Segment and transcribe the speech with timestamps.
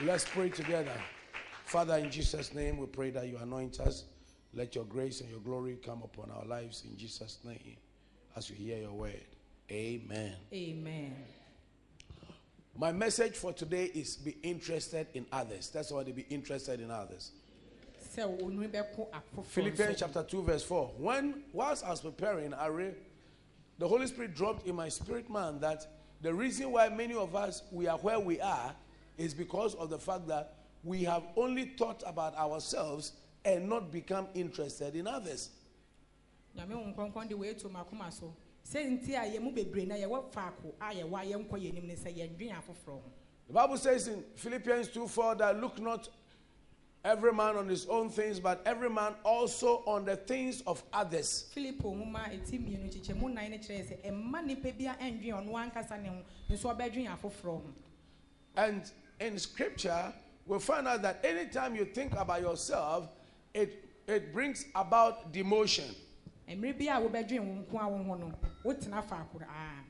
[0.00, 0.92] Let's pray together.
[1.64, 4.04] Father, in Jesus' name, we pray that you anoint us.
[4.54, 7.76] Let your grace and your glory come upon our lives in Jesus' name
[8.36, 9.24] as we hear your word.
[9.72, 10.34] Amen.
[10.52, 11.16] Amen.
[12.76, 15.68] My message for today is be interested in others.
[15.70, 17.32] That's why they be interested in others.
[18.16, 20.92] Sɛ onui bɛko afoforɔ Philippians chapter 2, verse 4.
[20.96, 22.94] When, whilst I was preparing, I read,
[23.78, 25.88] the Holy Spirit dropped in my spirit man that
[26.20, 28.76] the reason why many of us we are where we are
[29.18, 33.12] is because of the fact that we have only thought about ourselves
[33.44, 35.50] and not become interested in others.
[36.56, 38.34] nyame wo nkronkron de weetu makoma so
[38.64, 41.86] sɛ nti a yɛn mu bebree na yɛwɔ faako a yɛwɔ a yɛnkɔ yɛn anim
[41.86, 43.02] ne sɛ yɛndwen afoforɔ ho
[43.46, 46.08] The Bible says in Philippians 2 4 that look not
[47.04, 51.50] every man on his own things, but every man also on the things of others.
[51.54, 55.52] filipo nwoma eti mmienu kyekyɛmu nan no kyerɛ sɛ ɛmma nipa bi a ɛndwen ɔno
[55.72, 57.62] ankasa ne ho nso ɔbɛdwen afoforɔ ho
[58.56, 60.12] And in scripture,
[60.46, 63.08] we find out that anytime you think about yourself,
[63.54, 65.94] it, it brings about demotion.
[66.48, 68.32] mmerɛ bi a wobɛdwen wo nko a wo ho no
[68.64, 69.82] wotena faako aa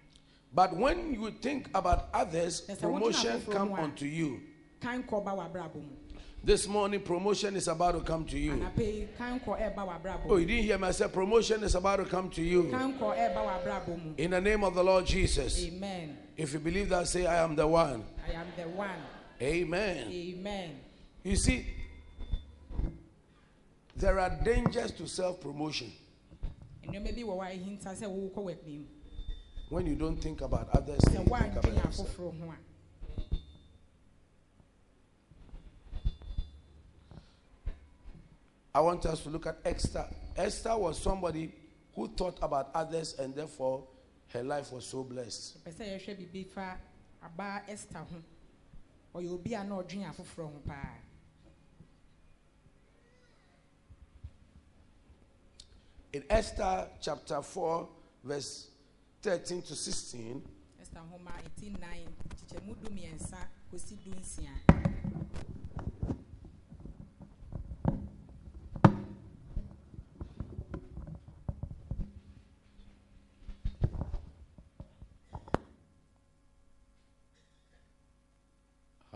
[0.52, 4.40] But when you think about others, Yes, I want promotion come unto you.
[4.80, 5.94] kan kɔ ba w'abrabɔ mu
[6.42, 8.52] This morning, promotion is about to come to you.
[8.52, 10.88] anapɛ yi kan kɔ ɛɛba w'abrabɔ Oh, you didn't hear me?
[10.88, 12.70] I said promotion is about to come to you.
[12.70, 15.62] kan kɔ ɛɛba w'abrabɔ mu In the name of the Lord Jesus.
[15.64, 18.04] amen If you believe that, say, I am the one.
[18.26, 18.98] i am the one
[19.40, 20.08] Amen.
[20.10, 20.80] amen
[21.22, 21.66] You see,
[23.96, 25.92] there are dangers to self promotion
[26.88, 28.84] nneɛma bi wɔ hɔ a ɛhinta sɛ wowokɔ w'anim
[29.68, 31.00] when you don't think about others.
[31.12, 32.16] you think about yourself.
[32.16, 32.58] afoforɔ ho a
[38.74, 40.06] I want us to look at Esther.
[40.36, 41.52] Esther was somebody
[41.94, 43.88] who thought about others and therefore
[44.28, 45.56] her life was so blessed.
[49.18, 50.94] Ɔyɛ obi a na ɔdwen afoforɔ ho paa
[56.10, 57.86] In Esther chapter 4,
[58.24, 58.68] verse
[59.20, 60.42] 13 to 16,
[60.80, 63.38] esther nhoma eti nnan kyekyɛmu du mmiɛnsa
[63.70, 64.54] kosi du nsia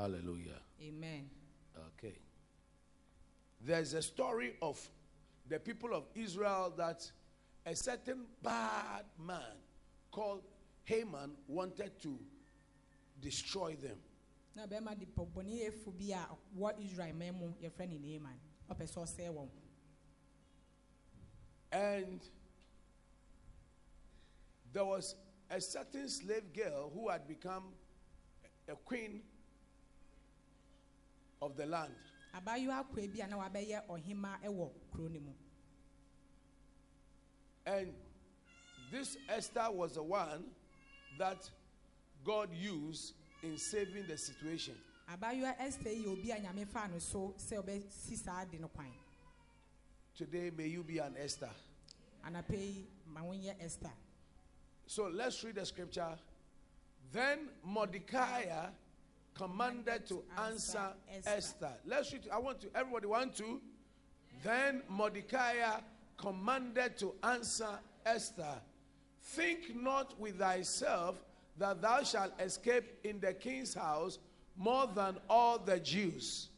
[0.02, 0.58] hallelujah.
[0.80, 1.30] amen
[1.96, 2.18] Okay.
[3.64, 4.78] There's a story of
[5.48, 7.10] the people of Israel that
[7.64, 9.56] a certain bad man
[10.10, 10.42] called
[10.84, 12.18] Haman wanted to
[13.20, 13.96] destroy them.
[14.54, 16.26] na bɛrima de pɔbɔneyɛfo bi a
[16.58, 18.38] wɔ israel man mu yɛfrɛ ne naaman
[18.70, 19.48] ɔpɛ sɛ ɔsɛe wɔn
[21.72, 22.20] And
[24.72, 25.14] there was
[25.48, 27.72] a certain slave girl who had become
[28.68, 29.22] a queen
[31.42, 31.92] of the land.
[32.34, 35.32] abaayewa akoa bi a na wabɛyɛ ɔhema wɔ kuro no mu
[37.66, 37.92] And
[38.90, 40.44] this Esther was the one
[41.18, 41.48] that
[42.24, 44.74] God used in saving the situation.
[45.10, 48.86] abaayewa esther yɛ obi a nyame faa no so sɛ ɔbɛsi saa de no kwan
[50.14, 51.50] Today, may you be an Esther.
[52.26, 53.90] anapɛ yi ma wonyɛ esther
[54.86, 56.18] So let's read the scripture.
[57.12, 58.44] Then Mordecai
[59.34, 60.88] commanded to answer
[61.26, 61.72] Esther.
[61.86, 62.28] Let's read.
[62.32, 63.60] I want to, everybody want to.
[64.44, 65.54] Then Mordecai
[66.16, 68.54] commanded to answer Esther.
[69.22, 71.22] Think not with thyself
[71.58, 74.18] that thou shalt escape in the king's house
[74.56, 76.48] more than all the Jews.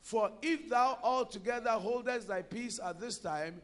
[0.00, 3.60] For if thou altogether holdest thy peace at this time,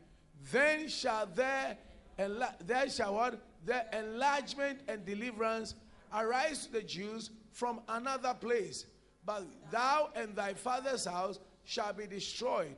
[0.51, 1.77] then shall there,
[2.19, 3.41] enla- there shall what?
[3.67, 5.75] The enlargement and deliverance
[6.15, 8.87] arise to the Jews from another place.
[9.25, 12.77] But thou and thy father's house shall be destroyed.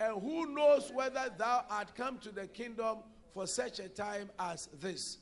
[0.00, 2.98] And who knows whether thou art come to the kingdom
[3.32, 5.18] for such a time as this?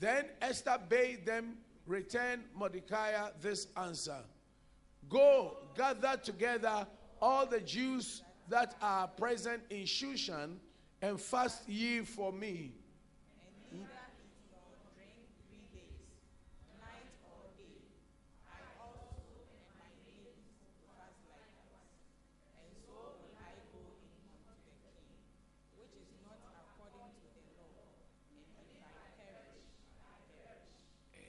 [0.00, 4.18] Then Esther bade them return Mordecai this answer.
[5.08, 6.86] Go, gather together
[7.20, 10.56] all the Jews that are present in Shushan,
[11.02, 12.72] and fast ye for me.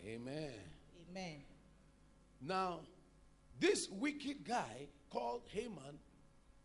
[0.06, 0.52] Amen.
[1.10, 1.36] amen
[2.42, 2.80] Now,
[3.60, 6.00] this wicked guy called Haman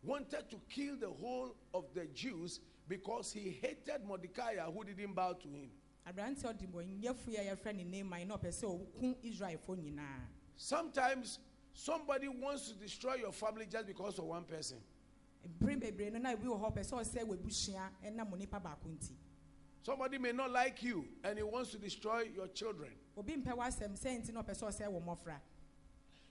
[0.03, 5.33] wanted to kill the whole of the Jews because he hated Mordecai who didn't bow
[5.33, 5.69] to him.
[6.07, 10.21] aberanteɛ ɔde bɔnyɛfo yi a yɛfrɛ ne naaman na ɔpɛ sɛ ɔku israelfoɔ nyinaa
[10.55, 11.39] Sometimes
[11.73, 14.77] somebody wants to destroy your family just because of one person.
[15.59, 19.11] mpere bebree no na ebi wɔ hɔ pɛ sɛ ɔsɛ w'abusua ɛnam nipa baako nti
[19.83, 22.91] Somebody may not like you and he wants to destroy your children.
[23.17, 25.39] Obi mpɛ w'asɛm sɛ nti na ɔpɛ sɛ ɔsɛ wɔ mmɔfra.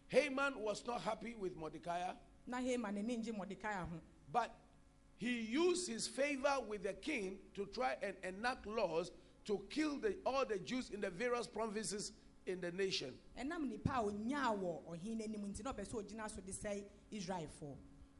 [0.08, 2.14] Haman was not happy with Mordecai,
[2.46, 4.00] na hema n'ani ngye mɔdekai ho.
[4.32, 4.54] But
[5.18, 9.10] he used his favor with the king to try and enact laws
[9.46, 12.12] to kill the, all the Jews in the various provinces
[12.46, 13.14] in the nation.
[13.36, 16.84] ɛnam nipa a onyaa wɔ ɔhen n'anim nti na ɔpɛ sɛ ogyina so de sɛ
[17.12, 17.76] israelfoɔ.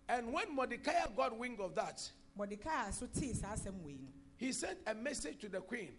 [0.09, 4.53] And when Mordecai got wind of that, mɔdekai so tee saa asɛm wei no he
[4.53, 5.93] sent a message to the queen,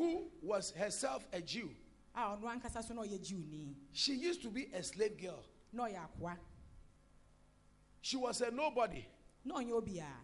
[0.00, 1.68] who was herself a Jew.
[2.14, 5.44] Ah, a ɔno ankasa so na ɔyɛ She used to be a slave girl.
[8.00, 9.04] She was a nobody.
[9.44, 10.16] na ɔnyɛ obiara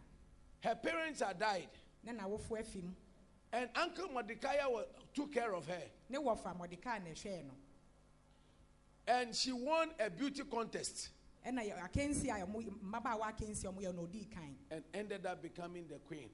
[0.63, 1.69] Her parents had died.
[2.03, 2.91] na n'awofo afi mu
[3.53, 4.57] And Uncle Mordecai
[5.15, 5.83] took care of her.
[6.09, 7.51] ne wɔfa mɔdekai na ɛhwɛɛ
[9.09, 11.11] And she won a beauty contest
[11.47, 15.27] ɛna yɛ- akansi a ɔmo mmabaawa akansi a ɔmo yɛ no ɔdii kan and ended
[15.27, 16.31] up becoming the queen.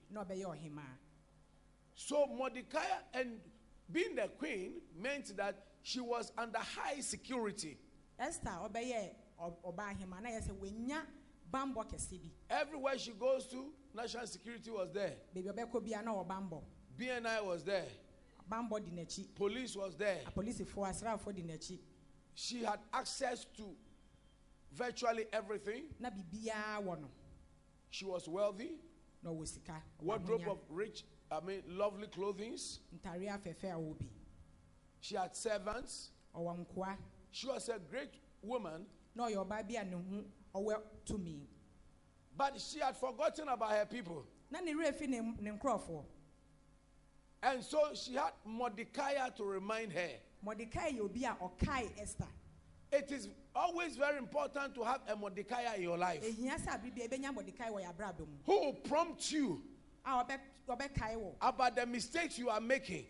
[1.97, 2.85] Na ɔbɛyɛ ɔhemaa So Mordecai
[3.15, 3.41] and
[3.91, 7.79] being the queen meant that she was under high security.
[8.19, 11.03] esther ɔbaa na yɛ sɛ wɔnya
[11.53, 15.17] bambɔ bi Everywhere she goes to, national security was there.
[15.35, 16.63] beebi ɔbɛkɔ bia na ɔwɔ bambɔ
[16.97, 17.89] BNI was there.
[18.51, 20.23] bambɔ di n'akyi Police was there.
[21.35, 21.79] di n'akyi
[22.35, 23.77] She had access to
[24.73, 25.85] virtually everything.
[26.01, 26.09] na
[26.99, 27.11] no
[27.91, 28.79] She was wealthy.
[29.23, 32.55] na sika Wardrobe of rich, I mean, lovely clothing.
[32.55, 34.05] ntaare afɛɛfɛ a
[35.01, 36.11] She had servants.
[37.31, 40.25] She was a great woman, No, your ɔbaa and ne
[40.55, 40.73] ho
[41.11, 41.41] ɔwɔ
[42.35, 44.27] but she had forgotten about her people.
[44.51, 45.59] na ne werɛ fi ne ne
[47.43, 50.11] And so she had Mordecai to remind her.
[50.45, 51.37] mɔdekai yɛ obi a
[52.01, 52.29] esther
[52.91, 57.09] It is always very important to have a Mordecai in your life ehia sɛ abiribia
[57.09, 59.63] ebɛnya mɔdekai wɔ yɛ abrabɔ mu who will prompt you
[60.69, 63.07] a ɔbɛ ɔbɛkae wɔ about the mistakes you are making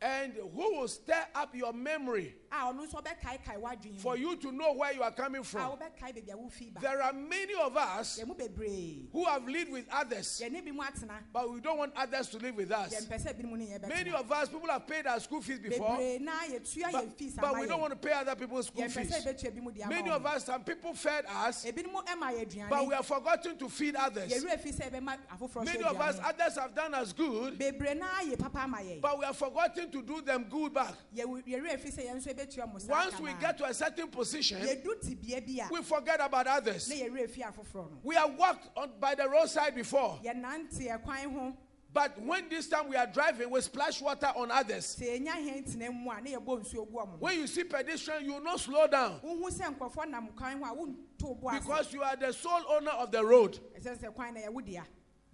[0.00, 2.86] nneɛma bi a woyɛ a ɛnyɛ and who will stir up your memory a ɔno
[2.86, 5.72] nso ɔbɛkaekae w'adwene for you to know where you are coming from.
[5.72, 9.46] wobɛkae baabi a wofi ba There are many of us yɛn mu bebree who have
[9.46, 12.70] lived with others, yɛne bi mu atena but we don't want others to live with
[12.72, 12.94] us.
[12.94, 15.96] yɛmpɛ sɛ binom ne yɛ Many of us, people have paid our school fees before,
[15.96, 19.10] bebree na yɛtua but, but we don't want to pay other people's school fees.
[19.10, 22.68] yɛbɛtua bi mu de ama Many of us, some people fed us, ebinom ɛma yɛ
[22.70, 24.30] but we have forgotten to feed others.
[24.32, 27.96] yɛwerɛ fi sɛ yɛbɛma afoforɔ so Many of us, others have done us good, bebree
[27.96, 30.94] na yɛ papa ama yɛn but we have forgotten to do them good back.
[31.14, 34.08] Yɛwu- yɛwerɛ fi sɛ yɛn nso yɛbɛtua mo saa Once we get to a certain
[34.08, 36.88] position, yɛdu tibea bi a we forget about others.
[36.88, 37.98] na yɛwerɛ fi afoforɔ no.
[38.02, 41.56] We have walked on, by the roadside before, yɛnante ɛkwan ho.
[41.92, 44.96] But when this time we are driving, we splash water on others.
[45.00, 47.64] sɛ yɛnya hɛn tena mu a na yɛbɔ nsuo gu ɔmo ho When you see
[47.64, 49.18] pedestrian, you will not slow down.
[49.20, 52.62] Wohu sɛ nkurɔfoɔ nam kwan ho a wonto bo ase because you are the sole
[52.68, 53.58] owner of the road.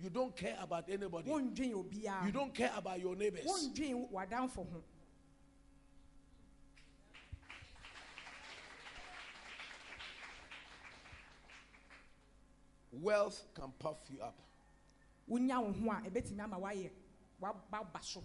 [0.02, 1.30] Ɛsɛ sɛ kwan na yɛwo dea You don't care about anybody.
[1.30, 3.44] You don't care about your neighbors.
[3.44, 4.82] wondwen w'adamfo ho
[12.92, 14.36] Wealth can puff you up.
[15.30, 16.90] wonya wo ho a ɛbɛtumi ama woayɛ
[17.40, 18.22] waba so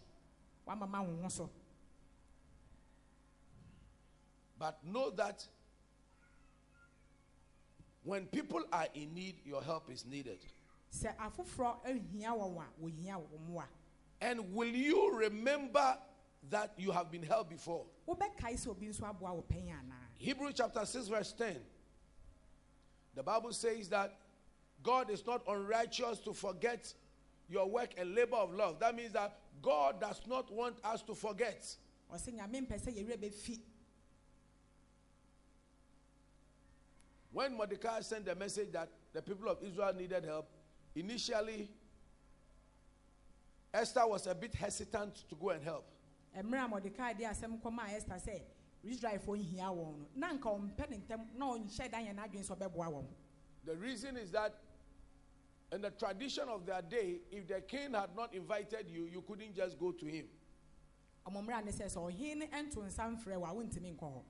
[0.67, 1.49] wamama wo ho so
[4.59, 5.47] But know that
[8.03, 10.39] when people are in need, your help is needed.
[10.91, 13.65] Sɛ afoforɔ ahia wɔn a wɔhia wo mmoa
[14.19, 15.97] And will you remember
[16.49, 17.85] that you have been helped before?
[18.07, 21.61] wobɛkae sɛ obi nso aboa wo pɛn anaa Hebrews chapter 6, verse 10.
[23.13, 24.17] The Bible says that
[24.81, 26.91] God is not unrighteous to forget
[27.47, 28.79] your work and labor of love.
[28.79, 31.75] That means that God does not want us to forget.
[32.11, 33.59] ɔsɛ nyame mpɛ sɛ yɛwerɛ bɛfi
[37.31, 40.49] When Mordecai sent the message that the people of Israel needed help,
[40.97, 41.69] initially
[43.73, 45.85] Esther was a bit hesitant to go and help.
[46.35, 48.41] mmerɛ a mɔdekai de asɛm kɔmaa ɛsta sɛ
[48.85, 50.43] israelfoɔ nhia wɔn no na nka
[50.75, 53.05] ɔmpɛ ne ntɛm na ɔnhyɛ da yɛ n'adwene sɛ ɔbɛboa wɔn
[53.65, 54.55] The reason is that
[55.73, 59.53] in the tradition of their day, if the king had not invited you, you couldn't
[59.53, 60.27] just go to him.
[61.27, 64.23] ɔmo mmerɛ ne sɛ sɛ ɔhene ne ɛnto nsa mfrɛ wɔ a wontumi nkɔ hɔ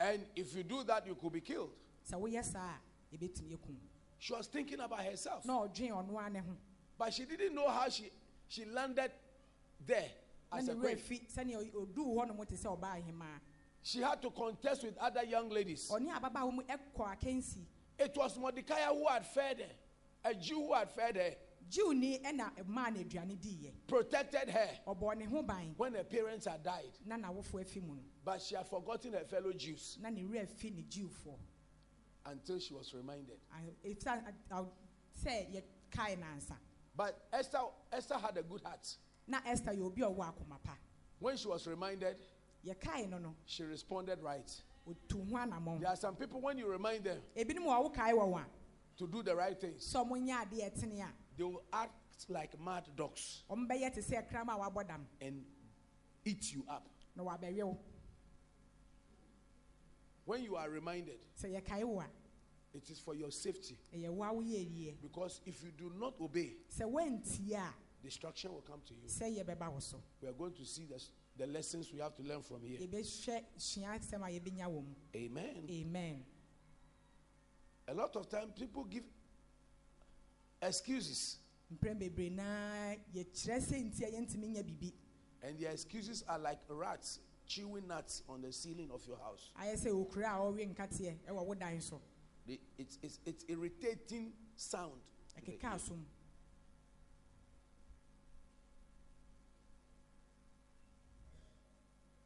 [0.00, 1.72] And if you do that, you could be killed.
[2.08, 2.74] sɛ woyɛ saa
[3.12, 3.76] a ɛbɛtumi akum
[4.24, 5.44] She was thinking about herself.
[5.44, 6.42] No, ɔdwen ɔno ara
[6.96, 8.10] But she didn't know how she,
[8.48, 9.12] she landed
[9.86, 10.08] there
[10.50, 10.96] as a queen.
[10.96, 13.38] fi sɛnea ɔduu hɔ nom te sɛ ɔbaa ahemaa
[13.82, 15.90] She had to contest with other young ladies.
[15.90, 17.66] ɔne ababaawa mu ɛkɔ akansi
[17.98, 21.34] It was Mordecai who had fed her, a Jew who had fed her.
[21.70, 26.46] jiwni ɛna maa no aduane diiɛ protected her ɔbɔ ne ho ban when her parents
[26.46, 26.98] had died.
[27.04, 30.82] na n'awofo mu no But she had forgotten her fellow Jews na ne afi ne
[30.84, 31.36] jiwfoɔ
[32.26, 33.38] until she was reminded.
[33.84, 34.22] ɛsa
[35.22, 35.46] sɛ
[35.92, 36.56] yɛkae nansa
[36.96, 37.58] But Esther,
[37.92, 38.96] Esther had a good heart.
[39.26, 40.76] na esther yɛ obi a ɔwɔ akoma pa
[41.18, 42.16] When she was reminded,
[42.66, 44.62] yɛkae no no she responded right.
[44.86, 48.32] ɔtu ho anammɔn There are some people, when you remind them ebinom a wokae wɔ
[48.32, 48.46] wɔn a
[48.96, 52.58] to do the right things, sɛ ɔmo nyɛ adeɛ ɛtene a they will act like
[52.60, 55.44] mad dogs ɔmo bɛyɛ te sɛ kram a wabɔ dam and
[56.24, 56.88] eat you up.
[60.26, 62.02] Na wabɛwe wo When you are reminded, sɛ yɛkae wo
[62.72, 63.78] it is for your safety.
[63.94, 68.52] ɛyɛ wo a woyɛ yie Because if you do not obey, sɛ woantie a destruction
[68.52, 69.08] will come to you.
[69.08, 71.00] sɛ yɛbɛba wo so We are going to see the,
[71.36, 72.78] the lessons we have to learn from here.
[72.80, 75.66] yɛbɛhwɛ sua asɛm a yɛbɛnya wɔ mu Amen.
[75.70, 76.24] amen
[77.86, 79.04] A lot of times people give
[80.62, 81.38] excuses,
[81.72, 84.92] mprɛn bebree naa yɛkyerɛ sɛ nti a yɛntumi nya biribi
[85.42, 89.50] and their excuses are like rats chewing nuts on the ceiling of your house.
[89.60, 92.00] ayɛ sɛ okura a ɔwe nkateɛ ɛwɔ wo dan so
[92.46, 95.00] They- It's, it's, it's irritating sound.
[95.34, 95.96] to the ɛkeka ear.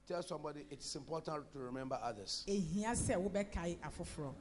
[0.07, 2.45] Tell somebody it's important to remember others.
[2.49, 4.33] Eh, ehia sɛ wobɛkae afoforɔ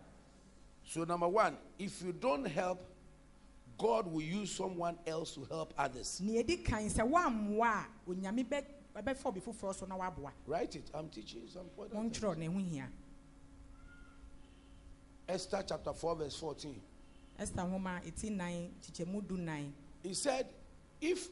[0.86, 2.80] So, number one, if you don't help,
[3.78, 6.22] God will use someone else to help others.
[6.22, 8.66] nea ɛdi kan sɛ woammoa a onyame bɛ-
[8.98, 10.92] bɛbɛfa obi foforɔ so na woaboa Write it.
[10.94, 12.20] I'm teaching some important things.
[12.20, 12.89] montwerɛ ne ho hia
[15.30, 16.82] Esther chapter 4, verse 14.
[17.39, 19.74] esther nwoma ɛti nan kyekyɛmu du nan
[20.04, 20.48] He said,
[21.01, 21.27] If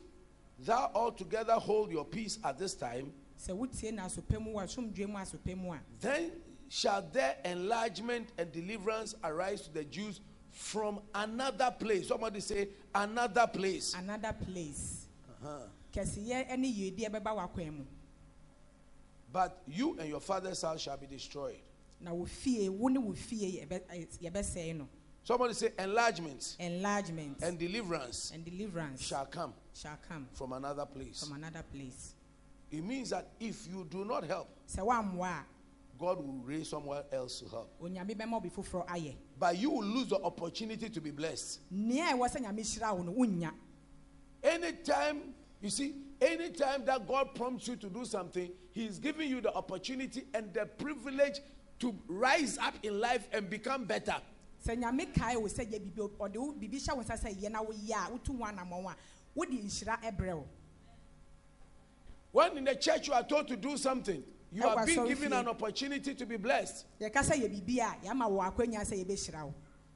[0.59, 5.07] thou altogether hold your peace at this time, sɛ wotie no asopɛ mu a asomdwe
[5.07, 6.31] mu asopɛ mu a then
[6.67, 10.19] shall there enlargement and deliverance arise to the Jews
[10.51, 12.07] from another place.
[12.07, 13.93] Somebody say, another place.
[13.97, 15.04] another place.
[15.93, 17.83] Kɛseyɛ ne yiedie bɛba w'akwan mu
[19.31, 21.57] But you and your father's house shall be destroyed.
[22.01, 24.87] na wo fie wo ne wo fie yɛbɛsɛe no
[25.23, 31.23] Somebody say, enlargement enlargement and deliverance and deliverance shall come shall come from another place.
[31.23, 32.13] from another place
[32.71, 35.43] It means that if you do not help, sɛ woammoa
[35.97, 37.71] God will raise someone else to help.
[37.79, 41.59] a onyame bɛma obi foforɔ ayɛ But you will lose the opportunity to be blessed.
[44.45, 49.41] Anytime, you see, anytime that God prompts you to do something, He is giving you
[49.41, 51.39] the opportunity and the privilege
[51.79, 54.15] to rise up in life and become better.
[54.65, 57.51] sɛ nyame kae wo sɛ yɛ biribi ɔde wo biribi hyɛ wo nsa sɛ yɛ
[57.51, 58.95] na woyɛ a wotu ho anammɔn a
[59.35, 60.45] wode nhyira ɛbrɛ wo
[62.31, 65.07] When in the church you are told to do something, you Ɛwɔ are being asɔre
[65.07, 65.37] given fie.
[65.37, 66.85] an opportunity to be blessed.
[66.99, 69.53] yɛka sɛ yɛ biribi a yɛama wɔ akwanya sɛ yɛbɛhyira wo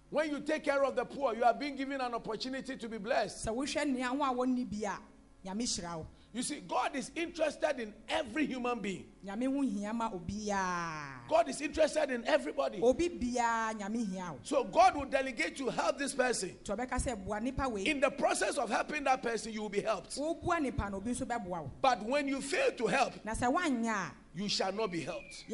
[0.10, 2.98] When you take care of the poor, you are being given an opportunity to be
[2.98, 3.46] blessed.
[3.48, 4.98] sɛ wohwɛ nnea ho a wɔnni bi a
[5.48, 9.06] nyame hyira wo You see, God is interested in every human being.
[9.26, 12.80] nyame ho hia ma obiaa God is interested in everybody.
[12.82, 16.58] obi biaa nyame hia wo So God will delegate you to help this person.
[16.64, 19.70] nti ɔbɛka sɛ boa nipa wei In the process of helping that person, you will
[19.70, 20.16] be helped.
[20.18, 23.54] woboa nipa no obi nso bɛboa wo But when you fail to help, na sɛ
[23.56, 25.46] woanyɛ you shall not be helped.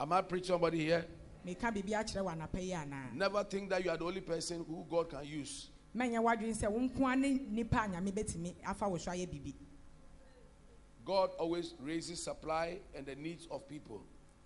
[0.00, 1.04] Am I preaching somebody here?
[1.46, 4.64] meka biribi akyerɛ wɔ anapa yi anaa Never think that you are the only person
[4.66, 5.68] who God can use.
[5.96, 9.54] mɛnyɛ w'adwene sɛ wo nkoa ne nipa a nyame bɛtumi afa wo so ayɛ biribi
[11.04, 14.02] God always raises supply and the needs of people.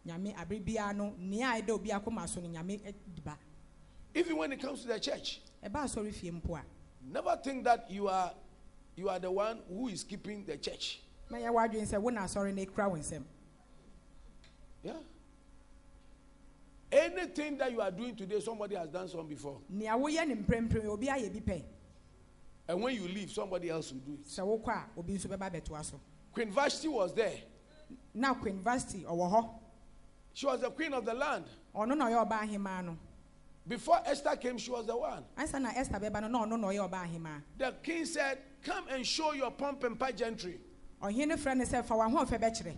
[0.07, 2.93] nyame abere biara no nea a ɛda obi akoma so no nyame eh,
[4.15, 6.63] Even when it comes to the church, ɛba asɔre fie mpo a
[7.13, 8.33] never think that you are
[8.97, 11.01] you are the one who is keeping the church.
[11.31, 13.23] mɛnyɛ w'adwene sɛ wo na asɔre no kura wo nsɛm
[14.85, 14.93] Yeah.
[16.95, 19.59] Anything that you are doing today, somebody has done some before.
[19.69, 21.63] nea woyɛ ne mprɛmprɛm obi ayɛ bi pɛ
[22.69, 24.25] And when you leave, somebody else will do it.
[24.27, 26.01] sɛ wokɔ a obi nso bɛba bɛtoa so
[26.33, 27.35] Queen Vashti was there.
[28.15, 29.51] na queen hɔ
[30.35, 31.47] She was the queen of the land.
[31.75, 32.97] ɔno na ɔyɛ ɔbaa ahemaa no
[33.67, 35.25] Before Esther came, she was the one.
[35.37, 38.87] ansa na esther bɛba no na ɔno na ɔyɛ ɔbaa ahemaa The king said, Come
[38.89, 40.61] and show your pomp and pageantry.
[41.03, 42.73] ɔhene frɛ no sɛ fa w'ahoɔfɛ bɛkyerɛ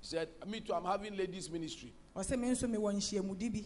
[0.00, 1.92] He said, Me too, I'm having ladies' ministry.
[2.18, 3.64] Ɔsɛ me nso mewɔ nhyiamudi bi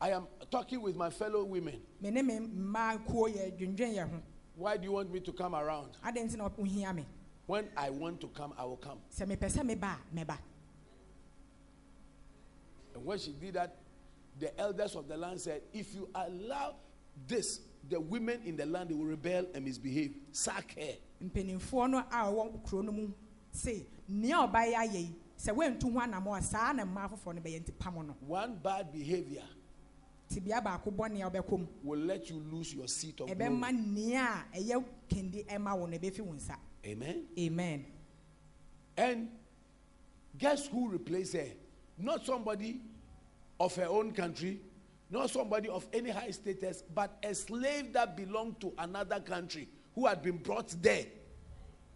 [0.00, 1.80] I am talking with my fellow women.
[2.00, 4.22] me ne me mmaa kuo yɛ dwendwen yɛ ho
[4.54, 5.96] Why do you want me to come around?
[6.04, 7.04] adɛn nti na wohia me
[7.46, 8.98] When I want to come, I will come.
[9.14, 10.38] sɛ mepɛ sɛ meba a mɛba
[12.94, 13.76] And when she did that,
[14.38, 16.74] the elders of the land said, If you allow
[17.26, 20.14] this, the women in the land they will rebel and misbehave.
[20.30, 20.94] Sack her.
[21.28, 23.12] mpanimfoɔ no a ɔwɔ kuro no mu
[23.50, 27.40] se nea ɔbaeɛ ayɛ yi sɛ woantu ho anammɔ a saa na mmaa foforɔ no
[27.40, 29.42] bɛyɛ nti pam no One bad behavior
[30.30, 33.34] tibea baako bɔne a wobɛkɔ mu will let you lose your seat of glory.
[33.50, 36.56] ɛbɛma nea ɛyɛ kendi ɛma wo no ɛbɛfi wo nsa
[36.86, 37.26] Amen.
[37.38, 37.84] amen
[38.96, 39.30] And
[40.36, 41.46] guess who replaced her?
[41.98, 42.80] Not somebody
[43.60, 44.60] of her own country,
[45.10, 50.06] not somebody of any high status, but a slave that belonged to another country who
[50.06, 51.06] had been brought there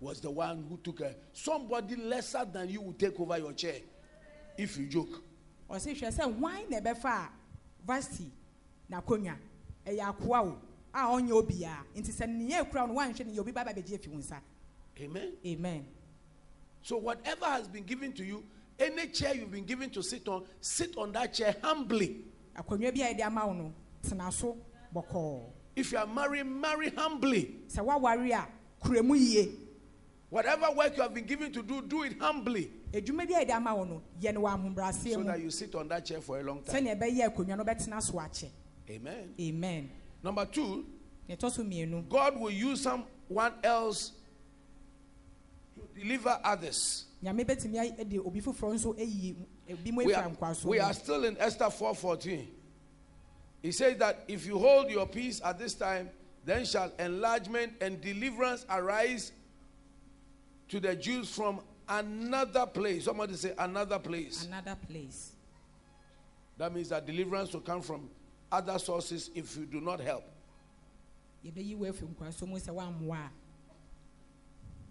[0.00, 1.14] was the one who took her.
[1.32, 3.76] Somebody lesser than you will take over your chair
[4.58, 5.22] if you joke.
[5.70, 7.28] ɔse hwɛ sɛ hwan na ɛbɛfa a
[7.86, 8.30] vasti
[8.90, 9.36] n'akonnwa
[9.84, 10.58] ɛyɛ akoa o
[10.94, 13.98] a ɔnyɛ obiara nti sɛ nea ekura no wanhwɛ ne yɛ obi ba ba bɛgye
[14.08, 14.40] nsa
[15.00, 15.32] Amen.
[15.44, 15.86] amen
[16.82, 18.44] So, whatever has been given to you,
[18.78, 22.24] any chair you've been given to sit on, sit on that chair humbly.
[22.56, 23.72] akonnwa bi a yɛde ama wo no
[24.02, 24.56] tena so
[24.94, 25.42] bɔkɔɔ
[25.74, 27.56] If you are married, marry humbly.
[27.68, 29.48] sɛ woaware a yie
[30.28, 32.70] Whatever work you have been given to do, do it humbly.
[32.92, 35.74] edwuma bi a yɛde ama wo no yɛ no wɔ ahobrɛaseɛ so that you sit
[35.74, 36.84] on that chair for a long time.
[36.84, 38.50] sɛnea ɛbɛyɛ akonnwa no bɛtena so akyɛ
[38.90, 39.34] Amen.
[39.40, 39.90] amen
[40.22, 40.84] Number two,
[41.28, 44.12] na ɛtɔ so mmienu God will use someone else
[45.74, 47.04] to deliver others.
[47.22, 49.36] nyame bɛtumi ay- de obi foforɔ nso ayi
[49.68, 50.32] ebi mu We are,
[50.64, 52.46] we are still in Esther 4:14.
[53.62, 56.10] He says that if you hold your peace at this time,
[56.44, 59.32] then shall enlargement and deliverance arise
[60.68, 63.04] to the Jews from another place.
[63.04, 64.46] Somebody say another place.
[64.46, 65.32] another place
[66.58, 68.08] That means that deliverance will come from
[68.50, 70.24] other sources if you do not help.
[71.44, 73.30] yɛbɛyi wo afi nkwaso mu sɛ woammoa a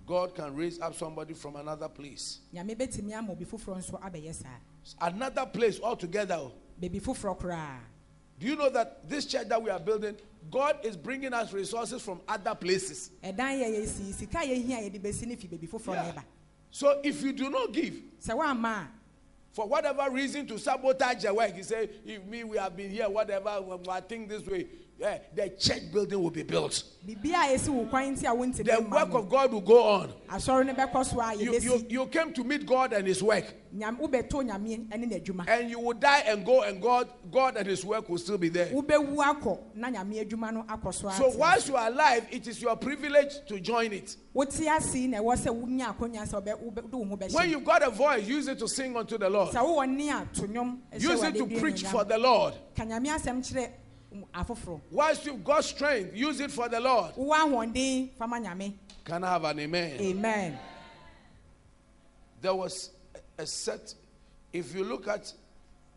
[0.08, 2.40] God can raise up somebody from another place.
[2.54, 4.60] nyame bɛtumi ama obi foforɔ nso abɛyɛ saa
[5.02, 6.52] Another place altogether.
[6.80, 10.16] Do you know that this church that we are building,
[10.52, 13.12] God is bringing us resources from other places?
[13.24, 16.22] ɛdan yɛ yɛsi sika a yɛhia a yɛde bɛsi no fi baabi foforɔ na Yeah.
[16.72, 18.88] So if you do not give, sɛ woamma a
[19.52, 23.10] for whatever reason to sabotage the work, you say, if me, we have been here,
[23.10, 26.84] whatever, we- I think this way, yeah, the church building will be built.
[27.06, 28.24] biribi a yɛsi wo kwan nti
[28.60, 30.14] a The work of God will go on.
[30.30, 33.46] asɔre no bɛkɔ so a You, you, you came to meet God and His work,
[33.76, 37.84] Nyam- wobɛto nyame ne and you will die and go, and God, God and His
[37.84, 38.68] work will still be there.
[38.68, 43.46] wobɛwu akɔ na nyame no akɔ so whilst you are alive, it is your privilege
[43.48, 44.16] to join it.
[44.34, 47.66] wote ase na ɛwɔ sɛ wonya akonnwa sɛ wobɛ- wobɛ- wode wo ho When you've
[47.66, 49.54] got a voice, use it to sing unto the Lord.
[49.54, 52.54] sɛ wowɔ ne a to nnwom ɛhyɛ Use it to preach for the Lord.
[54.24, 57.16] Ka nyame asɛm afoforɔ Whilst you've got strength, use it for the Lord.
[57.16, 58.74] ahoɔden fama nyame
[59.04, 60.00] Can I have an amen?
[60.02, 60.60] amen
[62.42, 62.92] There was
[63.38, 63.94] a set.
[64.54, 65.32] If you look at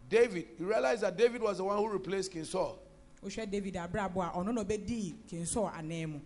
[0.09, 2.79] David, you realize that David was the one who replaced King Saul.
[3.23, 6.21] wohwɛ david abrabɔ a ɔno na ɔbɛdii kinsɔɔ anan mu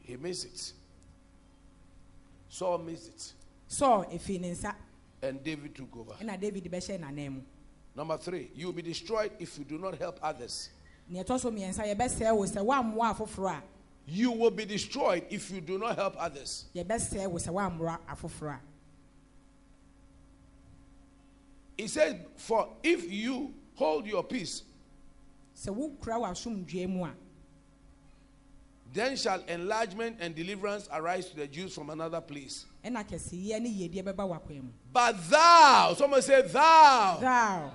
[0.00, 0.72] He missed it.
[2.48, 3.32] Saul missed it.
[3.70, 4.74] ɛfii ne nsa
[5.22, 6.12] And David took over.
[6.14, 7.40] ɛna david n'anan mu
[7.94, 10.70] Number three, you will be destroyed if you do not help others.
[11.08, 13.62] Nea ɛtɔ so mmiɛnsa yɛbɛsɛe wo sɛ woammoa afoforɔ a
[14.04, 16.64] You will be destroyed if you do not help others.
[16.74, 18.60] yɛbɛsɛe wo sɛ woammoa afoforɔ a
[21.78, 24.62] He says, For if you hold your peace,
[25.56, 27.12] sɛ wokura w'asomdwue mu a
[28.94, 32.66] then shall enlargement and deliverance arise to the Jews from another place.
[32.84, 37.70] ɛna kɛseyɛ ne yiedie bɛba w'akwan mu But thou, someone say, Thou, thou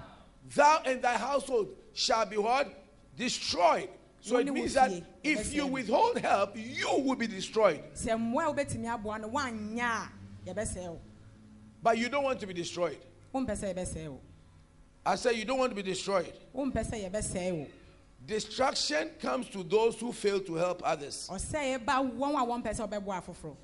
[0.56, 2.72] thou and thy household shall be what?
[3.18, 3.90] Destroyed.
[4.22, 4.92] So it means that
[5.24, 7.82] if you withhold help, you will be destroyed.
[7.94, 10.10] sɛ mmoa a wobɛtumi aboa no woanyɛ a
[10.54, 11.00] yɛbɛsɛe wo
[11.82, 12.98] But you don't want to be destroyed.
[13.34, 14.20] wompɛ sɛ yɛbɛsɛe wo
[15.06, 16.34] I say you don't want to be destroyed.
[16.54, 17.68] wompɛ sɛ yɛbɛsɛe wo
[18.26, 21.30] Destruction comes to those who fail to help others.
[21.32, 23.56] ɔsɛe ba wɔn a wɔmpɛ sɛ wɔbɛboa afoforɔ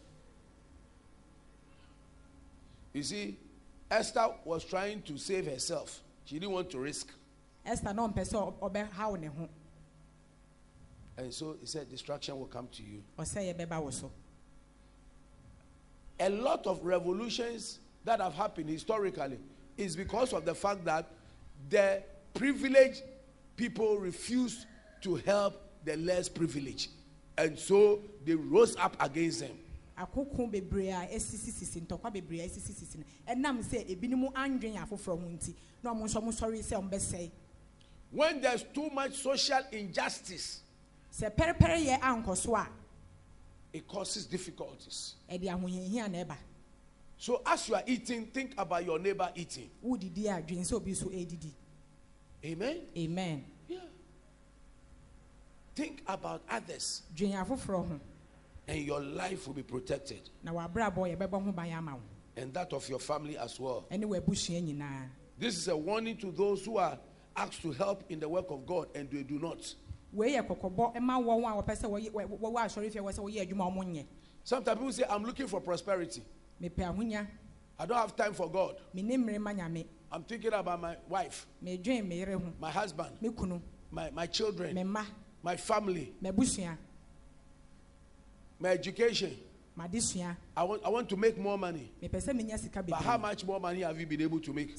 [2.94, 3.38] You see,
[3.90, 6.02] Esther was trying to save herself.
[6.26, 7.10] She didn't want to risk.
[7.66, 9.50] Esther na ɔmpɛ sɛ ɔbɛhaw ne ho
[11.16, 13.04] And so he said, Destruction will come to you.
[13.18, 14.12] ɔsɛ yɛbɛba wo so
[16.20, 19.40] A lot of revolutions that have happened historically
[19.78, 21.08] is because of the fact that
[21.70, 23.02] the privileged
[23.56, 24.66] people refused
[25.02, 26.90] to help the less privileged.
[27.38, 29.58] And so they rose up against them.
[29.98, 35.30] akoko bebree a esisisisi ntɔkwa bebree a esisisisi no ɛnam sɛ ebinom andwen afoforɔ ho
[35.30, 37.32] nti na ɔmo nso ɔmo sɔre sɛ ɔmo bɛsɛe
[38.14, 40.62] When there's too much social injustice,
[41.12, 42.68] sɛ pɛrɛpɛrɛ yɛ ankɔ so a
[43.74, 45.16] it causes difficulties.
[45.30, 46.38] ɛde ahohiahia na ɛba
[47.18, 49.70] So as you are eating, think about your neighbor eating.
[49.84, 51.52] wodidi a dwen sɛ obi edidi
[52.46, 52.82] Amen.
[52.98, 53.80] amen Yeah.
[55.76, 58.00] Think about others, dwen afoforɔ ho
[58.68, 62.02] and your life will be protected, na w'abrabɔ yɛbɛbɔ ho ban ama wo
[62.36, 63.86] and that of your family as well.
[63.92, 67.00] ɛne w'abusua nyinaa This is a warning to those who are
[67.36, 69.76] asked to help in the work of God and they do not.
[70.12, 73.20] wei yɛ kɔkɔbɔ ma wɔn a wɔpɛ sɛ wɔyɛ wɔ- wɔwɔ asɔre fie wɔ sɛ
[73.24, 74.06] wɔyɛ adwuma wɔn nyɛ
[74.46, 76.22] Sometimes people say, I'm looking for prosperity.
[76.62, 78.76] I don't have time for God.
[78.94, 83.10] mene mmere ma nyame I'm thinking about my wife, medwen me yere ho my husband,
[83.90, 84.76] my, my children,
[85.42, 86.14] my family,
[88.60, 89.36] my education.
[90.56, 91.92] I want, I want to make more money.
[92.02, 94.78] mepɛ sɛ menya sika But how much more money have you been able to make?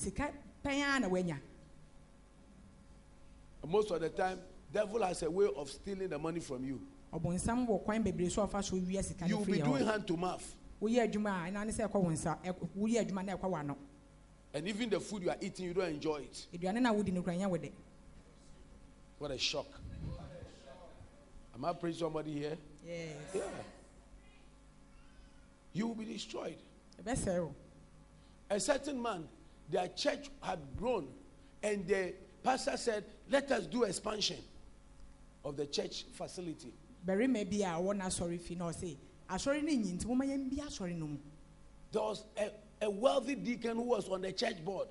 [3.64, 4.40] Sika pɛn a na woanya Most of the time,
[4.72, 6.80] devil has a way of stealing the money from you.
[7.12, 10.54] kwan bebree so a ɔfa so wia sika You'll be doing hand to mouth.
[10.82, 13.76] woyɛ adwuma a ɛna ne sɛ ɛkɔ wo nsa ɛkɔ- woyɛ adwuma na ɛkɔ w'ano
[14.52, 16.46] And even the food you are eating, you don't enjoy it.
[16.52, 17.72] aduane no a wodi no kura nyɛ wo de
[19.18, 19.66] What a shock.
[21.54, 22.58] Am I preaching somebody here?
[22.84, 23.16] Yes.
[23.32, 23.42] Yeah.
[25.72, 26.56] You will be destroyed.
[27.02, 27.54] ɛbɛsɛe wo
[28.50, 29.26] A certain man,
[29.70, 31.08] their church had grown,
[31.62, 34.36] and the pastor said, Let us do expansion
[35.44, 36.72] of the church facility.
[37.04, 38.96] barima bi a ɔwɔ n'asɔre fi na ɔse
[39.28, 41.16] asɔre no nyi nti moma yɛn bi asɔre no mu
[41.90, 42.50] There was a,
[42.84, 44.88] a wealthy deacon who was on the church board.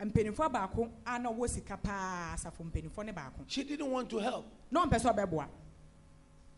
[0.00, 4.18] mpanimfoɔ baako a na ɔwɔ sika paa asafo mpanimfoɔ ne baako She didn't want to
[4.18, 4.46] help.
[4.70, 5.48] na ɔmpɛ sɛ ɔbɛboa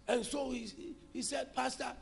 [0.08, 1.92] And so he, he said, Pastor,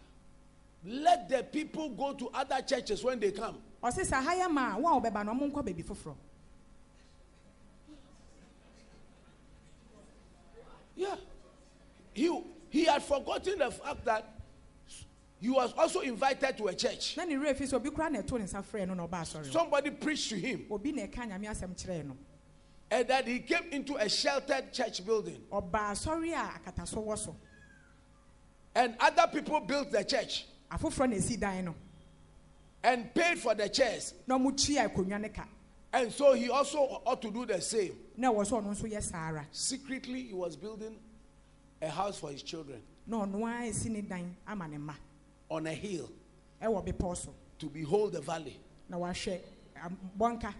[0.85, 3.57] let the people go to other churches when they come.
[3.83, 6.15] ɔse sɛ ha yɛ ma a wo a wɔbɛba no ɔmo nkɔ baabi foforɔ
[10.97, 11.15] Yeah.
[12.15, 14.33] He, he had forgotten the fact that
[15.39, 17.17] he was also invited to a church.
[17.17, 19.21] na ne werɛ fi sɛ obi koraa na ɛto ne nsa frɛ no na ɔba
[19.21, 22.17] asɔre hɔ Somebody preached to him, obi na ɛka nyame asɛm kyerɛɛ no
[22.91, 25.43] and that he came into a sheltered church building.
[25.53, 27.37] ɔba asɔre a akataso wɔ so
[28.75, 31.75] And other people built the church afoforɔ na ɛsi dan no
[32.83, 34.15] and paid for the chairs.
[35.93, 37.93] Na ɔmo tua akonnwa ne ka And so he also ought to do the same.
[38.17, 40.97] na ɛwɔ sɛ ɔno nso yɛ saa ara Secretly, he was building
[41.83, 44.95] a house for his children na ɔno ara esi ne dan ama ne mma
[45.51, 46.11] on a hill
[46.63, 48.59] ɛwɔ bepɔ so to behold the valley.
[48.89, 49.41] na wahwɛ
[50.19, 50.55] bɔnka?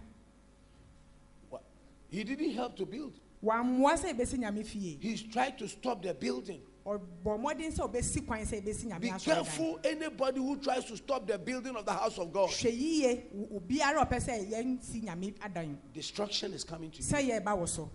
[2.09, 3.13] He didn't help to build.
[3.43, 6.61] wammoa sɛ ebesi nyame fie He's tried to stop the building.
[6.87, 11.27] Ɔbɔ mmɔden sɛ ɔbɛsi kwan sɛ ebesi nyame Be careful anybody who tries to stop
[11.27, 12.49] the building of the house of God.
[12.49, 17.89] hwɛ yie wo- obiara a ɔpɛ sɛ yɛnsi nyame adan Destruction is coming to you.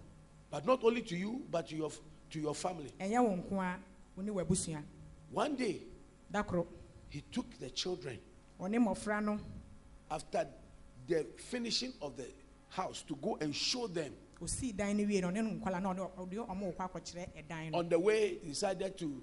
[0.51, 1.91] But not only to you, but to your,
[2.31, 2.93] to your family.
[3.01, 3.79] ɛnyɛ wo nko a
[4.15, 4.83] wo ne w'abusua
[5.31, 5.81] One day,
[7.09, 8.19] he took the children
[8.61, 9.39] ɔne mmɔfra no
[10.11, 10.47] after
[11.07, 12.27] the finishing of the
[12.69, 14.15] house to go and show them.
[14.43, 17.71] Osii dan no wie no ɔne no nkwala na ɔde ɔde ɔmo kɔ akɔkyerɛ ɛdan
[17.71, 17.79] no.
[17.79, 19.23] On the way, he decided to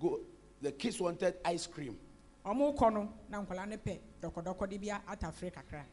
[0.00, 0.20] go.
[0.60, 1.96] The kids wanted ice cream.
[2.44, 5.84] ɔmo kɔ no na nkwala no pɛ dɔkɔdɔkɔ de bi atafere kakra.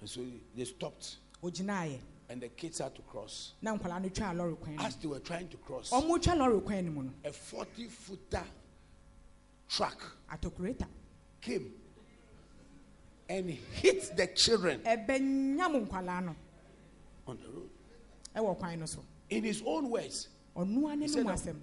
[0.00, 0.20] And so
[0.54, 3.52] they stopped, and the kids had to cross.
[3.62, 6.64] na nkwala no twa lɔre kwan As they were trying to cross, ɔmo twa lɔre
[6.64, 7.10] kwan no mu no.
[7.24, 8.44] a 40 footer
[9.68, 10.16] truck
[11.40, 11.72] came
[13.28, 14.80] and hit the children.
[14.80, 16.36] Ɛbɛnyam nkwala no
[17.26, 17.70] on the road.
[18.34, 19.04] ɛwɔ kwan no so.
[19.30, 21.56] In his own words, He said that-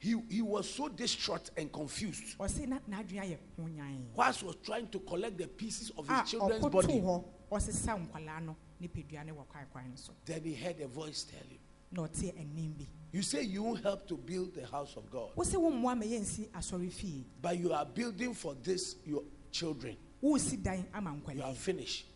[0.00, 2.38] he, he was so distraught and confused.
[2.38, 4.06] Ɔse na n'adwene ayɛ ho nyan.
[4.14, 7.00] Whilst he was trying to collect the pieces of his ah, children's ɔkoto body.
[7.00, 10.12] hɔ ɔsesa nkwala no ne pedua ne wɔ kwan kwan no so.
[10.24, 11.58] Then he heard a voice tell him,
[11.92, 12.86] na ɔte anim bi.
[13.12, 16.04] You say you won't help to build the house of God, wo sɛ wommoa ma
[16.04, 17.26] yɛnsi asɔre fie.
[17.42, 19.98] but you are building for this, your children.
[20.22, 22.06] wosi dan ama You are finished.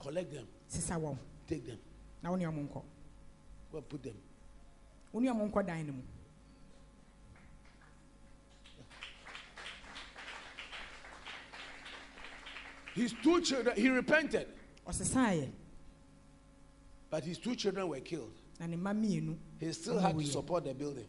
[0.00, 0.48] Collect them,
[1.46, 1.78] take them,
[2.22, 2.82] na wo ne ɔmo nkɔ
[3.70, 4.16] go and put them.
[5.12, 6.02] wo ne ɔmo nkɔ dan no mu
[12.94, 14.48] His two children, he repented,
[14.86, 15.50] ɔsesaeɛ
[17.10, 18.32] but his two children were killed.
[18.58, 21.06] na ne mma mmienu He still had to support the building.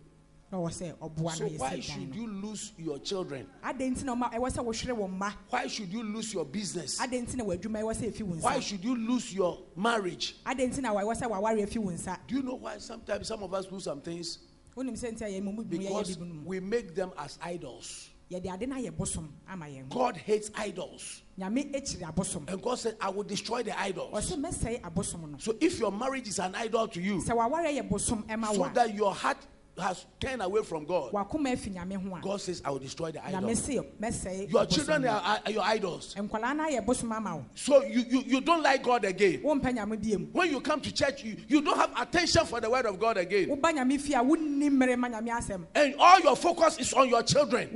[0.54, 3.48] Na ɔwɔ sɛ ɔboa So why should you lose your children?
[3.64, 7.00] adɛn nti na ɔma ɛwɔ sɛ wohwere wo mma Why should you lose your business?
[7.00, 10.36] adɛn nti na w'adwuma ɛwɔ sɛ ɛfi wo Why should you lose your marriage?
[10.46, 13.42] adɛn nti na ɛwɔ sɛ waware afi wo nsa Do you know why sometimes some
[13.44, 14.40] of us lose some things?
[14.78, 17.12] wonim sɛ nti a yɛn mu mu yɛyɛ Because bibi no mu we make them
[17.18, 18.10] as idols.
[18.32, 21.22] yɛde ade no ayɛ bosom ama yɛn ho God hates idols.
[21.40, 24.14] nyame akyiri abosom And God said, I will destroy the idols.
[24.14, 27.66] ɔsɛ mɛsɛe abosom no So if your marriage is an idol to you, sɛ waware
[27.76, 29.38] yɛ bosom ɛma so that your heart
[29.78, 33.12] has turned away from God, wakoma afi nyame ho a God says, I will destroy
[33.12, 33.56] the nyame idol.
[33.56, 36.14] se mɛsɛe Your children are, are your idols.
[36.16, 39.42] nkwalaa no ayɛ bosom ama wo So you, you, you don't like God again.
[39.42, 42.70] wompɛ nyame biem When you come to church, you, you don't have attention for the
[42.70, 43.50] word of God again.
[43.50, 47.10] woba nyame fie a wonni mmere ma nyame asɛm And all your focus is on
[47.10, 47.70] your children.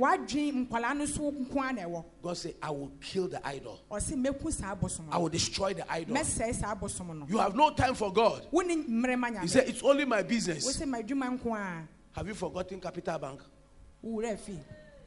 [2.28, 3.80] Wadwen nkwalaa no so nko a na ɛwɔ God said, I will kill the idol.
[3.90, 6.16] ɔse mɛku saa abosom I will destroy the idol.
[6.16, 8.46] mɛsɛe saa abosom no You have no time for God.
[8.50, 10.78] He said, It's only my business.
[10.78, 13.40] sɛ madwuma nko a Have you forgotten Capital Bank?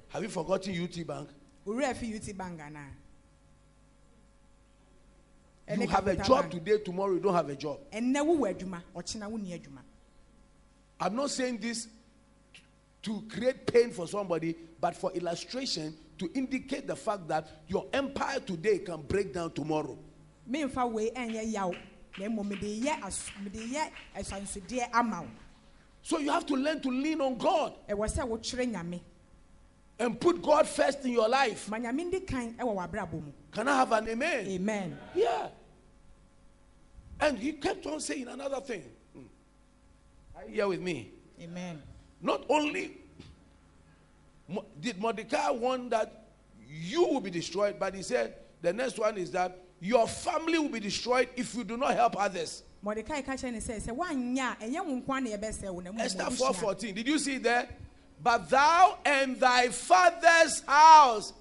[0.10, 1.30] Have you forgotten UT Bank?
[1.66, 2.90] wowura afi ut bank anaa
[5.80, 7.80] You have a job today, tomorrow you don't have a job.
[7.92, 9.82] ɛnnɛ wowɔ adwuma ɔkyena wonni adwuma
[11.00, 11.88] I'm not saying this
[13.04, 18.40] to create pain for somebody, but for illustration to indicate the fact that your empire
[18.40, 19.98] today can break down tomorrow.
[20.50, 21.72] memfa wei ɛnyɛ yaw
[22.20, 25.28] na mmom mede yɛ as- mede yɛ asansodeɛ ama wo
[26.04, 29.02] So you have to learn to lean on God ɛwɔ sɛ wokyerɛ nyame
[29.98, 31.68] and put God first in your life.
[31.70, 34.46] ma nyame ndi kan ɛwɔ w'abrabɔ mu Can I have an amen?
[34.48, 35.50] amen Yeah.
[37.20, 38.84] And he kept on saying another thing.
[39.14, 39.24] Hmm.
[40.36, 41.12] Are you here with me?
[41.42, 41.82] amen
[42.22, 43.01] Not only
[44.80, 46.26] did Mordecai want that
[46.68, 50.70] you will be destroyed, but he said the next one is that your family will
[50.70, 52.64] be destroyed if you do not help others.
[52.86, 55.80] mɔdekae ka kyerɛ ne sɛ sɛ woanyɛ a ɛnyɛ wo nko a na yɛbɛsɛ wo
[55.82, 56.96] na mmom Esther 4:14.
[56.96, 57.68] Did you see there?
[58.24, 61.34] But thou and thy father's house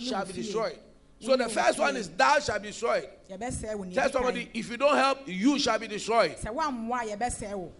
[0.00, 0.78] shall be destroyed.
[1.20, 3.08] So the first one is thou shall be destroyed.
[3.28, 6.36] Tell somebody if you don't help, you shall be destroyed.
[6.36, 7.72] sɛ woammoa a yɛbɛsɛe wo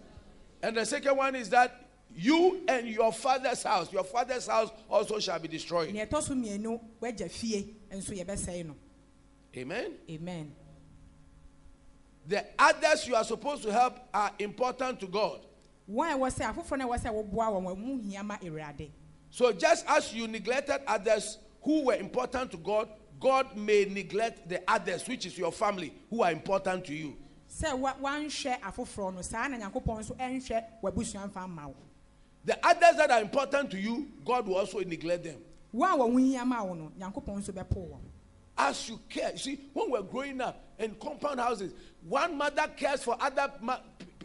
[0.61, 1.86] And the second one is that
[2.19, 5.93] you and your father's house, your father's house also shall be destroyed.
[5.93, 8.75] nea ɛtɔ so mmienu woagya fie nso yɛbɛsɛe no
[9.55, 9.93] Amen.
[10.09, 10.51] amen
[12.27, 15.45] The others you are supposed to help are important to God.
[15.89, 18.37] wɔn a ɛwɔ sɛ afoforɔ no a ɛwɔ sɛ woboa wɔn wɔn mu hia ma
[18.37, 18.89] awurade
[19.29, 24.61] So just as you neglected others who were important to God, God may neglect the
[24.67, 27.15] others, which is your family, who are important to you.
[32.47, 35.35] The others that are important to you, God will also neglect them.
[35.75, 37.99] wɔn a wɔn ho hia ma wo no nyankopɔn nso bɛpo wɔn
[38.57, 41.73] As you care, you see, when we're growing up in compound houses,
[42.07, 43.81] one mother cares for other ma-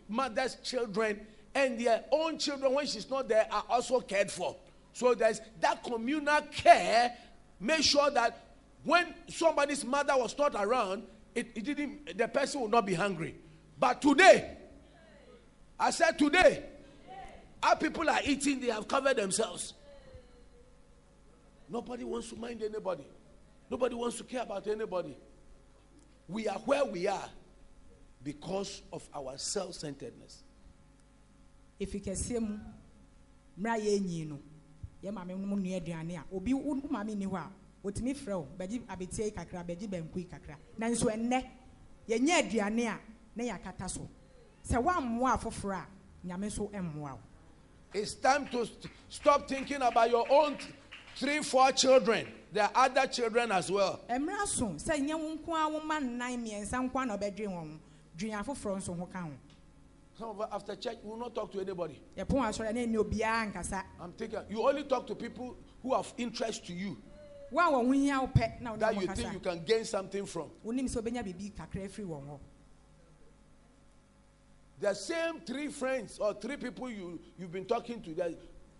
[0.08, 4.54] mothers' children, and their own children, when she's not there, are also cared for.
[4.92, 7.16] So there's that communal care.
[7.58, 8.38] Make sure that
[8.84, 11.02] when somebody's mother was not around,
[11.34, 12.16] it, it didn't.
[12.16, 13.34] The person will not be hungry.
[13.80, 14.58] But today,
[15.78, 16.62] I said today,
[17.62, 18.60] our people are eating.
[18.60, 19.74] They have covered themselves.
[21.68, 23.06] Nobody wants to mind anybody.
[23.70, 25.16] Nobody wants to care about anybody.
[26.28, 27.28] We are where we are
[28.22, 30.42] because of our self centeredness.
[31.78, 32.14] If you can
[33.58, 33.78] mmera
[35.02, 37.50] yɛ maame no mu nua aduane a obi wo wo maame ni hɔ a
[37.84, 41.44] otumi frɛ o bɛgye abetie yi kakra bɛgye yi kakra nanso ɛnnɛ
[42.08, 43.00] yɛnyɛ aduane a
[43.36, 44.08] ne yɛ akata so
[44.64, 47.18] sɛ woammoa afoforɔ a wo
[47.94, 50.72] It's time to st- stop thinking about your own th-
[51.16, 52.26] three, four children.
[52.52, 54.00] There are other children as well.
[54.10, 57.48] mmera so sɛ nyɛ wo nko a wo ma nnan mmiɛnsa nko a na ɔbɛdwen
[57.48, 57.78] wɔn
[58.16, 59.30] dwen afoforɔ nso ho ka ho
[60.18, 61.98] Some of us after church we will not talk to anybody.
[62.18, 66.66] asɔre ne ne obiara nkasa I'm thinking you only talk to people who have interest
[66.66, 66.96] to you
[67.50, 69.32] wo a wɔn ho hia wo pɛ na wo ne that wɔn you think kasa
[69.32, 70.50] you can gain something from.
[70.64, 72.38] wonim sɛ wobɛnya biribi kakra afiri wɔn hɔ
[74.82, 78.34] The same three friends or three people you you've been talking to that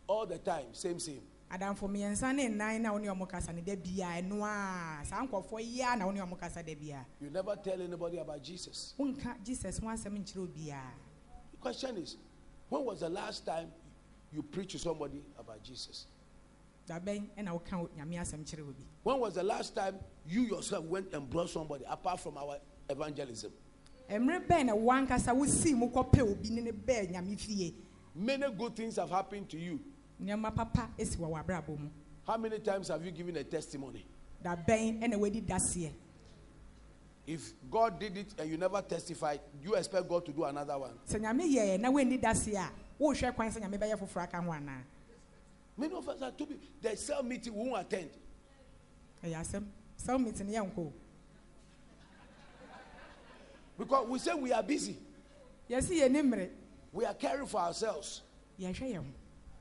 [0.08, 1.22] all the time, same same.
[1.48, 5.24] adamfo mmiɛnsa ne nnan na wo ne ɔmo kasa ne da biara ɛno a saa
[5.24, 8.42] nkɔfoɔ yi a na wo ne ɔmo kasa da biara You never tell anybody about
[8.42, 8.94] Jesus.
[8.98, 10.90] wonka jesus ho asɛm nkyerɛ obiara
[11.52, 12.16] The question is,
[12.68, 13.70] when was the last time
[14.32, 16.06] you preached to somebody about Jesus?
[16.88, 20.84] dabɛn ɛna woka o- nyame asɛm kyerɛ obi When was the last time you yourself
[20.86, 22.58] went and brought somebody apart from our
[22.90, 23.52] evangelism?
[24.10, 27.74] Mmerɛ bɛn na wankasa wosii mu kɔpɛ obi ne ne bɛɛ nyame fie
[28.14, 29.80] Many good things have happened to you.
[30.22, 31.88] nneɛma papa esi wɔ w'abrabɔ mu
[32.26, 34.06] How many times have you given a testimony?
[34.44, 35.90] dabɛn ɛna wadi daseɛ
[37.26, 40.98] If God did it and you never testified, you expect God to do another one.
[41.08, 44.50] sɛ nyame yɛɛ na woanni daseɛ a wohwɛ kwan sɛ nyame bɛyɛ foforɔ aka ho
[44.52, 44.82] anaa
[45.76, 48.10] Many of us are to be the cell meeting we won't attend.
[49.24, 49.64] ɛyɛ asɛm
[49.98, 50.92] sɛ womete ne yɛ nkɔ
[53.78, 54.96] Because we say we are busy.
[55.70, 56.48] yɛsi yɛ ne mmerɛ
[56.92, 58.22] We are caring for ourselves.
[58.60, 59.04] yɛhwɛ yɛn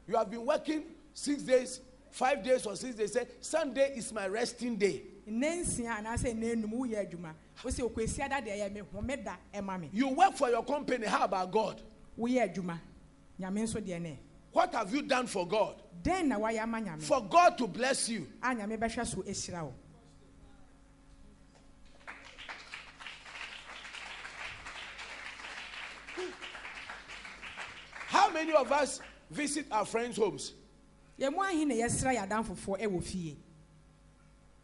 [0.08, 3.14] You have been working six days, five days or six days.
[3.14, 5.04] Say, Sunday is my resting day.
[5.28, 9.36] nne nsia anaasɛ nne enum woyɛ adwuma wosi okwesi ada deɛ ɛyɛ me home da
[9.54, 11.06] ɛma me You work for your company.
[11.08, 11.82] How about God?
[12.20, 12.80] woyɛ adwuma
[13.40, 14.20] nyame nso deɛ ne
[14.52, 15.82] What have you done for God?
[16.04, 18.28] dɛn na wayɛ ama nyame For God to bless you.
[18.44, 19.74] a nyame bɛhwɛ so ahyira wo
[28.32, 30.54] How many of us visit our friends' homes?
[31.20, 33.38] yɛn mu ahe na yɛsra yɛ adamfofoɔ ɛwɔ fie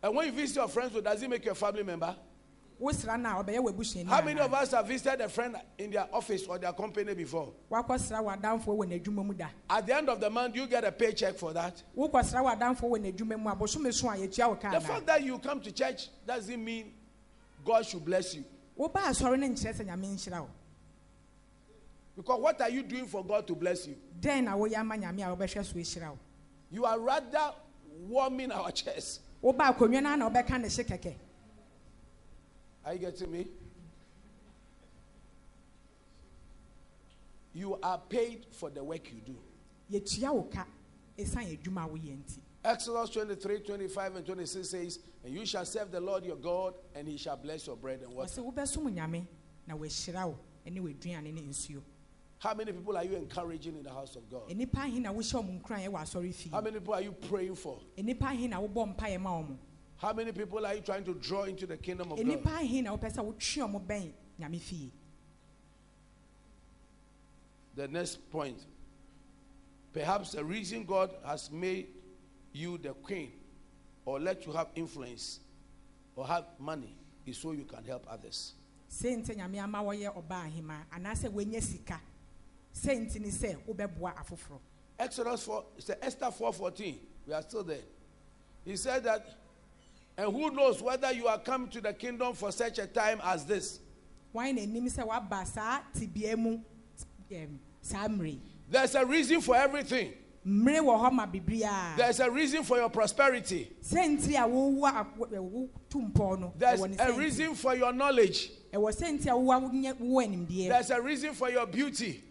[0.01, 2.15] And when you visit your friends, does it make you a family member?
[2.82, 6.08] wosra no a ɔbɛyɛ w'abusuani How many of us have visited a friend in their
[6.13, 7.51] office or their company before?
[7.69, 10.91] wakɔsra w'adamfoɔ wɔ n'adwuma mu da At the end of the month, you get a
[10.93, 11.84] paycheck for that.
[11.95, 15.21] wokɔsra w'adamfoɔ wɔ n'adwuma mu a bosome so a yɛtua wo ka The fact that
[15.23, 16.93] you come to church doesn't mean
[17.65, 18.45] God should bless you.
[18.80, 20.49] woba asɔre no nkyerɛ sɛ nyame nhyira wo
[22.17, 23.95] Because what are you doing for God to bless you?
[24.19, 26.17] dɛn na woyɛ ama nyame a wobɛhwɛ so ahyira wo
[26.71, 27.53] You are rather
[28.08, 29.21] warming our chest.
[29.41, 31.15] woba akonnwa no a na wobɛka ne hye kɛkɛ
[32.86, 33.47] Are you getting me?
[37.53, 39.36] You are paid for the work you do.
[39.91, 40.65] yɛtua wo ka
[41.17, 45.89] ɛsiane adwuma a woyɛ nti Exodus 23, 25, and 26 says, And you shall serve
[45.89, 48.41] the Lord your God, and he shall bless your bread and water.
[48.41, 49.25] ɔsɛ wobɛsom nyame
[49.67, 51.82] na wahyira wo ne w'aduane ne nsuo
[52.39, 54.50] How many people are you encouraging in the house of God?
[54.50, 57.56] nnipa ahe na wohyɛ ɔmo nkuran wɔ asɔre fie How many people are you praying
[57.56, 57.80] for?
[57.97, 59.58] nnipa ahe na wobɔ mpaeɛ ma ɔmo
[59.97, 62.26] How many people are you trying to draw into the kingdom of God?
[62.26, 64.91] nnipa ahe na wopɛ sɛ wotwe ɔmo bɛn nyame fie
[67.76, 68.58] The next point.
[69.93, 71.88] Perhaps the reason God has made
[72.52, 73.32] you the queen
[74.04, 75.39] or let you have influence
[76.15, 76.95] or have money
[77.26, 78.54] is so you can help others.
[82.82, 84.16] Sei nti nyame ama wɔyɛ ɔbaa ahema anaasɛ woanya sika sei nti ne sɛ wobɛboa
[84.16, 84.60] afoforɔ
[85.00, 86.96] Exodus 4, it's the Esther 4:14.
[87.28, 87.78] We are still there.
[88.66, 89.28] He said that,
[90.18, 93.46] and who knows whether you are come to the kingdom for such a time as
[93.46, 93.80] this.
[94.34, 96.60] wan na anim sɛ woaba saa tebea mu
[97.32, 100.13] em, saa mmere There's a reason for everything.
[100.46, 103.72] mmere wɔ hɔ ma bebriaa There's a reason for your prosperity.
[103.84, 108.52] sɛ nti a wowo a- wo- wotu mpɔw no There's a reason for your knowledge.
[108.74, 112.24] ɛwɔ sɛ nti a wowa wonyɛ- wowɔ animdeɛ There's a reason for your beauty.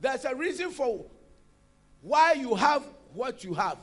[0.00, 1.04] There's a reason for
[2.00, 3.78] why you have what you have.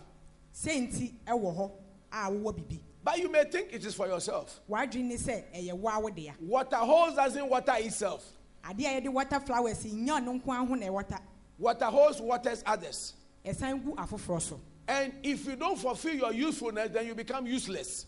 [0.54, 1.72] sɛ nti ɛwɔ hɔ
[2.12, 4.60] a But you may think it is for yourself.
[4.70, 8.26] w'adwene ne sɛ ɛyɛ woa wo dea Water hose doesn't water itself.
[8.64, 11.20] adeɛ a yɛde water flowers nyɛ ɔno nko aho na ɛwɔta
[11.58, 13.14] Water hose waters others.
[13.46, 18.06] ɛsan gu afoforɔ so And if you don't fulfill your usefulness, then you become useless.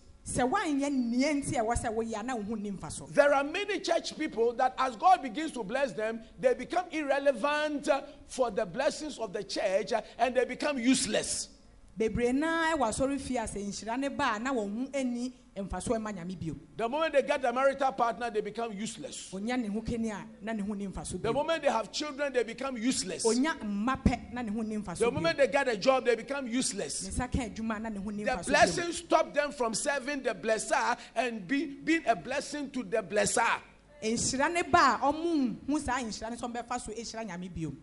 [3.13, 7.87] There are many church people that as God begins to bless them, they become irrelevant
[8.27, 11.49] for the blessings of the church and they become useless.
[11.97, 16.13] Bebree naa asɔre fie a sɛ nhyira ne ba na wɔn ho ani mfaso ɛma
[16.13, 19.33] nyame bio The moment they get a marital partner, they become useless.
[19.33, 22.31] onya ne ho keni a na ne ho nni mfaso The moment they have children,
[22.31, 23.25] they become useless.
[23.25, 26.05] onya mma pɛ na ne ho nni mfaso The bio moment they get a job,
[26.05, 27.07] they become ne useless.
[27.09, 30.35] nsa ka adwuma na ne ho The mfaso bio blessings stop them from serving the
[30.35, 33.59] blesser and be, being a blessing to the blesser.
[34.03, 36.91] nhyira ne ɔmo hu saa nhyira ne sɛ ɔmbɛfa so
[37.23, 37.73] nyame bio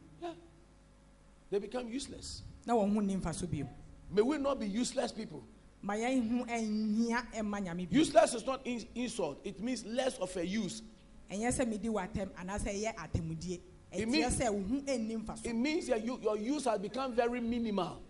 [1.51, 2.43] They become useless.
[2.65, 3.67] na wɔn ho nni mfaso bio
[4.15, 5.43] May we not be useless people.
[5.83, 10.17] ma yɛn ho ɛnhia ɛma nyame bio Useless is not in- insult, it means less
[10.19, 10.83] of a use.
[11.31, 13.61] ɛnyɛ sɛ medi w'atɛm anaasɛ ɛyɛ atɛmudie
[13.93, 17.13] It means- sɛ wo ho ɛnni mfaso It means that you, your use has become
[17.15, 18.01] very minimal.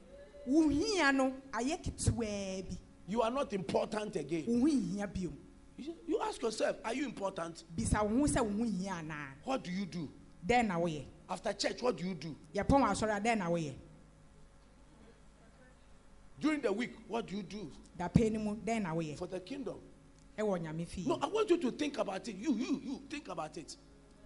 [0.46, 4.44] wo hia no ayɛ ketewaa bi You are not important again.
[4.46, 5.38] wo ho nhia bio um.
[6.06, 7.64] You ask yourself, are you important?
[7.74, 10.08] bisa wo ho sɛ wo ho hia anaa What do you do?
[11.28, 12.36] After church, what do you do?
[12.54, 13.74] yɛpɔn wɔ asɔre a dɛn na woyɛ
[16.40, 19.40] During the week, what do you do dapɛ no mu dɛn na woyɛ for the
[19.40, 19.78] kingdom?
[20.38, 22.36] ɛwɔ nyame fie No, I want you to think about it.
[22.36, 23.76] You, you, you, think about it.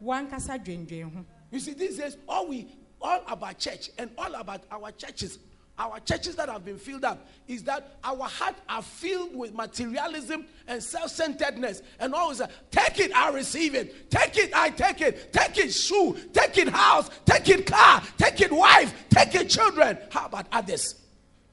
[0.02, 2.66] wankasa dwendwen ho You see, these days, all we,
[3.00, 5.38] all about church and all about our churches,
[5.78, 10.46] our churches that have been filled up, is that our hearts are filled with materialism
[10.66, 14.10] and self-centeredness, and always uh, take it, I receive it.
[14.10, 15.32] Take it, I take it.
[15.32, 16.16] Take it, shoe.
[16.32, 17.10] Take it, house.
[17.24, 18.02] Take it, car.
[18.16, 18.92] Take it, wife.
[19.10, 19.98] Take it, children.
[20.10, 20.96] How about others?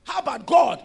[0.06, 0.84] How about God?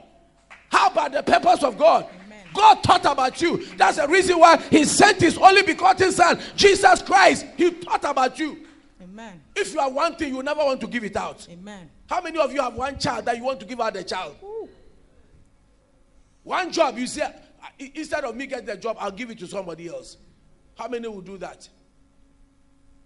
[0.70, 2.06] How about the purpose of God?
[2.24, 2.44] Amen.
[2.52, 3.64] God thought about you.
[3.76, 7.46] That's the reason why He sent His only begotten Son, Jesus Christ.
[7.56, 8.66] He thought about you.
[9.02, 11.46] amen If you have one thing, you never want to give it out.
[11.50, 14.02] amen How many of you have one child that you want to give out the
[14.02, 14.36] child?
[16.42, 17.30] One job, you say,
[17.78, 20.16] instead of me getting the job, I'll give it to somebody else.
[20.76, 21.68] How many will do that?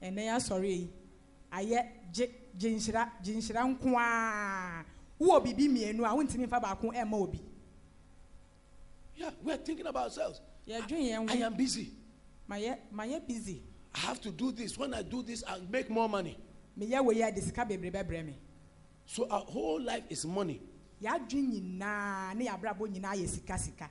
[0.00, 0.88] ɛnɛ yɛ asɔre yi
[1.52, 3.10] ayɛ gye gye nhyira
[5.24, 7.40] gye nhyira nko a wowɔ biribi mmienu a wontumi fa baako ɛmma obi
[9.16, 10.40] Yeah, we're thinking about ourselves.
[10.66, 11.92] yɛdwen yɛn I am busy.
[12.46, 13.62] ma yɛ ma yɛ busy
[13.94, 14.76] I have to do this.
[14.76, 16.36] When I do this, I'll make more money.
[16.78, 18.38] meyɛ wei a de sika bebree bɛbrɛ me
[19.06, 20.60] So our whole life is money.
[21.02, 23.90] yɛadwen nyinaa ne yɛabrabɔ nyinaa yɛ sika sika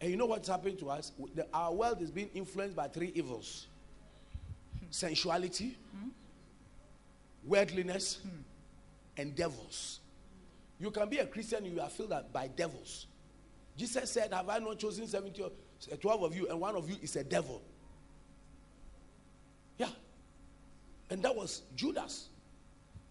[0.00, 1.12] And you know what's happening to us?
[1.34, 3.66] The, our world is being influenced by three evils
[4.78, 4.86] hmm.
[4.90, 6.08] sensuality, hmm.
[7.44, 8.28] worldliness, hmm.
[9.16, 10.00] And devils.
[10.78, 13.06] You can be a Christian, you are filled by devils.
[13.76, 15.50] Jesus said, Have I not chosen 70 or
[15.90, 17.62] eh, 12 of you, and one of you is a devil?
[19.78, 19.88] Yeah.
[21.10, 22.28] And that was Judas.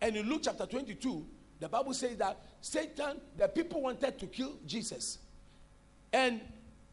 [0.02, 1.26] And in Luke chapter 22,
[1.60, 5.20] the Bible says that Satan, the people wanted to kill Jesus.
[6.14, 6.42] And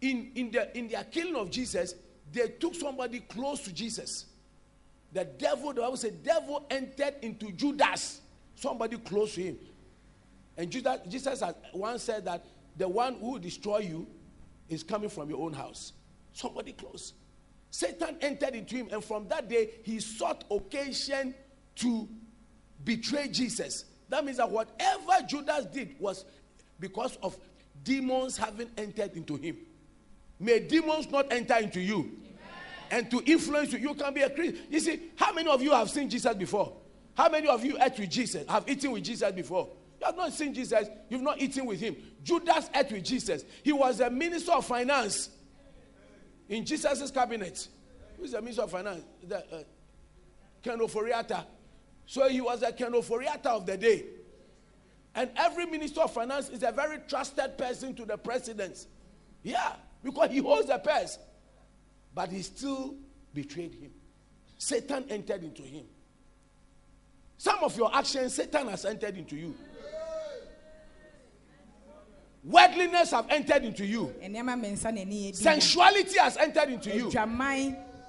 [0.00, 1.94] in, in, the, in their killing of Jesus,
[2.32, 4.26] they took somebody close to Jesus.
[5.12, 8.20] The devil, the Bible says, devil entered into Judas,
[8.56, 9.58] somebody close to him.
[10.56, 12.44] And Jesus has once said that
[12.76, 14.06] the one who will destroy you
[14.68, 15.92] is coming from your own house.
[16.32, 17.12] Somebody close.
[17.70, 21.34] Satan entered into him, and from that day, he sought occasion
[21.76, 22.08] to
[22.84, 23.84] betray Jesus.
[24.08, 26.24] That means that whatever Judas did was
[26.80, 27.36] because of
[27.82, 29.56] demons having entered into him.
[30.38, 32.16] May demons not enter into you Amen.
[32.90, 33.78] and to influence you.
[33.78, 34.62] You can be a Christian.
[34.70, 36.76] You see, how many of you have seen Jesus before?
[37.16, 39.68] How many of you ate with Jesus, have eaten with Jesus before?
[39.98, 41.96] You have not seen Jesus, you've not eaten with him.
[42.22, 43.44] Judas ate with Jesus.
[43.62, 45.30] He was a minister of finance
[46.48, 47.68] in Jesus' cabinet.
[48.18, 49.02] Who's the minister of finance?
[49.26, 49.62] The uh,
[50.62, 51.46] Ken Ofori-Atta.
[52.04, 54.04] So he was a Ken Ofori-Atta of the day.
[55.14, 58.86] And every minister of finance is a very trusted person to the president.
[59.42, 59.72] Yeah,
[60.04, 61.18] because he holds the purse.
[62.14, 62.94] But he still
[63.32, 63.92] betrayed him.
[64.58, 65.86] Satan entered into him.
[67.38, 69.54] Some of your actions, Satan has entered into you.
[72.44, 74.14] Worldliness have entered into you.
[74.22, 77.10] Sensuality has entered into you.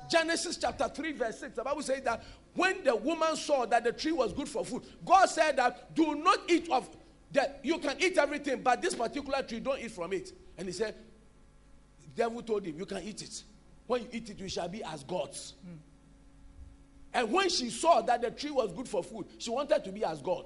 [0.09, 1.55] Genesis chapter 3, verse 6.
[1.55, 2.23] The Bible says that
[2.53, 6.15] when the woman saw that the tree was good for food, God said that do
[6.15, 6.89] not eat of
[7.34, 7.59] that.
[7.63, 10.32] You can eat everything, but this particular tree, don't eat from it.
[10.57, 10.95] And he said,
[12.01, 13.43] the devil told him, You can eat it.
[13.86, 15.55] When you eat it, you shall be as gods.
[15.67, 15.78] Mm.
[17.14, 20.03] And when she saw that the tree was good for food, she wanted to be
[20.03, 20.45] as God.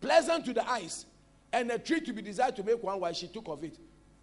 [0.00, 1.06] Pleasant to the eyes,
[1.52, 3.78] and a tree to be desired to make one wife, she took of it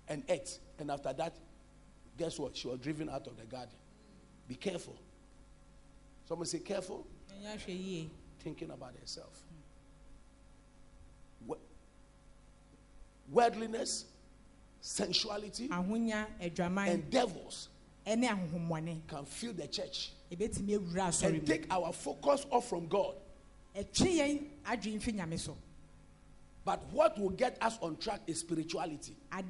[0.07, 0.59] and ate.
[0.77, 1.35] And after that,
[2.17, 2.55] guess what?
[2.55, 3.73] She was driven out of the garden.
[4.47, 4.95] Be careful.
[6.27, 7.07] Someone say, careful.
[8.41, 9.41] Thinking about herself.
[13.31, 14.05] Worldliness,
[14.81, 17.69] sensuality, and devils
[18.05, 23.13] can fill the church and take our focus off from God.
[26.63, 29.15] But what will get us on track is spirituality.
[29.31, 29.49] When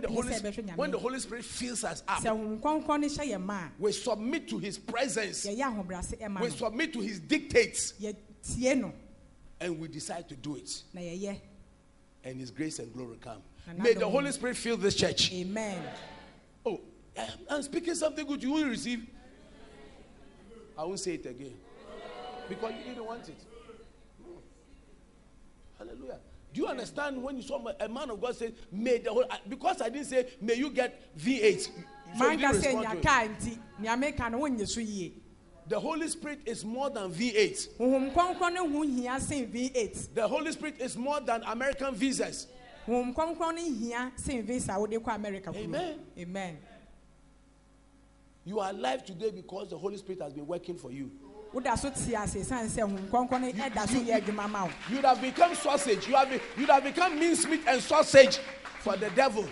[0.00, 0.32] the Holy,
[0.76, 2.22] when the Holy Spirit fills us up,
[3.80, 7.94] we submit to His presence, we submit to His dictates,
[9.60, 10.82] and we decide to do it.
[12.24, 13.42] And His grace and glory come.
[13.76, 15.32] May the Holy Spirit fill this church.
[15.32, 15.82] Amen.
[16.64, 16.80] Oh,
[17.50, 19.06] I'm speaking something good you will receive.
[20.76, 21.54] I won't say it again
[22.48, 23.36] because you didn't want it.
[25.76, 26.18] Hallelujah.
[26.52, 29.82] Do you understand when you saw a man of God say, May the whole, because
[29.82, 31.68] I didn't say, May you get V8.
[32.16, 32.38] So you
[35.68, 37.76] the Holy Spirit is more than V8.
[40.14, 42.46] The Holy Spirit is more than American visas.
[45.64, 45.98] Amen.
[46.18, 46.58] Amen.
[48.44, 51.10] You are alive today because the Holy Spirit has been working for you.
[54.90, 56.06] You'd have become sausage.
[56.08, 58.38] You have, be, you'd have become mincemeat and sausage
[58.80, 59.46] for the devil.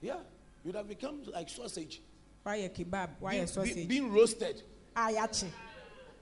[0.00, 0.16] Yeah,
[0.64, 2.00] you'd have become like sausage.
[2.42, 3.10] Why a kebab?
[3.20, 3.86] Why a sausage?
[3.88, 4.62] Being roasted.
[4.96, 5.48] Ayachi.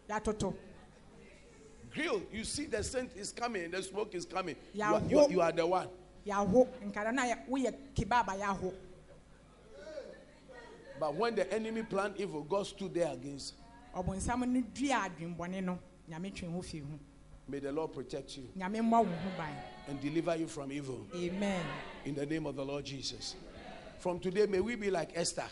[0.08, 0.54] Yatoto.
[1.92, 2.22] Grill.
[2.32, 4.56] You see the scent is coming, the smoke is coming.
[4.72, 5.88] You are, you, you are the one.
[6.26, 6.68] Yaho.
[6.84, 8.72] Nkadana we kebab yaho.
[10.98, 13.54] But when the enemy planned evil, God stood there against.
[17.48, 18.48] May the Lord protect you
[19.88, 21.06] and deliver you from evil.
[21.16, 21.62] Amen.
[22.04, 23.34] In the name of the Lord Jesus.
[23.98, 25.48] From today, may we be like Esther.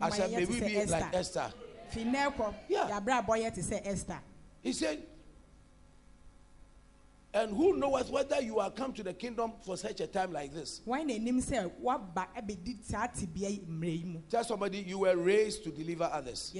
[0.00, 1.52] I said, may we be like Esther.
[2.68, 3.00] Yeah.
[4.62, 5.02] He said,
[7.34, 10.52] and who knows whether you are come to the kingdom for such a time like
[10.52, 10.80] this?
[14.30, 16.50] Tell somebody you were raised to deliver others.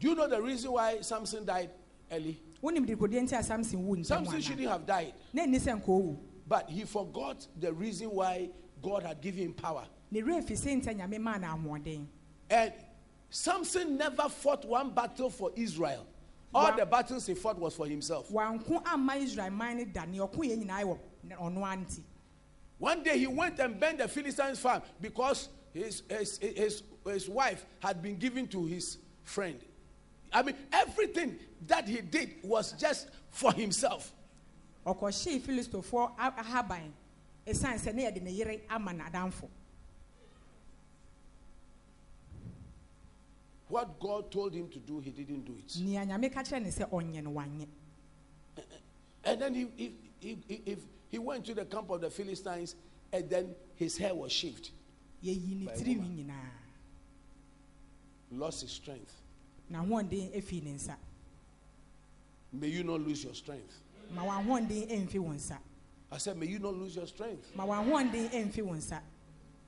[0.00, 1.70] Do you know the reason why Samson died
[2.10, 2.40] early?
[4.04, 5.14] Samson shouldn't have died.
[6.48, 8.50] But he forgot the reason why
[8.82, 9.86] God had given him power.
[12.50, 12.72] And
[13.34, 16.06] Samson never fought one battle for Israel.
[16.54, 18.30] All the battles he fought was for himself.
[18.30, 18.62] One
[23.02, 28.00] day he went and burned the Philistines' farm because his, his, his his wife had
[28.00, 29.58] been given to his friend.
[30.32, 34.12] I mean, everything that he did was just for himself.
[34.86, 36.92] ɔkɔhyee filistofoɔ a- ahaban
[37.44, 39.48] ɛsiane sɛ ne yɛde ne yere ama n'adamfo
[43.74, 45.76] What God told him to do, he didn't do it.
[45.82, 47.66] nea nyame ka kyerɛ ne sɛ ɔnyɛ no wanyɛ
[49.24, 50.76] And then he, he,
[51.10, 52.76] he, went to the camp of the Philistines,
[53.12, 54.70] and then his hair was shaved,
[55.24, 56.26] yɛyi ne By a tirinwi woman.
[56.28, 56.50] nyinaa
[58.38, 59.12] lost his strength.
[59.72, 60.94] n'ahoɔden efi ne nsa
[62.52, 63.82] May you not lose your strength.
[64.14, 65.58] ma w'ahoɔden emfi wɔn nsa
[66.12, 67.50] I said, May you not lose your strength.
[67.56, 69.00] ma w'ahoɔden emfi wɔn nsa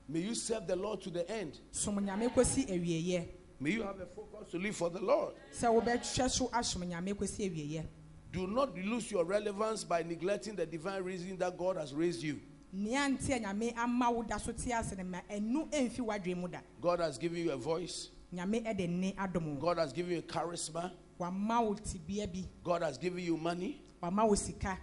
[0.09, 1.59] May you serve the Lord to the end.
[1.73, 3.27] som nyame kosi awieeɛ
[3.59, 5.35] May you have a focus to live for the Lord.
[5.53, 7.87] sɛ wobɛhwɛ so asom nyame kosi awieeɛ.
[8.33, 12.41] Do not lose your relevance by neglecting the divine reason that God has raised you.
[12.73, 16.37] nea nti a nyame ama wo da so te ase no ma ɛnu emfi w'adwene
[16.37, 16.59] mu da.
[16.81, 19.61] God has given you a voice, nyame ɛde nne adom wo.
[19.61, 22.45] God has given you a charisma, wama wo tibea bi.
[22.63, 23.81] God has given you money.
[24.03, 24.77] wama wo sika.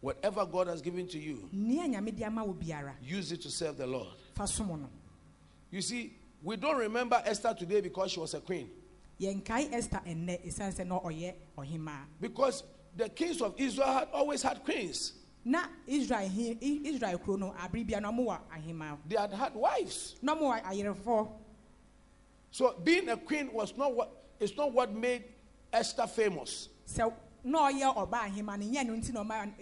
[0.00, 2.94] Whatever God has given to you, nea nyame de ama wo biara.
[3.00, 4.08] use it to serve the Lord.
[4.34, 4.88] fa som no.
[5.70, 8.70] You see, we don't remember Esther today because she was a queen.
[9.20, 12.62] yɛnkae esther ɛnnɛ ɛsiane sɛ na ɔyɛ ɔhemaa Because
[12.96, 15.12] the kings of Israel had always had queens.
[15.44, 16.52] na israel he
[16.84, 20.16] israel kuro no bia na ɔmo wɔ ahemaa They had had wives.
[20.22, 21.32] na ɔmo wɔ ayerefo
[22.50, 24.10] So being a queen was not what
[24.40, 25.24] it's not what made
[25.72, 26.68] Esther famous.
[26.86, 27.12] sɛ
[27.44, 29.52] na ɔyɛ ɔba ahemaa no nyɛ no nti na ɔma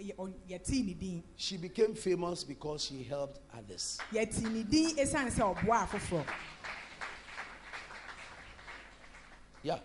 [0.47, 3.97] yɛ- ne din She became famous because she helped others.
[4.11, 6.25] yɛtee ne din ɛsiane sɛ ɔboa afoforɔ
[9.67, 9.79] Yeah.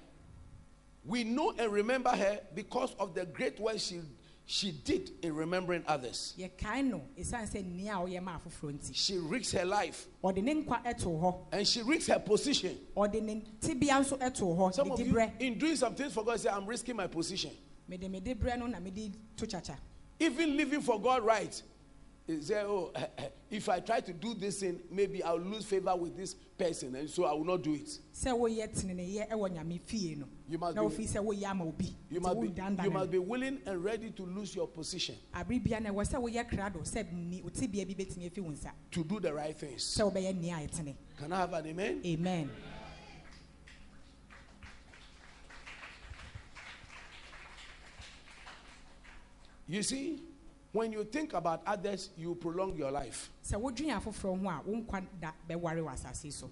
[1.04, 4.00] We know and remember her because of the great work she
[4.46, 6.34] she did in remembering others.
[6.38, 10.40] yɛkae no ɛsiane sɛ nea a ɔyɛ ma afoforɔ nti She risks her life ɔde
[10.44, 12.78] ne nkwa ɛtoo hɔ and she risks her position.
[12.96, 16.38] ɔde ne tibea nso ɛtoo hɔ Some of you, in doing some things for God,
[16.38, 17.50] say, I'm risking my position.
[17.88, 19.76] mede mede berɛ no na mede to kyakya
[20.20, 21.60] Even living for God right.
[22.26, 22.92] He say, Oh,
[23.50, 27.10] if I try to do this thing, maybe I'll lose favor with this person, and
[27.10, 27.98] so I will not do it.
[28.14, 30.26] sɛ woyɛ teneneyɛ ɛwɔ nyame fie no.
[30.48, 31.96] You must be- wofii sɛ woyɛ ama obi.
[32.10, 32.52] You must be,
[32.84, 35.16] you must be willing and ready to lose your position.
[35.34, 38.50] Abere bia no ɛwɔ sɛ woyɛ krado sɛ ni wo tibea bi bɛtumi afi wo
[38.52, 38.70] nsa.
[38.92, 39.82] To do the right things.
[39.82, 42.00] sɛ wobɛyɛ nea a ɛtene Can I have an amen?
[42.06, 42.50] amen.
[49.68, 50.20] You see,
[50.72, 53.30] when you think about others, you prolong your life.
[53.44, 56.50] sɛ wodwene afoforɔ ho a wo nkwa da bɛware wɔ asase so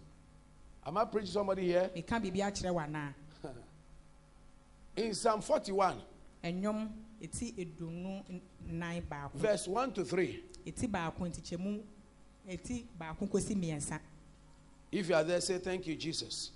[0.86, 1.90] Am I preaching somebody here?
[1.94, 3.14] meka biribi akyerɛ wo anaa
[4.96, 5.96] In Psalm 41,
[6.44, 6.88] ɛnwom
[7.22, 10.42] ɛti eduonu nan baako verse 1 to 3.
[10.66, 11.82] ɛti baako ntikyɛmu
[12.48, 14.00] ɛti baako kɔsi mmiɛnsa
[14.92, 16.50] If you are there, say, Thank you, Jesus.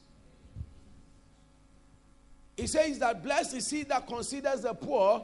[2.57, 5.23] It says that blessed is he that considers the poor,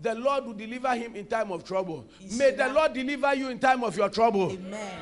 [0.00, 2.06] the Lord will deliver him in time of trouble.
[2.36, 4.52] May the Lord deliver you in time of your trouble.
[4.52, 4.92] amen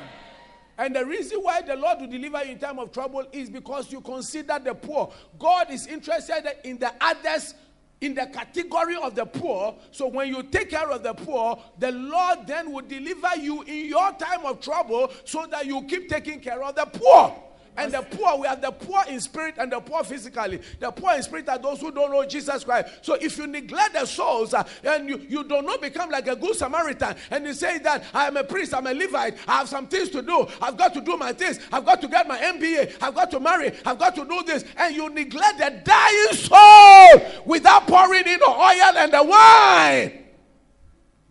[0.76, 3.90] And the reason why the Lord will deliver you in time of trouble is because
[3.92, 5.12] you consider the poor.
[5.38, 7.54] God is interested in the others
[8.00, 9.74] in the category of the poor.
[9.90, 13.86] So when you take care of the poor, the Lord then will deliver you in
[13.86, 17.36] your time of trouble so that you keep taking care of the poor.
[17.78, 20.60] And the poor, we have the poor in spirit and the poor physically.
[20.80, 22.88] The poor in spirit are those who don't know Jesus Christ.
[23.02, 26.34] So if you neglect the souls uh, and you, you do not become like a
[26.34, 29.68] good Samaritan and you say that I am a priest, I'm a Levite, I have
[29.68, 32.38] some things to do, I've got to do my things, I've got to get my
[32.38, 36.32] MBA, I've got to marry, I've got to do this, and you neglect the dying
[36.32, 40.24] soul without pouring in the oil and the wine,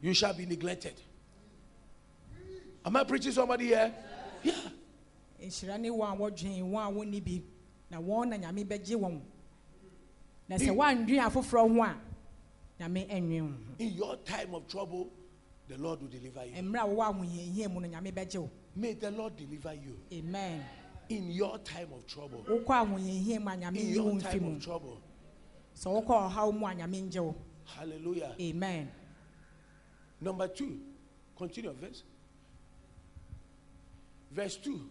[0.02, 0.94] you shall be neglected.
[2.86, 3.94] Am I preaching somebody here?
[4.44, 4.54] Yeah.
[5.40, 7.44] Nhyira ne wɔn a wɔdwen wɔn a wɔnni bi
[7.90, 9.22] na wɔn na nyame bɛgye wɔn
[10.50, 11.96] na sɛ wɔandwen afoforɔ ho a
[12.80, 15.10] nyame ɛnwen wo In your time of trouble,
[15.68, 16.54] the Lord will deliver you.
[16.62, 20.64] mmerɛ a wɔwɔ ahohiahia mu no nyame bɛgye wo May the Lord deliver you amen
[21.10, 22.44] in your time of trouble.
[22.48, 25.02] wokɔ ahohiahia mu a nyame In nyi wo your time of trouble.
[25.76, 27.36] sɛ wokɔ ɔhaw mu a nyame ngye wo
[27.66, 28.36] Hallelujah.
[28.40, 28.92] amen
[30.20, 30.80] Number two,
[31.38, 32.02] continue verse.
[34.32, 34.90] Verse two.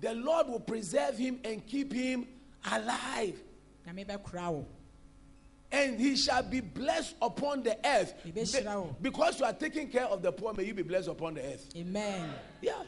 [0.00, 2.26] The Lord will preserve him and keep him
[2.70, 3.40] alive,
[3.86, 4.66] nyame bɛkora wo
[5.70, 8.14] and he shall be blessed upon the earth.
[8.24, 8.46] Be.
[9.02, 11.68] Because you are taking care of the poor, may you be blessed upon the earth.
[11.76, 12.30] amen
[12.60, 12.82] Yeah.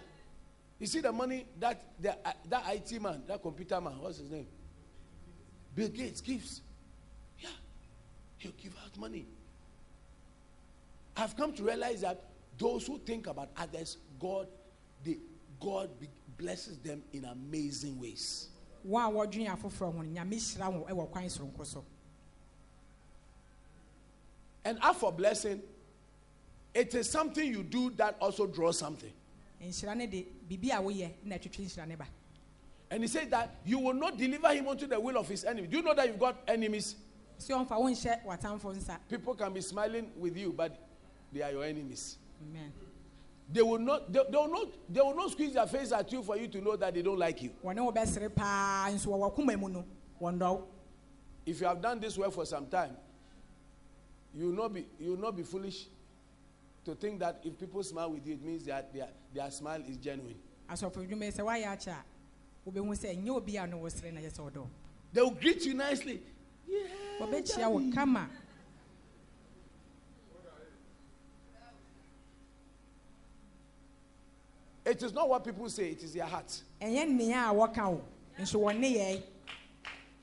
[0.79, 4.31] You see the money that the, uh, that IT man, that computer man, what's his
[4.31, 4.47] name?
[5.75, 6.63] Bill Gates gives.
[7.39, 7.51] Yeah.
[8.39, 9.27] He'll give out money.
[11.17, 12.23] I've come to realize that
[12.57, 14.47] those who think about others, God,
[15.05, 15.19] they,
[15.61, 16.09] God be,
[16.41, 18.49] blesses them in amazing ways.
[18.89, 21.85] wɔn a wɔdwene afoforɔ ho no nyame hyira wɔn wɔ kwan soronko so
[24.65, 25.63] And ask for blessing,
[26.75, 29.13] it is something you do that also draws something.
[29.63, 32.07] nhyira ne de biribi a woyɛ na atwitwe nhyira ne ba
[32.91, 35.69] And he said that you will not deliver him unto the will of his enemy.
[35.69, 36.97] Do you know that you've got enemies?
[37.39, 40.77] sɛ ɔmfa wonhyɛ w'atamfo nsa People can be smiling with you, but
[41.33, 42.17] they are your enemies.
[42.43, 42.73] amen
[43.53, 46.23] They will not, they, they will not, they will not squeeze their face at you
[46.23, 47.51] for you to know that they don't like you.
[47.65, 49.85] wɔne wo bɛsere paa nso wɔwɔ koma mu no
[50.21, 50.63] wɔndɔw
[51.47, 52.97] If you have done this work for some time,
[54.35, 55.87] you will not be, you will not be foolish
[56.85, 59.97] to think that if people smile with you, it means that their, their smile is
[59.97, 60.37] genuine.
[60.71, 64.21] asɔfo dwuma yi sɛ woayɛ akyɛ a wobɛhu sɛ ɛnyɛ obi a no wɔsere na
[64.21, 64.67] yɛ sɛ ɔdɔ
[65.13, 66.23] They will greet you nicely.
[66.69, 66.87] Yeah
[67.69, 68.29] wo kama
[74.91, 76.63] It is not what people say, it is their heart.
[76.81, 78.05] ɛnyɛ nnea a wɔka wo
[78.37, 79.23] nso yɛ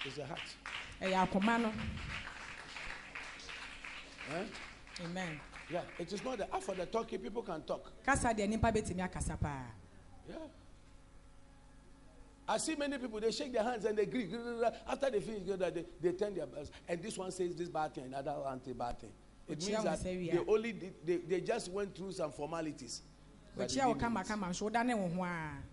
[0.06, 0.40] It's their heart.
[1.02, 1.74] akoma no
[4.30, 4.44] Eh?
[5.06, 5.40] amen
[5.72, 7.94] Yeah, it is not the after the talking, people can talk.
[8.06, 8.68] kasa deɛ nipa
[9.04, 9.64] akasa paa
[10.28, 10.36] Yeah.
[12.50, 14.30] I see many people, they shake their hands and they agree.
[14.88, 16.72] After they finish, they, they turn their backs.
[16.88, 19.12] And this one says this bad thing, another anti bad thing.
[19.50, 23.02] It means that they only did, they, they just went through some formalities.
[23.58, 24.28] Wɔkyia wo didn't kama mean it.
[24.28, 25.64] kama nso wodane wo ho a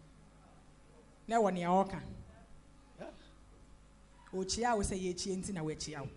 [1.28, 2.00] na ɛwɔ nea ɔka
[3.00, 3.06] Yeah.
[4.32, 6.08] ɔkyia wo sɛ yɛkyie nti na wɔakyia wo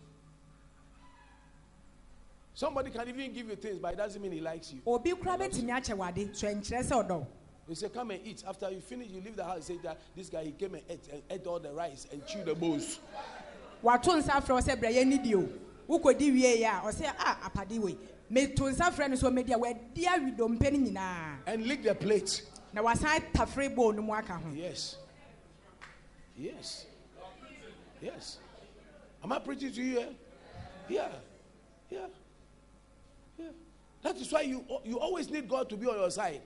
[2.53, 4.81] Somebody can even give you things, but it doesn't mean he likes you.
[4.85, 7.27] obi kora bɛtumi akyɛ wade so ɛnkyerɛ sɛ ɔdɔ wo
[7.67, 8.43] They say, Come and eat.
[8.47, 9.65] After you finish, you leave the house.
[9.65, 12.45] Say that this guy, he came and ate, and ate all the rice and chewed
[12.45, 12.99] the bowls.
[13.83, 15.47] wato nsa wo sɛ brɛ yɛ nidi o
[15.89, 17.97] wokɔdi wie a ɔsɛ a wei
[18.31, 22.43] meto nsa frɛ no so mɛdi a wadi awidompɛ no nyinaa And lick the plate.
[22.73, 24.97] na wasan tafere bowl no mu aka ho Yes.
[26.35, 26.85] Yes.
[28.01, 28.37] Yes.
[29.23, 30.09] Am I preaching to you here?
[30.87, 31.07] Yeah.
[31.89, 32.07] Yeah.
[33.39, 33.45] Yeah.
[34.03, 36.41] That is why you you always need God to be on your side.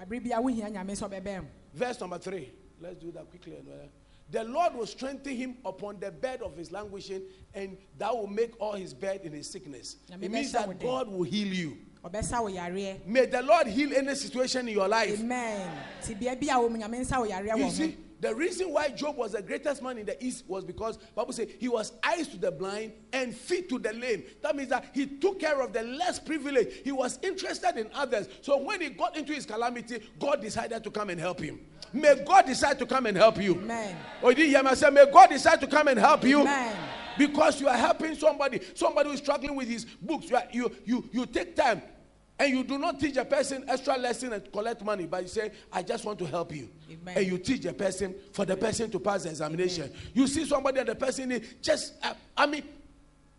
[0.00, 2.50] abere bia wohia nyame sɛ ɔbɛbɛn mo Verse number three.
[2.80, 3.56] Let's do that quickly.
[3.56, 3.72] and, uh,
[4.30, 7.22] The Lord will strengthen him upon the bed of his languishing,
[7.54, 9.96] and that will make all his bed in his sickness.
[10.20, 10.80] It means that.
[10.80, 11.78] God will heal you.
[12.04, 15.18] ɔbɛsa wo yareɛ May the Lord heal any situation in your life.
[15.18, 15.70] amen
[16.04, 18.88] ti bea bi a wɔ mu nyame nsa wo yareɛ You see, the reason why
[18.88, 22.28] Job was the greatest man in the East was because Bible says he was eyes
[22.28, 24.24] to the blind and feet to the lame.
[24.42, 26.84] That means that he took care of the less privileged.
[26.84, 28.28] He was interested in others.
[28.40, 31.60] So when he got into his calamity, God decided to come and help him.
[31.96, 33.54] May God decide to come and help you.
[33.54, 33.96] Amen.
[34.22, 34.70] Oh, did you hear me?
[34.70, 36.42] I said, May God decide to come and help you.
[36.42, 36.76] Amen.
[37.16, 40.28] Because you are helping somebody, somebody who is struggling with his books.
[40.28, 41.80] You, are, you, you, you take time
[42.38, 45.52] and you do not teach a person extra lesson and collect money, but you say,
[45.72, 46.68] I just want to help you.
[46.92, 47.16] Amen.
[47.16, 49.90] And you teach a person for the person to pass the examination.
[50.12, 52.64] You see somebody and the person is just, uh, I mean,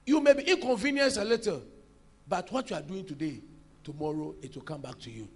[0.06, 1.62] you may be inconvenienced a little,
[2.28, 3.42] but what you are doing today,
[3.84, 5.28] tomorrow it will come back to you.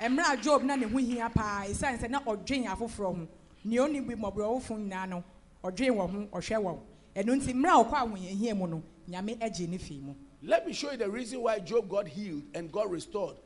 [0.00, 3.28] Mmerɛ a job na ne ho hia paa ɛsiane sɛ na ɔdwen afoforɔ ho
[3.64, 5.24] nea ɔni bi mmɔborɔwofo nyinaa no
[5.64, 6.78] ɔdwen wɔ ho ɔhwɛ wɔ
[7.16, 10.72] ɛno nti mmerɛ a ɔkɔ ahohiahia mu no nyame agye ne fii mu Let me
[10.72, 13.36] show you the reason why Job got healed and got restored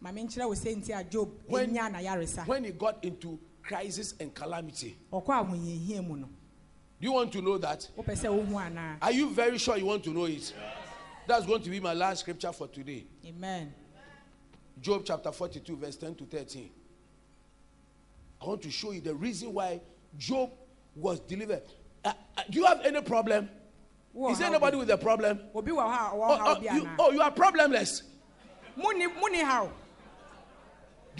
[0.00, 4.14] ma menkyerɛ wo sɛ nti a job When- ɛnya n'ayaresa when he got into crisis
[4.20, 4.96] and calamity.
[5.12, 6.28] ɔkɔ ahohiahia mu no
[7.00, 7.88] Do you want to know that?
[7.98, 10.52] wopɛ sɛ wohu anaa Are you very sure you want to know it?
[11.26, 13.06] That's going to be my last scripture for today.
[13.26, 13.74] amen
[14.80, 16.70] Job chapter 42, verse 10 to 13.
[18.40, 19.80] I want to show you the reason why
[20.16, 20.50] Job
[20.96, 21.62] was delivered.
[22.04, 23.48] Uh, uh, do you have any problem?
[24.30, 25.40] Is there anybody with a problem?
[25.54, 28.02] obi wɔ hɔ a ɔwɔ Oh, oh, you, oh, you are problemless.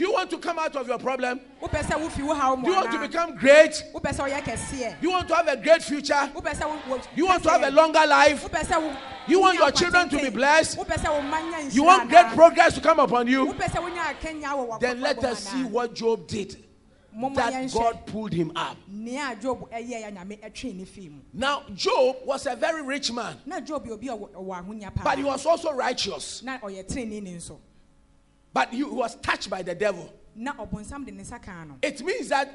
[0.01, 1.40] Muni muni haw Do you want to come out of your problem?
[1.61, 3.82] wopɛ sɛ wofi wo haw mu Do you want to become great?
[3.94, 6.14] wopɛ sɛ ɔyɛ kɛseɛ Do you want to have a great future?
[6.34, 8.44] wopɛ sɛ wo- wo- Do you want to have a longer life?
[8.48, 8.96] wopɛ sɛ wo
[9.26, 10.78] You want your children to be blessed?
[10.78, 13.46] wopɛ sɛ wo mma nya You want great progress to come upon you?
[13.46, 16.64] wopɛ sɛ wonya akanya wɔ Then let us see what Job did.
[17.34, 18.76] That God pulled him up.
[18.86, 23.11] nea job ɛyɛ ya nyame ɛtwe ne fii mu Now, Job was a very rich
[23.11, 26.40] man, na job yɛ obi a ɔwɔ ɔwɔ ahonya paa but he was also righteous.
[26.44, 27.59] na ɔyɛ tenenee ne nso
[28.53, 30.12] But he was touched by the devil.
[30.34, 32.53] na ɔbɔnsam de ne nsa kaa no It means that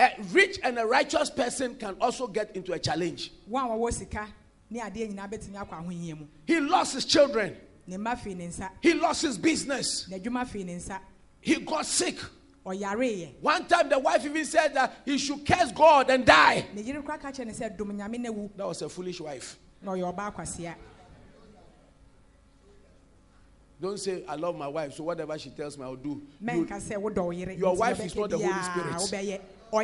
[0.00, 3.32] a rich and a righteous person can also get into a challenge.
[3.50, 4.26] wɔn a wɔwɔ sika
[4.70, 7.56] ne adeɛ nyinaa bɛtumi akɔ ahohia mu He lost his children,
[7.86, 10.98] ne mma fii ne nsa he lost his business, n'adwuma fii ne nsa
[11.40, 12.18] he got sick.
[12.64, 16.64] One time, the wife even said that he should curse God and die.
[16.72, 19.20] ne yere kora ka kyerɛ ne sɛ dom nyame na wu That was a foolish
[19.20, 19.58] wife.
[19.82, 20.74] na ɔyɛ ɔbaa kwasea
[23.82, 26.22] Don't say I love my wife, so whatever she tells me, I'll do.
[26.40, 29.40] You- mɛnka sɛ wodɔ wo yere your wife is not the Holy Spirit.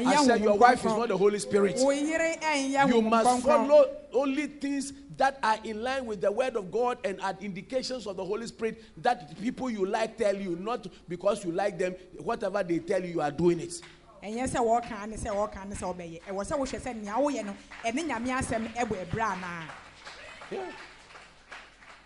[0.07, 1.75] I said your wife is not the Holy Spirit.
[1.79, 6.55] wo yere ɛnyɛ You must follow only things that are in line with the word
[6.55, 10.55] of God and are indications of the Holy Spirit that people you like tell you,
[10.55, 13.83] not because you like them, whatever they tell you, you are doing it.
[14.23, 17.45] ɛnyɛ sɛ wɔɔka ne sɛ wɔɔka ne sɛ wobɛyɛ ɛwɔ sɛ wohwɛ sɛ nea woyɛ
[17.47, 19.65] no ɛne nyame asɛm ɛbɔ ɛberɛ anaa.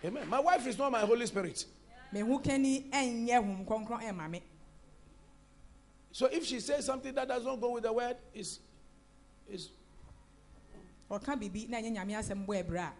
[0.05, 0.27] Amen.
[0.27, 1.63] My wife is not my Holy Spirit.
[2.13, 4.41] Mehu kani ɛnyɛ Honhom Kronkron ɛma me.
[6.11, 8.59] So if she says something that does not go with the word, is
[9.49, 9.71] is
[11.09, 12.93] ɔka biribi na ɛnyɛ nyame asɛm bɔ ɛberɛ a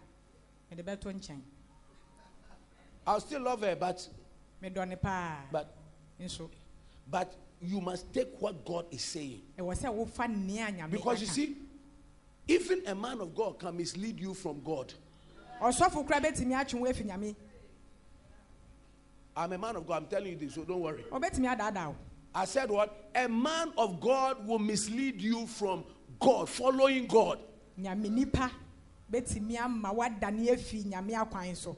[0.70, 1.40] mede bɛto nkyɛn.
[3.06, 4.08] I'll still love her, but
[4.62, 5.74] medɔ ne paa but
[6.20, 6.50] nso.
[7.08, 9.42] but you must take what God is saying.
[9.58, 11.56] ɛwɔ sɛ wofa nea nyame Because you see,
[12.48, 14.92] even a man of God can mislead you from God.
[15.60, 17.36] ɔsɔfo kora bɛtumi atwe wo afi nyame
[19.36, 21.04] I'm a man of God, I'm telling you this, so don't worry.
[21.10, 21.96] ɔbɛtumi adaadaa wo
[22.36, 23.10] I said what?
[23.14, 25.84] A man of God will mislead you from
[26.18, 27.38] God, following God.
[27.80, 28.50] nyame nipa
[29.12, 31.76] bɛtumi ama woadane afi nyame akwan so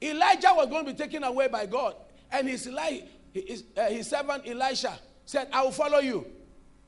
[0.00, 1.96] Elijah was going to be taken away by God,
[2.30, 3.00] and his, Eli-
[3.32, 6.24] his, uh, his servant Elisha said, I will follow you.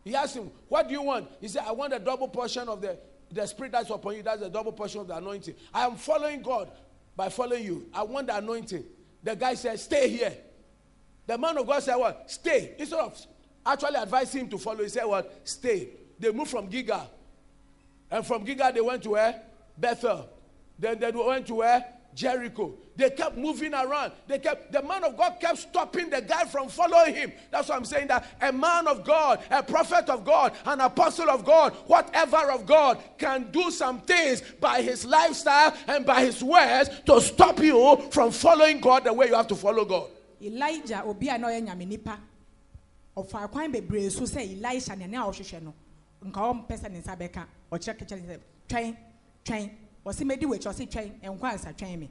[0.04, 1.28] He asked him, What do you want?
[1.40, 2.96] He said, I want a double portion of the,
[3.32, 4.22] the spirit that's upon you.
[4.22, 5.54] That's a double portion of the anointing.
[5.74, 6.70] I am following God
[7.16, 7.86] by following you.
[7.92, 8.84] I want the anointing.
[9.22, 10.32] The guy said, Stay here.
[11.26, 12.30] The man of God said, What?
[12.30, 12.74] Stay.
[12.78, 13.26] Instead of
[13.64, 15.40] actually advising him to follow, he said, What?
[15.44, 15.88] Stay.
[16.18, 17.10] They moved from Gilgal.
[18.10, 19.42] And from Gilgal, they went to where?
[19.76, 20.28] Bethel.
[20.78, 21.84] Then they went to where?
[22.14, 22.74] Jericho.
[22.96, 24.12] They kept moving around.
[24.26, 27.32] They kept the man of God kept stopping the guy from following him.
[27.50, 31.30] That's why I'm saying that a man of God, a prophet of God, an apostle
[31.30, 36.44] of God, whatever of God can do some things by his lifestyle and by his
[36.44, 40.08] words to stop you from following God the way you have to follow God.
[40.42, 42.18] Elijah obi a na ɔyɛ nyame nipa
[43.16, 45.74] ɔfa kwan bebree so sɛ elisha nea nea ɔhwehwɛ no
[46.24, 48.38] nka ɔmpɛ sɛ ne nsa bɛka ɔkyerɛ kɛkyɛ ne
[48.68, 48.96] twɛn
[49.44, 49.70] twɛn
[50.04, 52.10] ɔsi medi wɔ akyi ɔsi twɛn ansa twɛn mi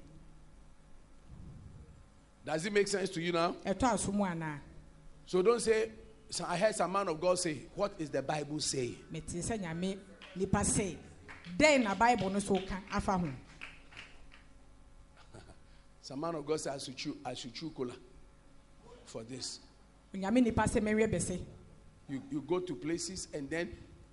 [2.45, 3.53] Does it make sense to you now?
[3.65, 3.99] ɛtɔ
[4.31, 4.59] anaa
[5.25, 5.91] So don't say,
[6.29, 8.97] "So I heard some man of God say, What is the Bible saying?
[9.11, 9.97] mete sɛ nyame
[10.35, 10.97] nipa se
[11.57, 13.29] dɛn na bible no so ka afa ho
[16.01, 17.93] Some man of God said, I should chew, I should chew cola
[19.05, 19.59] for this.
[20.13, 21.39] nyame nipa sɛ mɛwie bɛsɛ
[22.07, 23.69] You, you go to places and then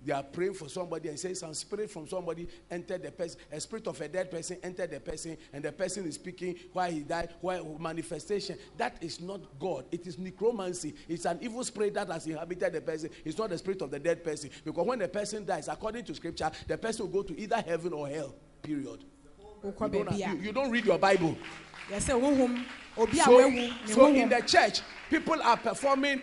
[0.07, 3.59] they are praying for somebody and say some spirit from somebody entered the person, a
[3.59, 7.01] spirit of a dead person entered the person, and the person is speaking why he
[7.01, 8.57] died, why manifestation.
[8.77, 9.83] That is not God.
[9.91, 10.95] It is necromancy.
[11.09, 13.09] It's an evil spirit that has inhabited the person.
[13.25, 14.49] It's not the spirit of the dead person.
[14.63, 17.91] Because when the person dies, according to scripture, the person will go to either heaven
[17.91, 18.33] or hell.
[18.61, 19.03] Period.
[19.61, 21.37] You don't, you, you don't read your Bible.
[21.89, 26.21] yɛsɛ honhom obi a So, so in the church, people are performing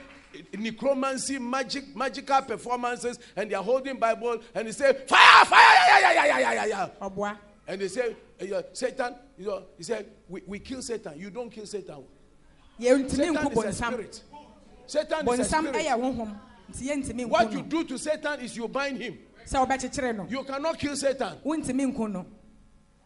[0.57, 6.01] necromancy, magic, magical performances, and they are holding Bible and they say, fire, fire, yeah,
[6.01, 7.35] yeah, yeah, yeah, yeah, yeah, yeah.
[7.66, 11.14] And they say, eh, yeah, Satan, you know, he said, we, we kill Satan.
[11.16, 12.05] You don't kill Satan.
[12.80, 14.22] yɛntumi Satan is a spirit.
[14.87, 15.74] Satan is a spirit.
[15.74, 16.39] ɛyɛ honhom
[16.70, 19.18] nti yɛntumi What you do to Satan is you bind him.
[19.47, 21.39] sɛ wobɛkyekyere no You cannot kill Satan.
[21.45, 22.26] wontumi nko no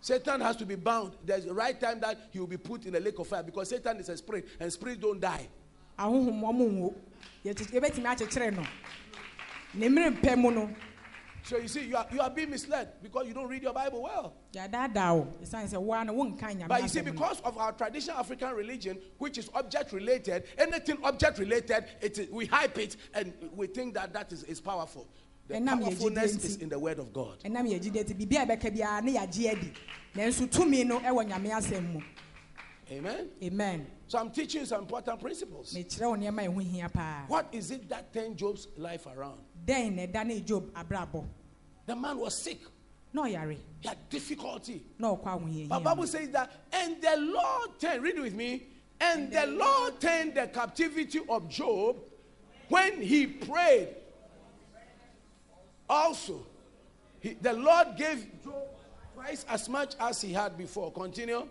[0.00, 1.14] Satan has to be bound.
[1.24, 3.68] There's a right time that he will be put in a lake of fire because
[3.68, 5.48] Satan is a spirit and spirits don't die.
[7.44, 8.62] Ahohom ɔmo nwo Yɛkye- yɛbɛtumi akyekyere no
[9.74, 10.70] ne mpɛ mu no
[11.44, 14.02] So you see, you are, you are being misled because you don't read your Bible
[14.02, 14.34] well.
[14.52, 18.18] yɛadaadaa wo ɛsiane sɛ woa no wonka nyame But you see, because of our traditional
[18.18, 23.32] African religion, which is object related, anything object related, it is, we hype it and
[23.54, 25.06] we think that that is, is powerful.
[25.46, 27.38] The And nam yɛ powerfulness is in the word of God.
[32.90, 33.28] Amen.
[33.42, 35.74] amen So I'm teaching some important principles.
[35.74, 39.40] mekyerɛ wo nneɛma a ɛho hia paa What is it that turned Job's life around?
[39.66, 40.70] ɛda eh, ne job
[41.86, 42.60] The man was sick.
[43.12, 43.58] No yari.
[43.80, 44.82] He had difficulty.
[45.00, 45.80] ahohiahia But.
[45.84, 48.64] Bible says that, and the Lord turned, read with me,
[49.00, 51.96] and the Lord turned the captivity of Job
[52.68, 53.88] when he prayed.
[55.88, 56.46] Also,
[57.20, 58.54] he, the Lord gave Job
[59.14, 60.92] twice as much as he had before.
[60.92, 61.48] Continue.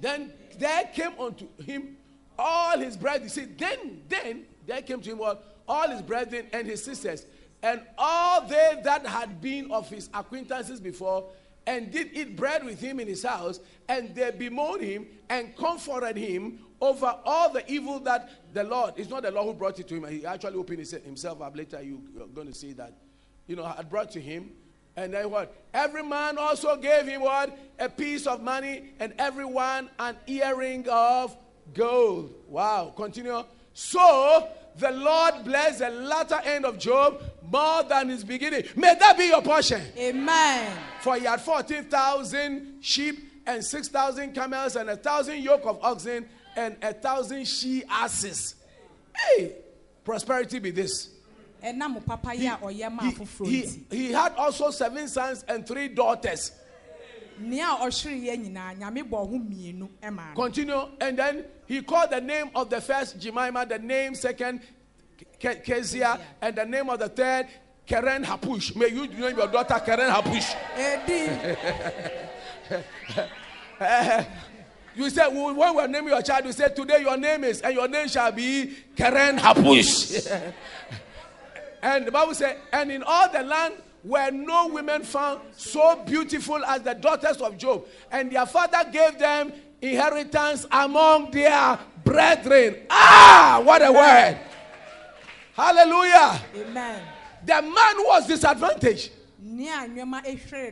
[0.00, 1.96] Then there came unto him
[2.38, 3.28] all his brethren.
[3.28, 5.58] See, then, then there came to him what?
[5.68, 7.26] All his brethren and his sisters,
[7.62, 11.30] and all they that had been of his acquaintances before,
[11.66, 16.16] and did eat bread with him in his house, and they bemoaned him and comforted
[16.16, 19.86] him over all the evil that the Lord, it's not the Lord who brought it
[19.88, 21.80] to him, he actually opened himself up later.
[21.82, 22.94] You, you're going to see that,
[23.46, 24.50] you know, had brought to him.
[25.00, 25.54] And then what?
[25.72, 27.58] Every man also gave him what?
[27.78, 31.34] A piece of money, and everyone an earring of
[31.72, 32.34] gold.
[32.46, 32.92] Wow.
[32.94, 33.42] Continue.
[33.72, 34.46] So
[34.76, 38.64] the Lord blessed the latter end of Job more than his beginning.
[38.76, 39.80] May that be your portion.
[39.96, 46.28] amen For he had 14,000 sheep and 6,000 camels and a thousand yoke of oxen
[46.56, 48.54] and a thousand she asses.
[49.16, 49.54] Hey,
[50.04, 51.08] prosperity be this.
[51.62, 53.02] Ɛna mo papa yi a ɔyɛ ma
[53.44, 56.52] He, he, he had also seven sons and three daughters.
[57.38, 60.88] nea ɔhwereyɛ nyinaa nyame bɔ ho mmienu ɛma no Continue.
[61.00, 64.60] And then he called the name of the first Jemima, the name second
[65.38, 67.46] Ke- Kezia, and the name of the third
[67.86, 68.74] Karen Hapush.
[68.76, 70.54] May you name your daughter Keren Hapush.
[74.96, 77.86] You said when we're naming your child, you said today your name is, and your
[77.86, 80.26] name shall be Karen Hapush.
[81.82, 83.74] and the Bible said, and in all the land
[84.04, 89.18] were no women found so beautiful as the daughters of Job, and their father gave
[89.18, 89.52] them
[89.82, 92.76] inheritance among their brethren.
[92.90, 94.38] Ah, what a word!
[95.54, 96.40] Hallelujah.
[96.56, 97.02] amen
[97.44, 99.10] The man was disadvantaged.
[99.42, 99.86] nea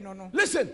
[0.00, 0.70] no no Listen,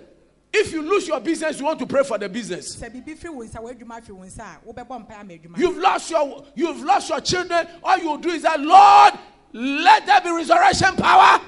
[0.52, 2.76] if you lose your business, you want to pray for the business.
[2.76, 5.78] sɛ biribi firi wo nsa w'adwuma firi wo nsa a wobɛbɔ mpae ama adwuma You've
[5.78, 7.66] lost your you've lost your children.
[7.82, 9.14] All you do is that, Lord,
[9.54, 11.40] let there be resurrection power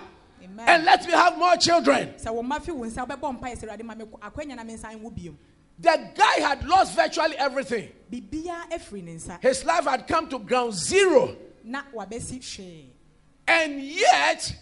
[0.58, 2.14] and let me have more children.
[2.16, 4.74] sɛ wo mma firi wo nsa wobɛbɔ mpae sɛ awurade ma me akwanya na me
[4.74, 5.36] nsa nwo biom
[5.78, 7.90] The guy had lost virtually everything.
[8.10, 11.36] biribiara afiri ne nsa His life had come to ground zero.
[11.64, 12.86] na wabɛsi hwee
[13.48, 14.54] And yet,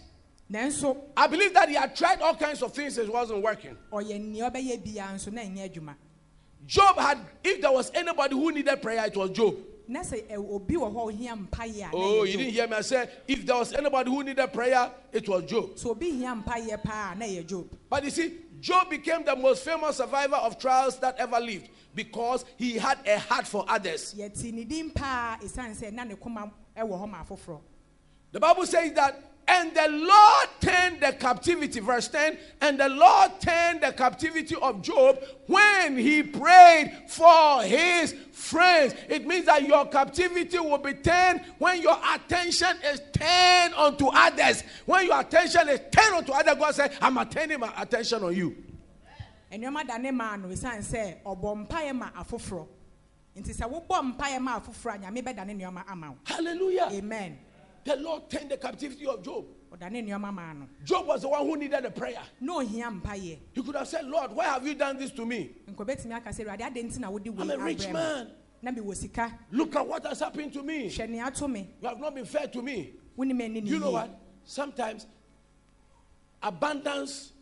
[1.17, 3.77] I believe that he had tried all kinds of things, it wasn't working.
[3.93, 5.95] ɔyɛ nea ɔbɛyɛ biara nso na ɛnyɛ adwuma
[6.67, 9.55] Job had, if there was anybody who needed prayer, it was Job.
[9.89, 12.67] Na sɛ ɛ- obi wɔ hɔ a ohia mpaeɛ a na Oh, you didn't hear
[12.69, 12.75] me.
[12.77, 15.79] I said, if there was anybody who needed prayer, it was Job.
[15.79, 19.37] so obi hia mpaeɛ paa a na ɛyɛ job But you see, Job became the
[19.37, 24.15] most famous survivor of trials that ever lived because he had a heart for others.
[24.17, 27.61] yɛte ne din paa ɛsiane sɛ na ne koma ɛwɔ hɔ ma afoforɔ
[28.33, 33.33] The Bible says that, and the Lord turned the captivity, verse 10, and the Lord
[33.41, 38.95] turned the captivity of Job when he prayed for his friends.
[39.09, 44.63] It means that your captivity will be turned when your attention is turned onto others.
[44.87, 48.57] When your attention is turned onto others, God said, I'm turning my attention on you.
[49.53, 52.67] nneɛma da ne maa no ɛsiane sɛ ɔbɔ mpaeɛ ma afoforɔ
[53.37, 56.89] nti sɛ wobɔ mpaeɛ ma afoforɔ a nyame bɛda ne nneɛma ama wo Hallelujah.
[56.91, 57.39] amen
[57.85, 59.45] The Lord turned the captivity of Job.
[59.73, 62.23] ɔda ne nneɛma maa no Job was the one who needed a prayer.
[62.49, 65.51] ohia mpaeɛ He could have said, Lord, why have you done this to me?
[65.69, 68.31] nkɔbɛtumi aka sɛ awurade adɛn nti na wode wei I'm a rich man.
[68.63, 70.89] na mewɔ sika Look at what has happened to me.
[70.89, 72.95] hwɛ nea ato me You have not been fair to me.
[73.19, 74.19] wonim ani ne You know what?
[74.45, 75.07] Sometimes
[76.43, 77.33] abundance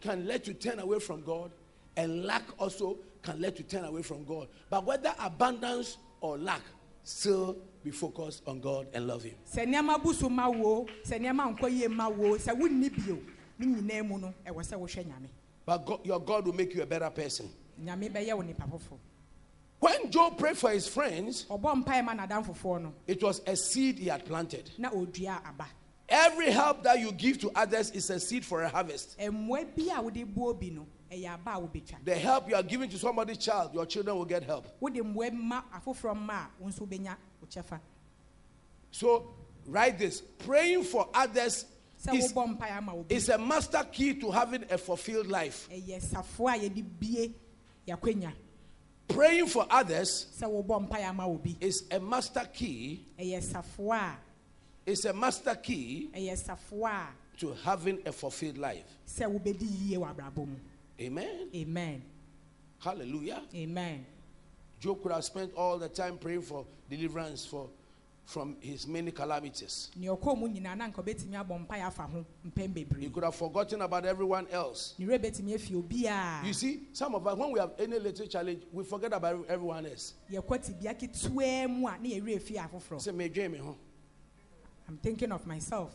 [0.00, 1.50] can let you turn away from God,
[1.96, 4.48] and lack also can let you turn away from God.
[4.70, 6.62] But whether abundance or lack,
[7.02, 9.34] still be focused on God and love Him.
[9.52, 13.18] sɛ nneɛma bu so ma wo sɛ nneɛma nkɔ yie ma wo sɛ wonni bio
[13.58, 15.28] ne nyinaa mu no ɛwɔ sɛ wohwɛ nyame
[15.66, 17.48] But God, your God will make you a better person.
[17.82, 18.98] nyame bɛyɛ wo nipa foforɔ
[19.78, 23.98] When Job prayed for his friends, ɔbɔ mpaeɛ ma nadamfofoɔ no it was a seed
[23.98, 24.70] he had planted.
[24.78, 25.66] na ɔdua aba
[26.12, 29.16] Every help that you give to others is a seed for a harvest.
[29.18, 32.62] mmoa bi a wode buo bi no ɛyɛ aba a wobɛtwa The help you are
[32.62, 34.66] giving to somebody's child, your children will get help.
[34.80, 37.80] wode mmoa ma afoforɔ ma a wo nso wobɛnya wo kyɛfa.
[38.92, 39.34] So,
[39.66, 40.20] write this.
[40.20, 41.64] Praying for others
[42.12, 45.68] is, wobɔ mpaeɛ ama obi is a master key to having a fulfilled life.
[45.70, 47.34] ɛyɛ safoa a yɛde bie
[47.86, 48.32] yɛakwanya
[49.08, 55.54] Praying for others sɛ wobɔ mpaeɛ ama obi is a master key, is a master
[55.56, 57.08] key a ɛyɛ safoa a
[57.38, 58.84] to having a fulfilled life.
[61.00, 61.50] Sɛ wobɛdi yie wɔ abrabɔ mu Amen.
[61.54, 62.02] amen
[62.78, 63.42] Hallelujah.
[63.54, 64.06] amen
[64.80, 67.68] Job could have spent all the time praying for deliverance for,
[68.24, 69.90] from his many calamities.
[69.96, 73.34] nea ɔkɔɔ mu nyinaa na nka ɔbɛtumi abɔ mpaeɛ afa ho mpɛn He could have
[73.34, 74.94] forgotten about everyone else.
[74.98, 78.26] ne werɛ bɛtumi afi obiaa You see, some of us, when we have any little
[78.26, 80.14] challenge, we forget about everyone else.
[80.30, 83.72] yɛkɔ tibea ketewaa mu a ne yɛwerɛ fi afoforɔ Say, "Me dream, me, huh?
[84.88, 85.94] i'm thinking of myself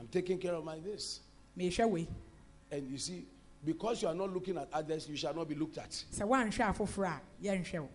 [0.00, 1.20] I'm taking care of my this.
[1.56, 3.24] And you see,
[3.64, 5.90] because you are not looking at others, you shall not be looked at.
[5.90, 7.88] sɛ woanhwɛ afoforɔ a yɛnhwɛ wo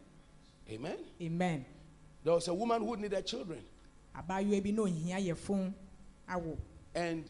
[0.72, 0.98] Amen.
[1.22, 1.66] amen
[2.24, 3.64] There was a woman who needed children,
[4.16, 5.74] abaayewa bi na ohia yɛfo
[6.30, 6.58] awo
[6.96, 7.26] and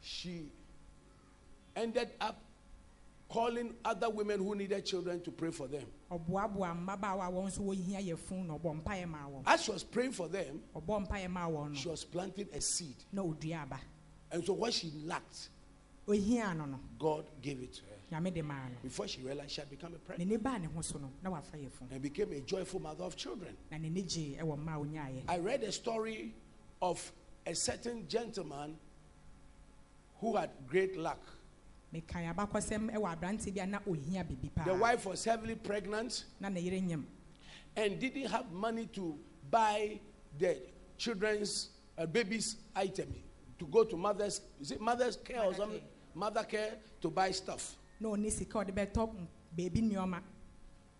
[0.00, 0.50] she
[1.76, 2.38] ended up
[3.28, 5.86] calling other women who needed children to pray for them.
[6.10, 9.82] ɔboaboa mmabaawa a wɔn nso wɔhia yɛfo na ɔbɔ mpaeɛ maa wɔn As she was
[9.84, 12.96] praying for them, ɔbɔ mpaeɛ maa wɔn she was planting a seed.
[13.12, 13.80] na ɔdua aba
[14.30, 15.61] And so what she lacked, ohia no no
[16.06, 18.20] God gave it to her.
[18.20, 20.66] nyame de maa no Before she realized she had become a pregnant ne baa ne
[20.66, 23.56] ho so no na wafa yɛ funu and became a joyful mother of children.
[23.70, 26.34] na n'ani gye ɛwɔ mmaa a onyaayɛ I read a story
[26.80, 27.12] of
[27.46, 28.76] a certain gentleman
[30.20, 31.20] who had great luck.
[31.94, 36.24] mekan abakɔsɛm ɛwɔ aberante bi a na ohia bibi paa The wife was heavily pregnant
[36.40, 37.04] na ne yere nyam
[37.76, 39.18] and didn't have money to
[39.50, 39.98] buy
[40.38, 40.58] the
[40.98, 43.14] children's uh, baby's item
[43.58, 45.80] to go to mother's is it mother's care or something.
[46.14, 47.76] Mother care to buy stuff.
[48.00, 50.22] No, ɔne sika a ɔde bɛtɔ mm, beebi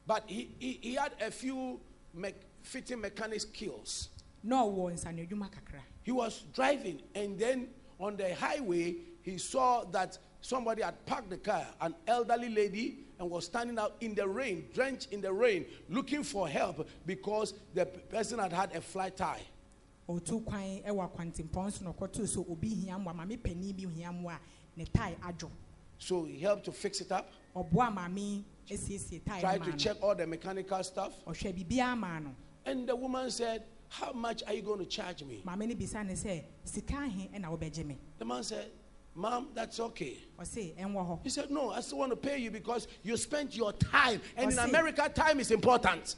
[0.06, 1.80] but he, he, he had a few
[2.12, 4.08] me- fitting mechanic skills.
[4.46, 10.82] Ɔwɔ nsanadwuma kakra he was driving and then on the highway he saw that somebody
[10.82, 15.12] had parked the car an elderly lady and was standing out in the rain drenched
[15.12, 19.38] in the rain looking for help because the person had had a flat tire.
[20.08, 24.08] Ɔtu kwan ɛwɔ akwantempɔn so na ɔkɔtoo so obi hia mmoa maame panin bi hia
[24.08, 24.38] mmoa
[24.76, 25.50] ne adwo.
[25.98, 27.30] So he helped to fix it up.
[27.54, 31.12] Ɔboa maame esiesie no tried to check all the mechanical stuff.
[31.26, 32.34] Maa no.
[32.64, 35.42] And the woman said how much are you going to charge me?
[35.44, 37.98] No bisa ne sɛ sika ahe ɛna wobɛgye me?
[38.18, 38.70] The man said
[39.14, 40.16] Mom, that's okay.
[40.40, 41.20] Ɔse ɛnwɔ hɔ.
[41.22, 44.20] He said no i still want to pay you because you spent your time.
[44.36, 46.16] And in america time is important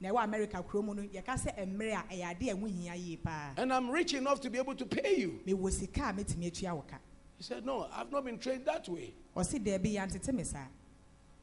[0.00, 1.02] ɔse daabi ɛsiane sɛ woasɛ wo mmerɛ ɛwɔ me ho na ɛwɔ amerika kuro no
[1.02, 3.52] yɛka sɛ mmerɛ a ɛyɛ ade a ɛho hia yie paa.
[3.56, 5.40] And i'm rich enough to be able to pay you.
[5.46, 6.96] Mewɔ sika a mɛtumi atua wo ka.
[7.36, 9.14] He said no i've not been trained that way.
[9.36, 10.66] Ɔse daabi yɛantete me saa.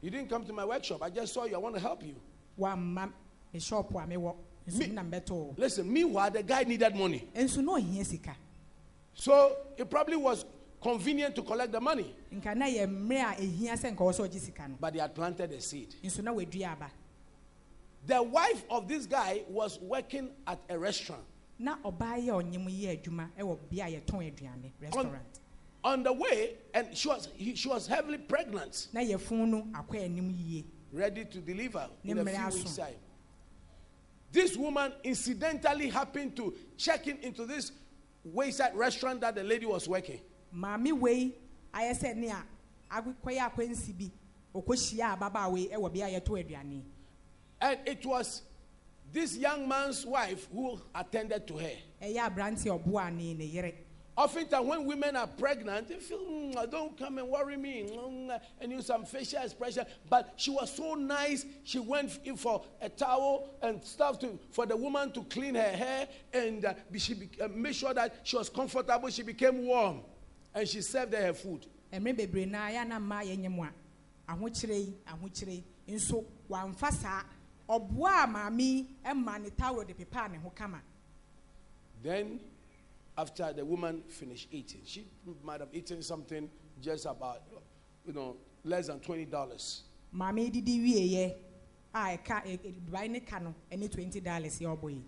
[0.00, 1.02] You didn't come to my workshop.
[1.02, 1.56] I just saw you.
[1.56, 2.14] I want to help you.
[2.58, 3.10] Wamma
[3.52, 4.36] me shop a mewɔ.
[4.66, 5.54] Me- me na mbɛtɔ wo.
[5.56, 7.28] Listen meanwhile the guy needed money.
[7.34, 8.36] Nso na ɔhia sika.
[9.14, 10.44] So it probably was
[10.80, 12.14] convenient to collect the money.
[12.32, 14.76] Nka na yɛ mmerɛ a ɛhia sɛ nka wɔ sɛ ɔgye sika no.
[14.78, 15.94] But he had planted a seed.
[16.04, 16.90] Nso na wadua aba
[18.06, 21.22] the wife of this guy was working at a restaurant.
[21.58, 25.40] Na ɔbaa yi a ɔnyem yɛ adwuma ɛwɔ bea yɛtɔn aduane restaurant.
[25.84, 28.88] on the way and she was he, she was heavily pregnant.
[28.92, 29.16] Na no
[29.74, 32.94] akɔ anim yie ready to deliver in a few weeks time.
[34.30, 37.72] This woman incidentally happened to check in into this
[38.24, 40.20] wayside restaurant that the lady was working.
[40.54, 41.34] Maame wei
[41.74, 42.44] ayɛ sɛ ne a
[42.90, 44.10] akɔyɛ akwansi bi
[44.54, 46.82] ɔkɔhyia ababaawa yi ɛwɔ bea a yɛtɔ aduane
[47.60, 48.42] and it was
[49.12, 53.72] this young man's wife who attended to her ɛyɛ aberante a ɔboa ne ne yere
[54.18, 58.72] Oftentimes, when women are pregnant, they feel, "Mm, don't come and worry me, mm, and
[58.72, 59.86] use some facial expression.
[60.10, 61.46] But she was so nice.
[61.62, 65.70] She went in for a towel and stuff to, for the woman to clean her
[65.70, 69.08] hair and uh, she be, uh, made sure that she was comfortable.
[69.08, 70.00] She became warm,
[70.52, 71.66] and she served her food.
[71.92, 73.72] mmerɛ bebree na ayɛ na mmaa yɛ nyɛ mu a
[74.28, 77.22] ahokyere yi ahokyere yi nso wamfa saa
[77.68, 80.80] ɔboa maame ɛma ne tawuro de pepa ne ho kama
[82.02, 82.40] Then,
[83.16, 85.04] after the woman finished eating, she
[85.42, 86.48] might have eaten something
[86.80, 87.42] just about,
[88.06, 89.82] you know, less than twenty dollars.
[90.14, 91.34] maame didi wieɛ
[91.94, 95.02] a ɛka aduane ne ka no ɛne twenty dollars yɛ ɔbɔ yi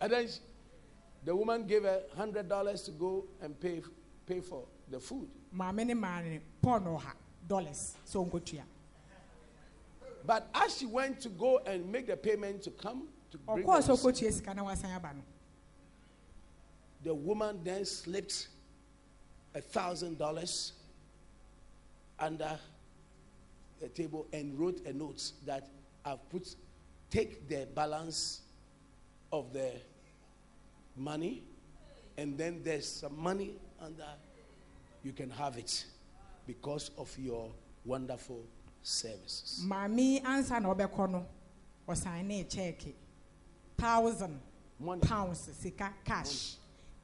[0.00, 0.40] And then she-
[1.24, 3.82] the woman gave her hundred dollars to go and pay
[4.26, 5.28] pay for the food.
[5.54, 7.12] maame ne maa ne pɔn ɔha
[7.48, 7.96] dollars.
[8.06, 8.62] Sɛ ɔnkotua
[10.24, 13.72] But as she went to go and make the payment to come to bring the
[13.72, 15.22] sɛ ɔkɔtua sika na wasan aba no
[17.02, 18.48] the woman then slipped
[19.54, 20.72] a thousand dollars
[22.18, 22.58] under
[23.80, 25.68] the table and wrote a note that
[26.04, 26.56] I've put
[27.10, 28.40] take the balance
[29.32, 29.72] of the
[30.96, 31.44] money
[32.16, 34.04] and then there's some money under
[35.04, 35.84] you can have it
[36.46, 37.50] because of your
[37.84, 38.42] wonderful
[38.82, 39.62] services.
[39.66, 41.26] maame yi ansa na ɔbɛkɔ no
[41.88, 42.92] ɔsan ne kyɛɛke
[43.76, 44.40] thousand
[45.02, 46.56] pounds sika cash.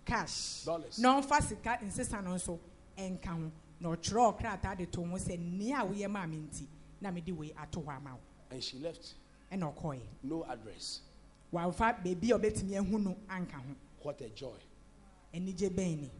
[0.05, 0.65] Cash.
[0.65, 0.99] Dollars.
[0.99, 2.59] na ɔmfa sika nsesa no nso
[2.97, 3.53] ɛnka ho.
[3.81, 6.67] Na ɔtwerɛ krataa de to ho sɛ nea a woyɛ maa nti.
[7.01, 8.21] Na mede wei ato hɔ ama wo
[8.51, 9.15] And she left.
[9.53, 11.01] ɛna ɔkɔɔɛ No address.
[11.53, 13.75] wamfa beebi a ɔbɛtumi ahu no anka ho.
[14.03, 14.59] What a joy.
[15.35, 16.11] anigye bɛn ni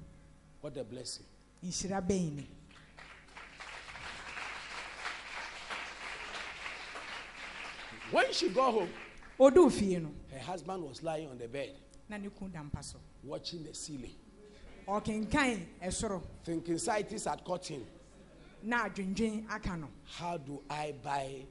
[0.61, 1.27] What a blessing.
[1.65, 2.47] nhyira bɛn ni
[8.13, 8.91] When she got home,
[9.41, 11.71] no her husband was lying on the bed,
[12.11, 14.15] na ne kun da mpa so watching the ceiling,
[14.87, 17.87] ɔkenkan ɛsoro thinking scientists had caught him.
[18.63, 21.47] na adwendwen aka no How do I buy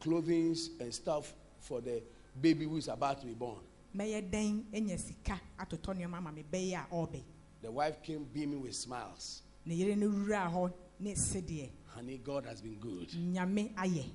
[0.00, 2.02] clothing and stuff for the
[2.40, 3.58] baby who is about to be born?
[3.96, 7.22] mɛyɛ dɛn anya sika atotɔ nneɛma ama me bɛyɛ a ɔrebɛ
[7.62, 9.42] The wife came beaming with smiles.
[9.64, 13.08] ne yere no wura hɔ ne sedeɛ Honey, God has been good.
[13.10, 14.10] Nyame ayɛ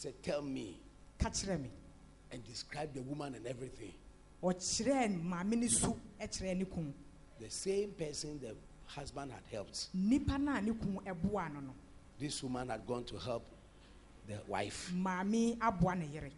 [0.00, 0.80] said, Tell me,
[1.46, 1.70] me
[2.32, 3.92] and describe the woman and everything.
[4.42, 6.94] ɔkyerɛɛ maame ne su kyerɛɛ ne kun
[7.38, 8.54] The same person the
[8.86, 9.88] husband had helped.
[9.92, 11.74] nipa no a ne kun ɛboa no no
[12.18, 13.44] This woman had gone to help
[14.26, 14.90] the wife.
[14.94, 16.30] maame aboa ne yere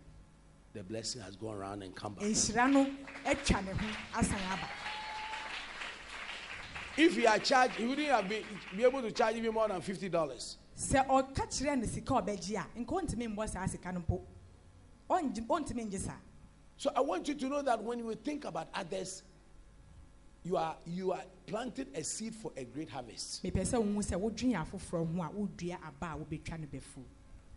[0.73, 2.25] The blessing has gone around and come back.
[2.25, 2.85] nhyira no
[3.25, 3.87] atwa ne ho
[4.19, 4.69] asan aba
[6.97, 8.43] If he had charged, he wouldn't have been
[8.77, 10.59] be able to charge even more than fifty dollars.
[10.83, 14.21] Sɛ ɔka kyerɛ no sika ɔbɛgye a nka ɔntumi mbɔ saa sika no mpo
[15.09, 16.17] ɔntumi ngye saa
[16.77, 19.23] So I want you to know that when you think about others,
[20.43, 23.43] you are you are planting a seed for a great harvest.
[23.45, 27.03] mepɛ sɛ wohu sɛ wodwene afoforɔ ho a wodua aba a wobɛtwa no bɛfu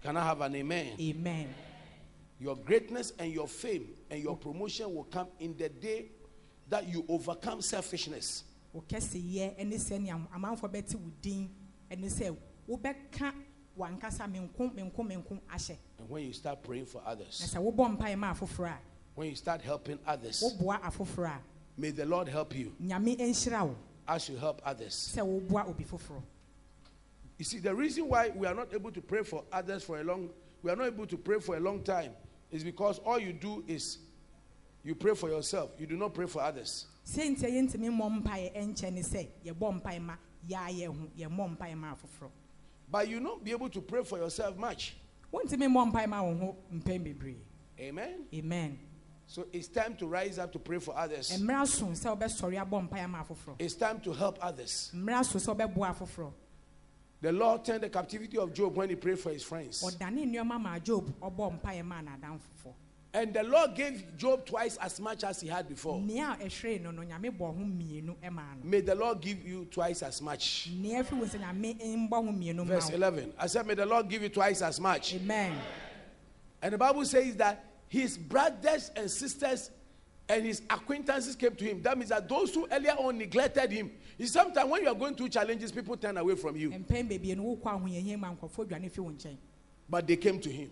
[0.03, 0.93] Can I have an amen?
[0.99, 1.47] amen
[2.39, 6.11] Your greatness and your fame and your promotion will come in the day
[6.69, 8.43] that you overcome selfishness.
[8.75, 11.49] kɛseyɛ ne sɛnea amanfoɔ bɛte wo din
[11.89, 12.37] ne sɛ
[12.67, 13.33] wobɛka
[13.77, 17.97] wankasa menko menko menko ahyɛ And when you start praying for na others, sɛ wobɔ
[17.97, 18.77] mpae ma afoforɔ a
[19.15, 21.41] when you start helping others, woboa afoforɔ a
[21.77, 23.75] may the Lord help you nyame nhyira wo
[24.07, 25.13] as you help others.
[25.15, 26.21] sɛ woboa obi foforɔ
[27.37, 30.03] You see, the reason why we are not able to pray for others for a
[30.03, 30.29] long,
[30.61, 32.13] we are not able to pray for a long time,
[32.49, 33.97] is because all you do is
[34.83, 35.71] you pray for yourself.
[35.77, 36.85] You do not pray for others.
[37.05, 40.15] sɛntia yɛntumi mmɔ mpaeɛ nkyɛ ne sɛ yɛbɔ mpae ma
[40.47, 42.29] yɛa yɛ ho yɛmmɔ ma afoforɔ
[42.89, 44.95] But you not be able to pray for yourself much.
[45.33, 47.37] wontumi mmɔ mpae ma wo ho mpɛn bebree
[47.79, 48.25] Amen.
[48.33, 48.79] amen
[49.27, 51.31] So it's time to rise up to pray for others.
[51.31, 54.91] mmerɛ so sɛ wobɛsɔre abɔ mpae ma afoforɔ It's time to help others.
[54.95, 56.31] mmerɛ so sɛ wobɛboa afoforɔ
[57.21, 59.81] The Lord turned the captivity of Job when he prayed for his friends.
[63.15, 64.99] Ɔdane nneɔma ma job ɔbɔ mpaeɛ ma n'adamfofoɔ And the Lord gave Job twice as
[64.99, 65.99] much as he had before.
[66.01, 69.47] nea a ɛhwere no no nyame bɔ ho mmienu maa no May the Lord give
[69.47, 70.69] you twice as much.
[70.75, 73.33] nea afi wo sɛ nyame mbɔ ho mmienu ma Verse 11.
[73.37, 75.15] I said, May the Lord give you twice as much.
[75.15, 75.57] amen
[76.61, 79.71] And the Bible says that his brothers and sisters
[80.27, 81.81] and his acquaintances came to him.
[81.83, 83.91] That means that those who earlier on neglected him.
[84.23, 86.71] Sometimes when you are going through challenges, people turn away from you.
[86.71, 89.37] mpɛn bebree no wokɔ ahoyɛhia ma nkɔfoɔ dwane fi wo nkyɛn
[89.87, 90.71] But they came to him.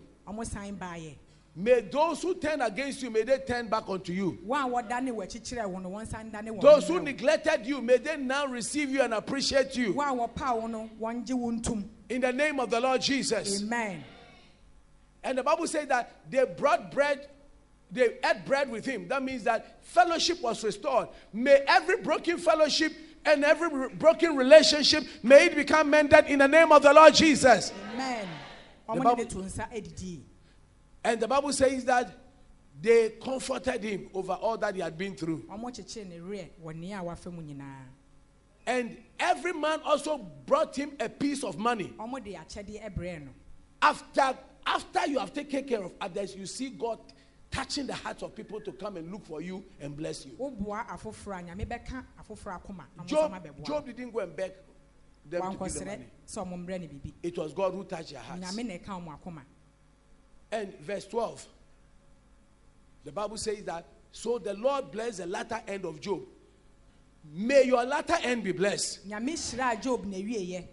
[1.56, 4.38] Ɔmo san baayɛ May those who turn against you, may they turn back unto you.
[4.46, 7.80] wɔn a wɔdane w'akyi kyerɛ wo no wɔn san dane wɔn Those who neglected you,
[7.80, 9.94] may they now receive you and appreciate you.
[9.94, 13.00] wɔn a wɔpa wo no wɔn gye wo ntom In the name of the Lord
[13.00, 13.62] Jesus.
[13.62, 14.04] amen
[15.22, 17.28] And the Bible says that they brought bread,
[17.90, 19.08] they ate bread with him.
[19.08, 21.08] That means that fellowship was restored.
[21.32, 22.92] May every broken fellowship
[23.24, 27.14] and every re- broken relationship, may it become mended in the name of the Lord
[27.14, 27.72] Jesus.
[27.94, 28.28] amen
[28.86, 29.24] The Bible-
[31.04, 32.10] And the Bible says that
[32.80, 35.44] they comforted him over all that he had been through.
[38.66, 41.92] And every man also brought him a piece of money.
[43.82, 44.34] After,
[44.66, 46.98] after you have taken care of others, you see God
[47.50, 50.32] touching the hearts of people to come and look for you and bless you.
[53.06, 53.30] Job,
[53.66, 54.52] Job didn't go and beg
[55.28, 56.06] them to give the money.
[57.22, 58.56] It was God who touched their hearts.
[60.54, 61.46] Nyame na ɛka ɔmo akoma And verse 12,
[63.04, 66.20] the Bible says that, so the Lord blessed the latter end of Job.
[67.32, 69.08] May your latter end be blessed.
[69.08, 70.66] nyame hyiraa job na awieɛ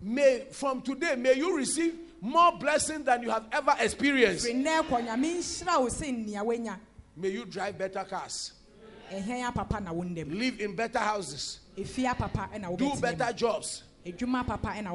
[0.00, 4.46] May, from today, may you receive more blessing than you have ever experienced.
[4.46, 6.78] firi nnɛ kɔ nyame nhyira wo sɛ nnea woanya.
[7.16, 8.52] May you drive better cars,
[9.10, 13.82] ɛhɛn apapa na wo ndam live in better houses, efi apapa ɛna do better jobs,
[13.82, 13.87] edwuma papa ɛna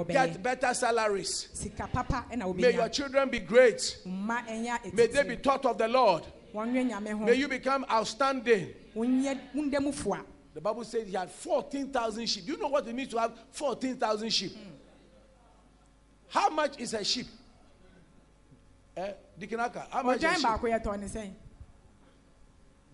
[0.07, 1.49] get better salaries.
[1.53, 3.97] sika papa ɛna May your children be great.
[4.05, 6.23] May they be taught of the Lord.
[6.53, 8.73] wɔnwe nyame ho May you become outstanding.
[8.95, 10.23] wonyɛ wondam foa
[10.53, 12.45] The Bible says he had 14,000 sheep.
[12.45, 14.55] Do you know what it means to have 14,000 sheep?
[16.29, 17.25] How much is a sheep?
[18.95, 20.43] Eh, Dikinaka, how much is a sheep?
[20.45, 21.31] baako yɛtɔ ne sɛn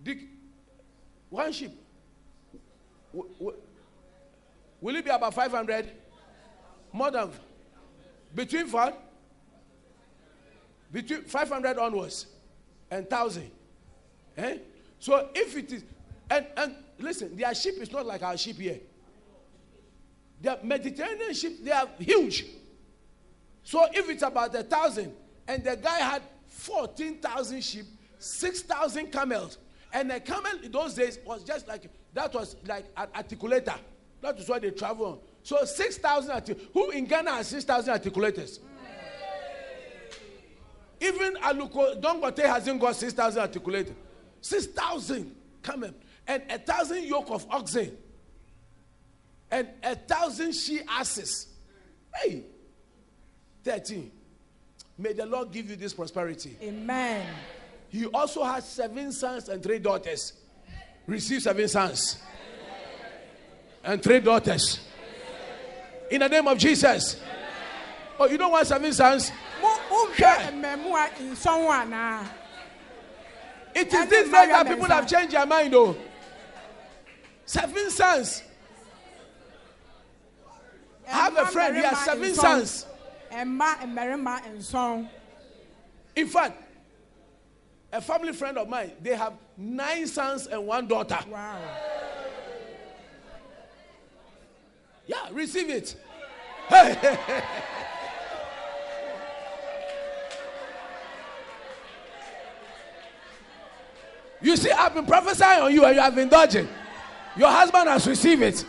[0.02, 0.18] Dik,
[1.28, 1.72] one sheep.
[3.12, 3.58] W- w-
[4.80, 5.90] will it be about 500?
[6.92, 7.30] More than.
[8.34, 9.02] Between what?
[10.92, 12.26] Between 500 onwards
[12.90, 13.50] and 1,000.
[14.36, 14.58] Eh?
[14.98, 15.84] So if it is,
[16.30, 18.80] and, and listen, their sheep is not like our sheep here.
[20.40, 22.46] Their Mediterranean sheep, they are huge.
[23.62, 25.12] So if it's about a thousand,
[25.46, 27.84] and the guy had 14,000 sheep,
[28.18, 29.58] 6,000 camels,
[29.92, 33.78] and a camel in those days was just like, that was like an articulator.
[34.20, 35.18] That is why they travel on.
[35.42, 38.58] So 6,000, artic- who in Ghana has 6,000 articulators?
[41.00, 43.96] Even Aliko Dangote hasn't got 6,000 articulated.
[44.42, 45.90] 6,000 camel
[46.26, 47.96] and a thousand yoke of oxen
[49.50, 51.48] and a thousand she asses.
[52.14, 52.44] Hey,
[53.64, 54.10] 13.
[54.98, 56.56] May the Lord give you this prosperity.
[56.62, 57.26] amen
[57.90, 60.34] he also has seven sons and three daughters.
[61.06, 62.22] Receive seven sons
[63.82, 64.78] and three daughters.
[66.10, 67.16] In the name of Jesus.
[68.18, 69.30] Oh, you don't want seven sons?
[69.62, 72.26] mo wohwɛ mmɛmoa nsɔn wo anaa
[73.74, 75.96] It is this the that people have changed their mind, though.
[77.46, 78.42] Seven sons.
[81.08, 82.86] I have a friend, he has seven sons.
[83.30, 85.08] ɛmma mmarima nsɔn
[86.16, 86.62] In fact,
[87.92, 91.18] a family friend of mine, they have nine sons and one daughter.
[91.28, 91.58] wow
[95.10, 95.96] Yeah, receive it.
[104.40, 106.68] you see, I've been prophesying on you and you have been dodging.
[107.36, 108.64] Your husband has received it.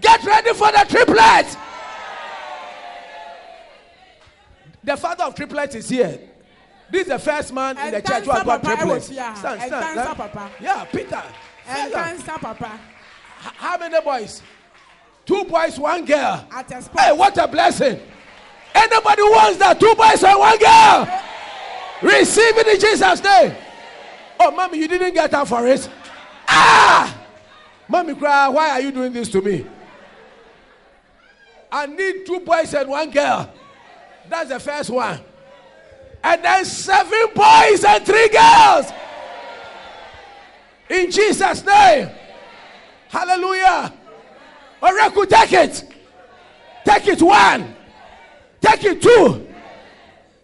[0.00, 1.56] Get ready for the triplet.
[4.82, 6.18] The father of triplets is here.
[6.90, 9.08] This is the first man in the church who has got triplets.
[9.08, 10.50] ɛwɔ fie a, Stand, stand.
[10.60, 11.22] Yeah, Peter.
[11.64, 11.94] Stand
[12.28, 12.40] up.
[12.40, 12.80] papa
[13.44, 14.42] H- How many boys?
[15.24, 16.46] Two boys, one girl.
[16.50, 18.00] at a Hey, what a blessing.
[18.74, 19.78] Anybody wants that?
[19.78, 21.20] Two boys and one girl.
[22.02, 23.54] Receive it in Jesus' name.
[24.40, 25.88] Oh, mommy, you didn't get up for it.
[26.48, 27.16] Ah!
[27.86, 28.48] Mommy, cry.
[28.48, 29.66] Why are you doing this to me?
[31.70, 33.52] I need two boys and one girl.
[34.28, 35.20] That's the first one.
[36.24, 38.92] And then seven boys and three girls.
[40.90, 42.10] In Jesus' name.
[43.08, 43.92] Hallelujah.
[44.82, 45.84] Oracle, take it.
[46.84, 47.74] Take it one.
[48.60, 49.46] Take it two.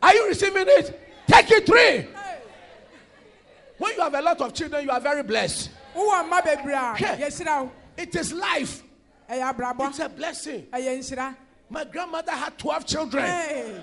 [0.02, 1.00] Are you receiving it?
[1.26, 2.06] Take it three.
[3.78, 5.70] When you have a lot of children, you are very blessed.
[5.96, 7.18] wowɔ mma bebree a Hwɛ.
[7.18, 8.82] yɛhyira wo It is life.
[9.28, 10.66] It's a blessing.
[11.70, 13.24] My grandmother had 12 children.
[13.24, 13.80] Hey.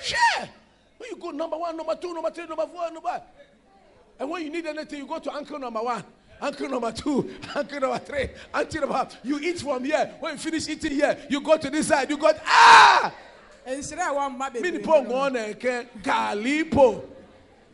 [0.00, 0.48] Share.
[0.96, 3.22] When you go number one, number two, number three, number four, number.
[4.18, 6.02] And when you need anything, you go to uncle number one,
[6.40, 9.08] uncle number two, uncle number three, uncle number.
[9.22, 10.14] You eat from here.
[10.20, 12.10] When you finish eating here, you go to this side.
[12.10, 13.14] You go ah.
[13.66, 15.10] nhyira a ɛwɔ mma Mini bebree po no.
[15.10, 17.02] ngone ke galipo.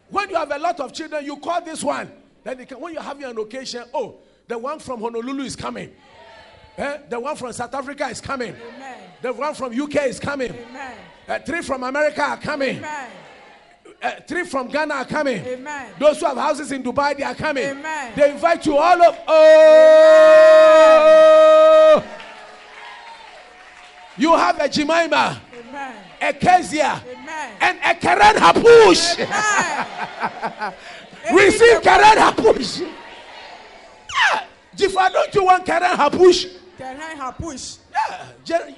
[0.08, 2.10] When you have a lot of children, you call this one.
[2.44, 4.16] Then can, when you're having an occasion, oh,
[4.46, 5.92] the one from Honolulu is coming.
[6.76, 6.98] Eh?
[7.08, 8.54] The one from South Africa is coming.
[8.74, 8.98] Amen.
[9.20, 10.50] The one from UK is coming.
[10.50, 10.96] Amen.
[11.28, 12.78] Uh, three from America are coming.
[12.78, 13.10] Amen.
[14.02, 15.44] Uh, three from Ghana are coming.
[15.46, 15.92] Amen.
[15.98, 17.62] Those who have houses in Dubai, they are coming.
[17.64, 18.12] Amen.
[18.16, 19.16] They invite you all of.
[19.28, 20.82] Oh!
[24.18, 25.94] You have a Jemima, Amen.
[26.20, 27.50] a Kezia, Amen.
[27.60, 29.16] and a Keren Hapush.
[31.32, 32.82] Receive Keren Hapush.
[34.14, 34.44] Ah,
[34.76, 36.46] Jifa, don't you want Keren Hapush?
[36.78, 37.78] Kɛhɛn hapush.
[38.46, 38.70] Yeah,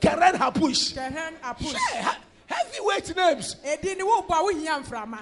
[0.00, 0.92] Keren Hapush.
[0.94, 1.76] Kɛhɛn hapush.
[1.94, 2.14] Yeah,
[2.52, 3.56] heavyweight names.
[3.64, 5.18] Edi ni wo bɔ a wohia mframa.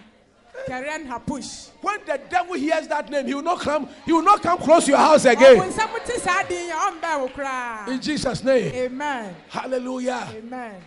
[0.67, 1.71] Kɛhɛn hapush.
[1.81, 3.89] When the devil hears that name, he will not come.
[4.05, 5.57] He will not come close to your house again.
[5.57, 7.89] Eh, Ɔbɔnsɛm ti saa din yɛ ɔmbɛn wo koraa.
[7.89, 9.37] In Jesus' name, Amen.
[9.49, 10.29] Hallelujah.
[10.35, 10.83] Amen.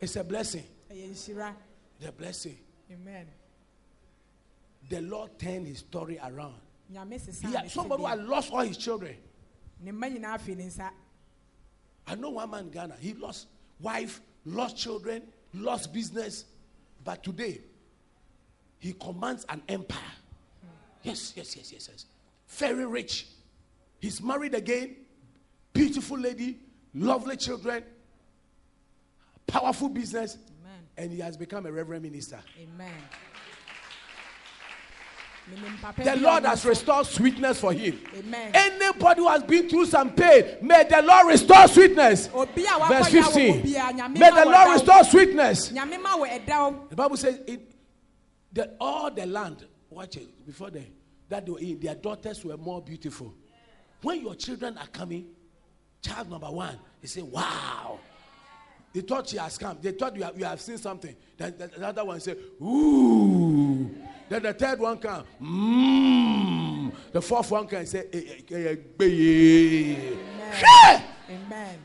[0.00, 0.64] It's a blessing.
[0.90, 0.94] Eh,
[2.00, 2.58] the blessing.
[2.92, 3.26] Amen.
[4.88, 6.54] The Lord turned his story around.
[6.92, 9.16] Nyame sisa He ne had, somebody who had lost all his children.
[9.80, 10.90] Ne mma nyinaa fi ne nsa.
[12.06, 12.94] I know one man in Ghana.
[13.00, 13.48] He lost
[13.80, 15.22] wife, lost children,
[15.54, 16.44] lost business,
[17.04, 17.60] but today
[18.78, 20.00] he commands an empire.
[21.02, 22.06] Yes, yes, yes, yes, yes.
[22.48, 23.28] Very rich.
[24.00, 24.96] He's married again.
[25.72, 26.58] Beautiful lady,
[26.94, 27.84] lovely children,
[29.46, 30.80] powerful business, Amen.
[30.96, 32.40] and he has become a reverend minister.
[32.60, 32.92] Amen.
[35.98, 38.00] The Lord has restored sweetness for him.
[38.16, 38.50] Amen.
[38.52, 42.26] Anybody who has been through some pain, may the Lord restore sweetness.
[42.26, 43.60] Verse 15.
[43.60, 45.70] obi a nyame May the Lord restore sweetness.
[45.70, 46.88] Nyame ma wɔ ɛdaw.
[46.90, 47.72] The Bible says it,
[48.54, 50.90] that all the land, watch it, before they,
[51.28, 53.32] that they were in, their daughters were more beautiful.
[54.02, 55.26] When your children are coming,
[56.02, 58.00] child number one, they say, wow.
[58.96, 59.76] They thought she has come.
[59.82, 61.14] They thought you have, you have seen something.
[61.36, 63.94] Then the, the other one said, ooh.
[64.26, 66.92] Then the third one come, mmm.
[67.12, 70.16] The fourth one can say, eh, eh, eh, eh.
[70.50, 71.04] Hey!
[71.30, 71.78] Amen.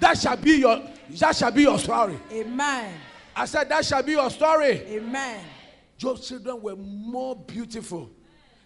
[0.00, 0.82] That shall be your
[1.20, 2.18] that shall be your story.
[2.32, 2.94] Amen.
[3.36, 4.80] I said that shall be your story.
[4.96, 5.44] Amen.
[5.98, 8.10] Job's children were more beautiful.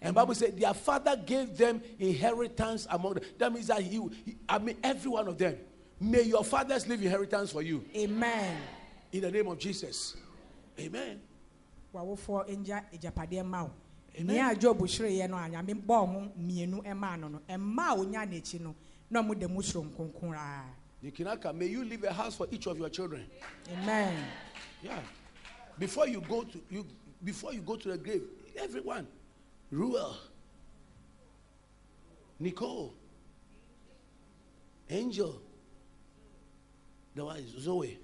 [0.00, 3.24] And Bible said their father gave them inheritance among them.
[3.36, 5.56] That means that he, he- I mean, every one of them.
[6.01, 8.56] May your fathers leave inheritance for you Amen.
[9.12, 10.16] in the name of Jesus.
[10.78, 11.20] Amen.
[11.94, 13.70] wawofoɔ ngya agyapadeɛ ma wo
[14.18, 14.36] Amen.
[14.36, 18.20] nea job hyereeɛ no a nyame bɔɔ ho mmienu maa no no ɛma a onya
[18.20, 18.74] n'akyi no
[19.10, 20.64] na ɔmo da mu soro nkonkoraa
[21.02, 23.27] Nikinaka, may you leave a house for each of your children.
[23.72, 24.24] amen
[24.82, 25.01] Yeah.
[25.78, 26.86] Before you go to you
[27.24, 28.22] before you go to the grave,
[28.56, 29.06] everyone,
[29.70, 30.16] Ruel,
[32.39, 32.94] Nicole,
[34.89, 35.40] Angel,
[37.15, 37.99] the one is Zoe,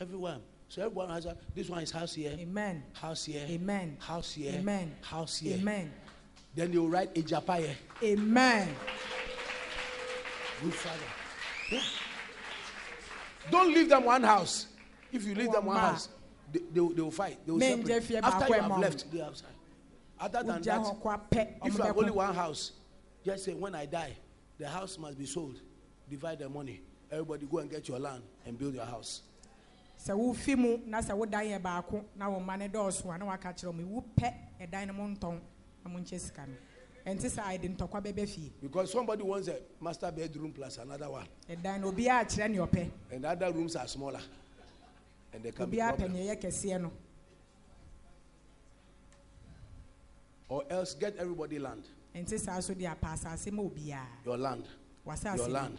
[0.00, 0.40] everyone.
[0.68, 2.82] So everyone has a, this one is house here, Amen.
[2.92, 3.96] house here, Amen.
[4.00, 4.94] house here, Amen.
[5.00, 5.56] house here.
[5.56, 5.90] Amen.
[6.54, 7.76] Then you'll write Ejapa here.
[8.02, 8.68] Amen.
[10.62, 10.98] Good father.
[11.70, 11.80] Yeah.
[13.50, 14.66] Don't leave them one house.
[15.12, 16.08] If you leave them one house,
[16.52, 17.38] they, they, will- they will fight.
[17.46, 18.24] They will separate.
[18.24, 19.48] After you have left, they outside.
[20.20, 22.72] Other than that, hɔ kɔ apɛ if you have only one house,
[23.24, 24.16] just say, when I die,
[24.58, 25.60] the house must be sold.
[26.10, 26.80] Divide the money.
[27.10, 29.22] Everybody go and get your land and build your house.
[29.98, 33.24] sɛ wofi mu na sɛ wodan yɛ baako na wo mma ne dɔɔso a na
[33.26, 33.74] waka kyerɛ
[34.16, 35.40] pɛ ɛdan no mo ntɔn
[35.84, 36.54] na sika no
[37.04, 41.26] ɛnte sɛ ayɛde ntɔkwa bɛbɛ fie Because somebody wants a master bedroom plus another one.
[41.50, 41.90] ɛdan no
[42.26, 44.20] kyerɛ ne ɔpɛ And the other rooms are smaller.
[45.32, 46.14] And they can be obiara pɛ problem.
[46.14, 46.92] neɛ ɛyɛ kɛseɛ no
[50.50, 51.82] Or else get everybody land.
[52.14, 52.72] ɛnte saa so
[53.16, 53.62] asase ma
[54.24, 54.64] Your land.
[55.04, 55.78] wasase Your land.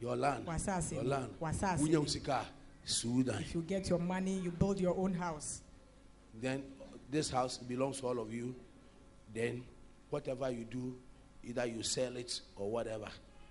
[0.00, 0.46] Your land.
[0.46, 1.28] Wasase Your land.
[1.40, 2.06] Wasase Wunya ni.
[2.06, 2.44] usika.
[2.84, 3.40] Sudan.
[3.40, 5.60] if you get your money you build your own house
[6.40, 6.62] Then
[7.10, 8.54] this house belongs to all of you.
[9.34, 9.62] Then
[10.08, 10.96] whatever you do,
[11.44, 13.08] either you sell it or whatever.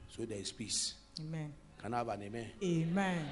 [0.10, 0.96] So there is peace.
[1.22, 2.48] amen Can I have an amen?
[2.64, 3.26] amen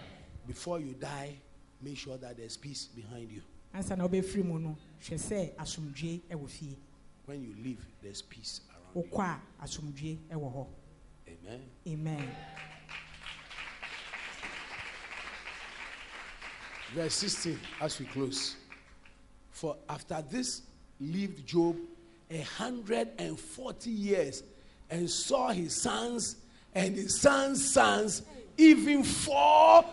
[0.45, 1.35] Before you die,
[1.81, 3.41] make sure that there's peace behind you.
[3.73, 6.77] ansa na wobɛfiri mu no hwɛ sɛ asomdwe ɛwɔ fie
[7.25, 9.11] When you leave, there's peace around you.
[9.11, 9.23] wokɔ
[9.59, 10.67] a asomdwe ɛwɔ hɔ
[11.27, 11.61] Amen.
[11.87, 12.29] amen
[16.93, 18.55] Verse 16, as we close.
[19.51, 20.61] For after this
[20.99, 21.75] lived Job
[22.29, 24.43] a hundred and forty years
[24.89, 26.37] and saw his sons
[26.73, 28.21] and his sons' sons,
[28.57, 29.83] even four.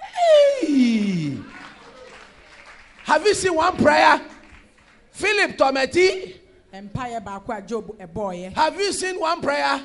[0.00, 1.38] Hey!
[3.04, 4.20] Have you seen one prayer?
[5.10, 6.34] Philip Tometi,
[6.72, 9.80] mpaeɛ baako a job ɛbɔɔyɛ have you seen one prayer?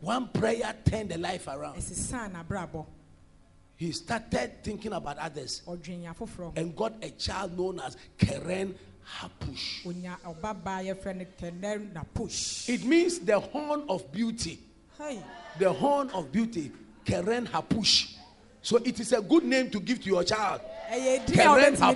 [0.00, 1.82] One prayer turned the life around.
[3.76, 8.74] He started thinking about others ɔdwenya foforɔ ho and got a child known as Keren
[9.20, 9.86] Hapush.
[9.86, 14.58] onya ɔbabaa yɛfrɛ no kɛnɛ na push It means the horn of beauty.
[14.98, 15.22] hey
[15.58, 16.70] The horn of beauty,
[17.04, 18.14] Keren Hapush.
[18.62, 20.60] So it is a good name to give to your child.
[20.90, 21.94] din a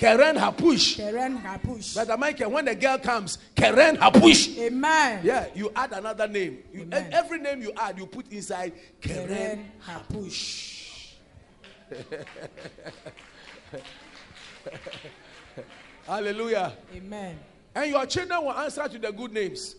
[0.00, 0.96] Keren wobɛtumi de ama Hapush.
[0.96, 1.36] Keren Hapush.
[1.36, 4.56] kɛrɛn na push Brother Michael, when the girl comes, Keren Hapush.
[4.58, 6.62] amen Yeah, you add another name.
[6.72, 8.72] You, every name you add, you put inside
[9.02, 9.70] kɛrɛn Keren.
[9.86, 10.78] na push
[16.06, 16.72] Hallelujah.
[16.94, 17.38] amen
[17.74, 19.76] And your children will answer to the good names.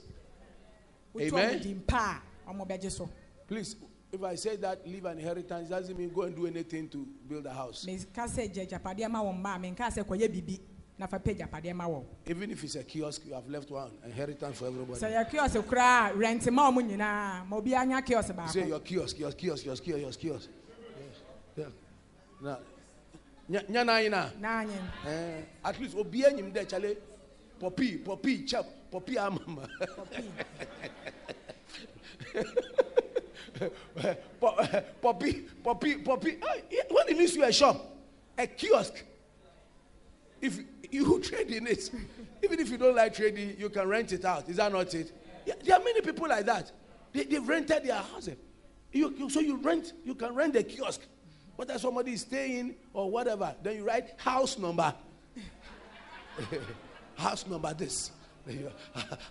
[1.19, 1.31] Amen.
[1.59, 3.09] ɔmo din pa a ɔmo bɛgye so
[3.47, 3.75] Please,
[4.11, 7.45] if I say that leave an inheritance, doesn't mean go and do anything to build
[7.45, 7.85] a house.
[7.85, 10.59] meka sɛ gya agyapadeɛ ma wɔn mma a menka sɛ kɔyɛ bibi
[10.97, 14.67] na fa pɛ agyapadeɛ Even if it's a kiosk, you have left one inheritance for
[14.67, 14.99] everybody.
[14.99, 19.15] sɛ yɛ kios koraa rent ma ɔmo nyinaa ma obiara nya kios Say your kiosk,
[19.15, 20.49] kiosk, kiosk, kiosk, kiosk, kiosk, kiosk.
[21.55, 21.65] Yeah.
[22.41, 22.57] Now,
[23.49, 24.31] nya na ina.
[24.41, 26.97] naanyi Eh, at least obi de chale.
[27.59, 29.69] Poppy, poppy, chap, poppy amama.
[35.01, 36.37] Poppy, poppy, poppy.
[36.89, 37.95] When it means you a shop,
[38.37, 39.03] a kiosk.
[40.41, 40.59] If
[40.89, 41.89] you trade in it,
[42.43, 44.49] even if you don't like trading, you can rent it out.
[44.49, 45.11] Is that not it?
[45.45, 46.71] Yeah, there are many people like that.
[47.13, 48.29] They, they've rented their house.
[48.91, 51.01] You, you, so you rent, you can rent a kiosk.
[51.55, 54.93] Whether somebody is staying or whatever, then you write house number.
[57.15, 58.11] house number this.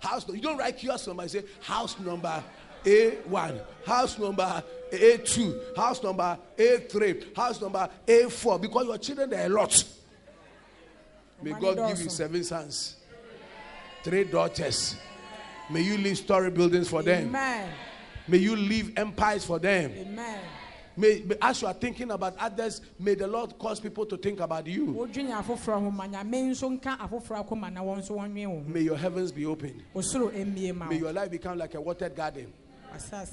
[0.01, 2.44] House you don't write kiosk number, you say house number
[2.85, 4.62] A1, house number
[4.93, 9.85] A2, house number A3, house number A4, because your children are a lot.
[11.43, 12.97] May God give you seven sons,
[14.02, 14.97] three daughters.
[15.70, 17.28] May you leave story buildings for them.
[17.28, 17.69] amen
[18.28, 19.93] May you leave empires for them.
[19.97, 20.40] amen
[20.97, 24.66] May, as you are thinking about others, may the Lord cause people to think about
[24.66, 24.86] you.
[24.89, 28.65] wodwenya afoforɔ ho ma nyame nso nka afoforɔ akoma na wɔn nso wɔnwe wo ho
[28.66, 29.81] May your heavens be open.
[29.94, 32.52] osoro mmie ma May your life become like a watered garden,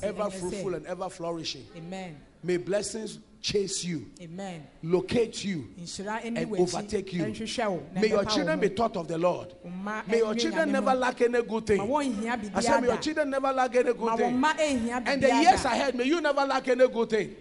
[0.03, 1.65] ever fruitful and ever flourishing.
[1.75, 7.23] amen May blessings chase you, amen locate you, and overtake you.
[7.23, 9.53] nhwehwɛ wo na May your children be taught of the Lord.
[10.07, 11.81] May your children never lack any good thing.
[11.81, 14.43] I said, may your children never lack any good thing.
[14.43, 17.35] And the years ahead, may you never lack any good thing.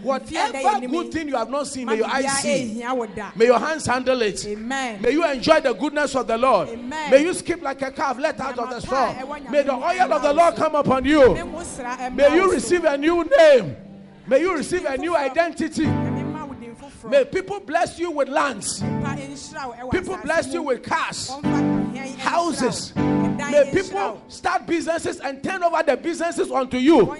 [0.00, 2.80] Whatever good thing you have not seen, ma may your eyes see.
[2.80, 4.44] ɛnhia wo da May your hands handle it.
[4.46, 6.68] amen May you enjoy the goodness of the Lord.
[6.70, 7.10] Amen.
[7.10, 9.12] May you skip like a calf let out of the straw.
[9.50, 11.34] May the oil of the Lord come upon you.
[11.34, 13.76] ho sra ɛmma May you receive a new name.
[14.26, 15.84] May you receive a new identity.
[15.84, 16.74] Nyame mma wo din
[17.10, 18.82] May people bless you with lands.
[19.90, 21.30] People bless you with cars,
[22.18, 22.94] houses.
[22.96, 27.12] May people start businesses and turn over the businesses unto you.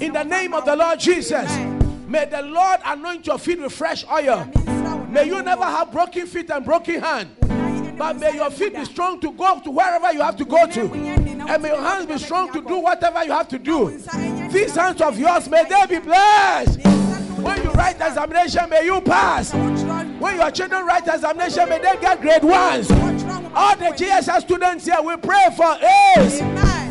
[0.00, 1.81] In the name of the Lord Jesus.
[2.12, 4.46] May the Lord anoint your feet with fresh oil.
[5.08, 7.30] May you never have broken feet and broken hand.
[7.96, 10.92] But may your feet be strong to go to wherever you have to go to.
[10.92, 13.98] And may your hands be strong to do whatever you have to do.
[14.50, 16.80] These hands of yours, may they be blessed.
[17.38, 19.54] When you write examination, may you pass.
[19.54, 22.90] When your children write examination, may they get grade ones.
[23.54, 25.78] All the GSS students here, we pray for
[26.18, 26.40] A's,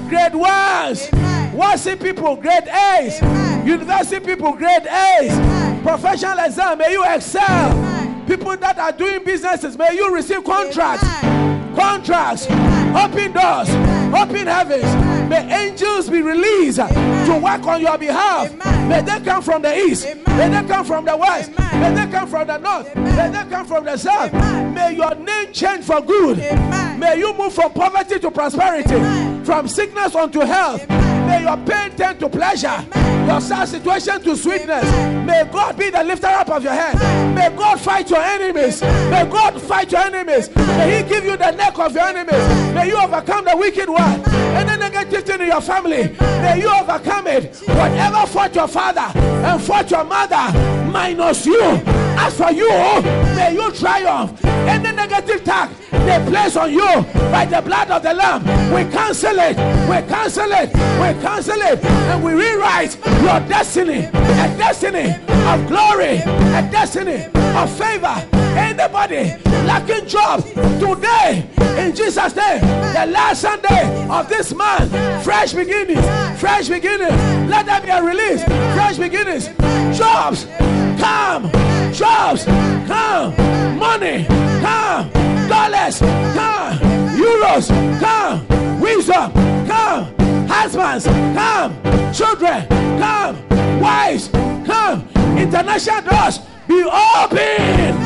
[0.10, 1.31] grade ones.
[1.54, 3.20] WASSCE people, grade A's.
[3.66, 5.82] University people, grade A's.
[5.82, 8.26] Professional exam, may you excel.
[8.26, 11.04] People that are doing businesses, may you receive contracts.
[11.76, 12.46] Contracts.
[12.96, 13.70] Open doors.
[14.14, 15.30] Open heavens.
[15.30, 18.54] May angels be released to work on your behalf.
[18.88, 20.06] May they come from the east.
[20.06, 21.52] May they come from the west.
[21.58, 22.96] May they come from the north.
[22.96, 24.34] May they come from the south.
[24.34, 26.38] May your name change for good.
[26.98, 30.86] May you move from poverty to prosperity, from sickness unto health.
[31.32, 32.86] May your pain turn to pleasure,
[33.26, 34.84] your sad situation to sweetness.
[35.26, 36.96] May God be the lifter up of your head.
[37.34, 38.82] May God fight your enemies.
[38.82, 40.54] May God fight your enemies.
[40.54, 42.76] May He give you the neck of your enemies.
[42.76, 44.22] May you overcome the wicked one.
[44.58, 47.56] Any negative thing in your family, may you overcome it.
[47.66, 50.52] Whatever fought your father and fought your mother,
[50.92, 52.01] minus you.
[52.24, 52.70] As for you,
[53.36, 54.46] may you triumph.
[54.46, 59.38] Any negative tag they place on you by the blood of the Lamb, we cancel
[59.40, 59.58] it.
[59.90, 60.70] We cancel it.
[61.02, 61.84] We cancel it.
[61.84, 64.06] And we rewrite your destiny.
[64.06, 65.16] A destiny
[65.50, 66.18] of glory.
[66.60, 67.26] A destiny
[67.58, 68.16] of favor.
[68.56, 69.36] Anybody
[69.66, 70.44] lacking job
[70.80, 71.50] today,
[71.80, 72.62] in Jesus' name,
[72.94, 74.92] the last Sunday of this month,
[75.24, 76.06] fresh beginnings.
[76.40, 77.50] Fresh beginnings.
[77.50, 78.44] Let there be a release.
[78.76, 79.48] Fresh beginnings.
[79.98, 80.46] Jobs
[81.00, 81.50] come.
[81.94, 83.36] Jobs come.
[83.78, 84.26] Money
[84.62, 85.10] come.
[85.48, 86.80] Dollars come.
[87.18, 87.68] Euros
[88.00, 88.80] come.
[88.80, 89.32] Wisdom
[89.68, 90.48] come.
[90.48, 92.14] Husbands come.
[92.14, 92.68] Children
[93.00, 93.80] come.
[93.80, 94.30] Wives
[94.66, 95.08] come.
[95.38, 97.98] International doors be open.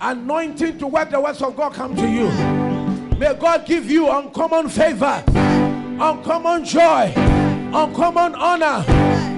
[0.00, 2.28] Anointing to work the works of God come to you.
[3.18, 8.84] May God give you uncommon favor, uncommon joy, uncommon honor.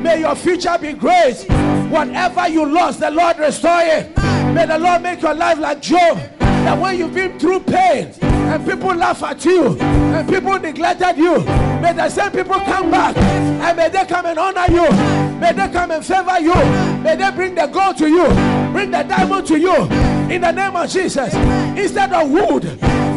[0.03, 1.47] May your future be great.
[1.91, 4.17] Whatever you lost, the Lord restore it.
[4.55, 6.19] May the Lord make your life like Job.
[6.39, 11.39] That when you've been through pain and people laugh at you and people neglected you,
[11.81, 14.91] may the same people come back and may they come and honor you.
[15.39, 16.55] May they come and favor you.
[17.03, 18.27] May they bring the gold to you,
[18.73, 19.83] bring the diamond to you.
[20.29, 21.33] In the name of Jesus.
[21.35, 22.65] Instead of wood,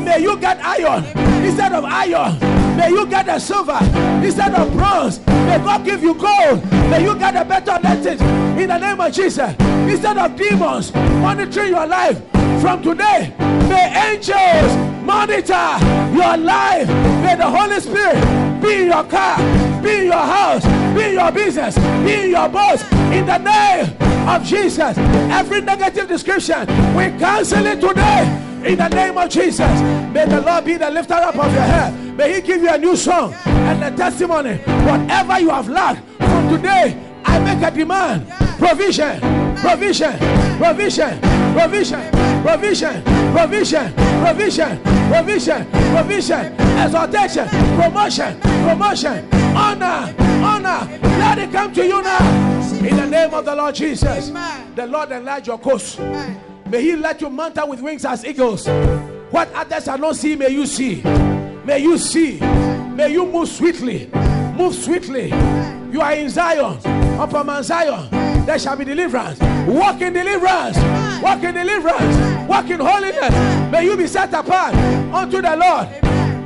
[0.05, 1.03] may you get iron.
[1.43, 2.37] Instead of iron,
[2.79, 3.77] may you get a silver.
[4.23, 6.63] Instead of bronze, may God give you gold.
[6.89, 8.21] May you get a better message.
[8.21, 9.53] In the name of Jesus.
[9.59, 12.21] Instead of demons monitoring your life,
[12.61, 13.33] from today,
[13.67, 14.71] may angels
[15.05, 15.77] monitor
[16.13, 16.87] your life.
[17.23, 19.37] May the Holy Spirit be in your car,
[19.81, 20.63] be in your house,
[20.95, 22.81] be in your business, be in your boss.
[23.11, 26.61] In the name of Jesus, every negative description,
[26.95, 28.48] we cancel it today.
[28.65, 29.81] In the name of Jesus,
[30.11, 32.17] may the Lord be the lifter up of your head.
[32.17, 34.57] May He give you a new song and a testimony.
[34.57, 38.27] Whatever you have lacked from today, I make a demand.
[38.59, 39.19] Provision,
[39.55, 40.17] provision,
[40.57, 41.19] provision,
[41.53, 42.11] provision,
[42.43, 47.47] provision, provision, provision, provision, provision, exaltation,
[47.79, 50.13] promotion, promotion, honor,
[50.43, 50.99] honor.
[51.01, 52.59] Let it come to you now.
[52.79, 54.29] In the name of the Lord Jesus,
[54.75, 55.99] the Lord enlarge your coast.
[56.69, 58.67] May He let you mount up with wings as eagles.
[59.31, 61.01] What others are not seeing, may you see.
[61.65, 62.39] May you see.
[62.39, 64.09] May you move sweetly.
[64.55, 65.29] Move sweetly.
[65.91, 66.77] You are in Zion,
[67.19, 68.09] upon Mount Zion.
[68.45, 69.39] There shall be deliverance.
[69.67, 70.77] Walk in deliverance.
[71.23, 72.47] Walk in deliverance.
[72.47, 73.71] Walk in holiness.
[73.71, 74.75] May you be set apart
[75.13, 75.87] unto the Lord.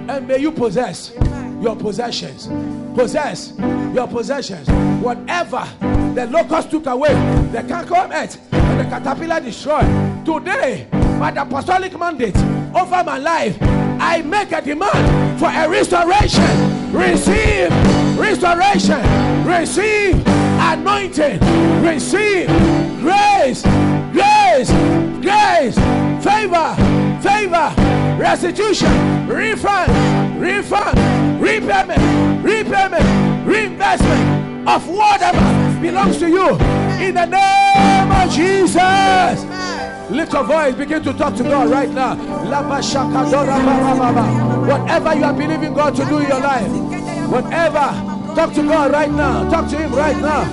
[0.10, 1.14] And may you possess
[1.62, 2.48] your possessions.
[2.96, 3.54] Possess
[3.94, 4.68] your possessions.
[5.02, 5.68] Whatever
[6.14, 7.14] the locust took away,
[7.52, 10.13] the cankerworm, and the caterpillar destroyed.
[10.26, 10.88] Today,
[11.20, 12.38] by the apostolic mandate
[12.74, 16.94] over my life, I make a demand for a restoration.
[16.94, 17.70] Receive
[18.18, 19.02] restoration.
[19.46, 21.40] Receive anointing.
[21.84, 22.48] Receive
[23.02, 23.64] grace.
[24.14, 24.72] Grace.
[25.22, 25.76] Grace.
[26.24, 26.76] Favor.
[27.22, 27.74] Favor.
[28.18, 29.28] Restitution.
[29.28, 29.92] Refund.
[30.40, 31.42] Refund.
[31.42, 32.44] Repayment.
[32.44, 33.46] Repayment.
[33.46, 36.50] Reinvestment of whatever belongs to you.
[37.06, 39.63] In the name of Jesus.
[40.14, 42.16] Lift your voice, begin to talk to God right now.
[44.68, 46.70] Whatever you are believing God to do in your life,
[47.30, 47.90] whatever,
[48.36, 49.50] talk to God right now.
[49.50, 50.44] Talk to Him right now.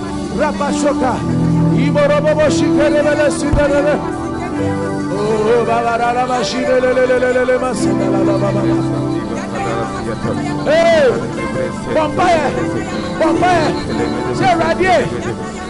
[0.41, 1.15] Rabashoka.
[10.65, 11.09] Hey,
[11.95, 12.37] Bombay,
[13.19, 13.63] Bombay,
[14.35, 15.70] say radie.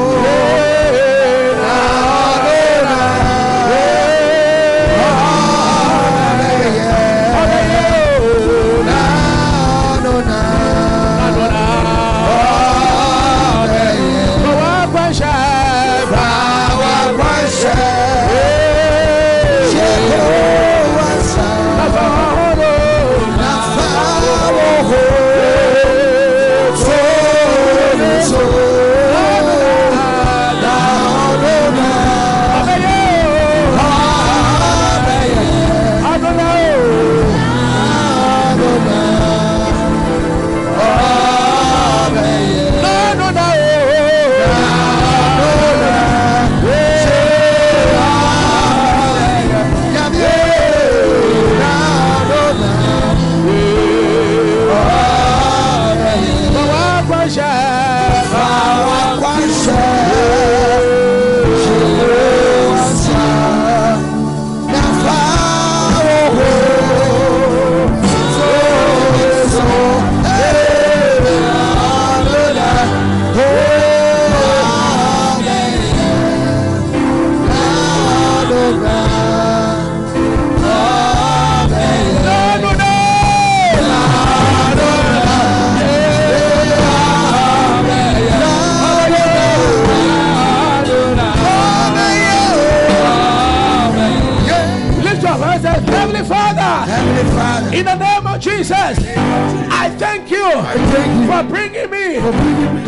[97.81, 102.80] In the name of Jesus, I thank you, I thank you for bringing me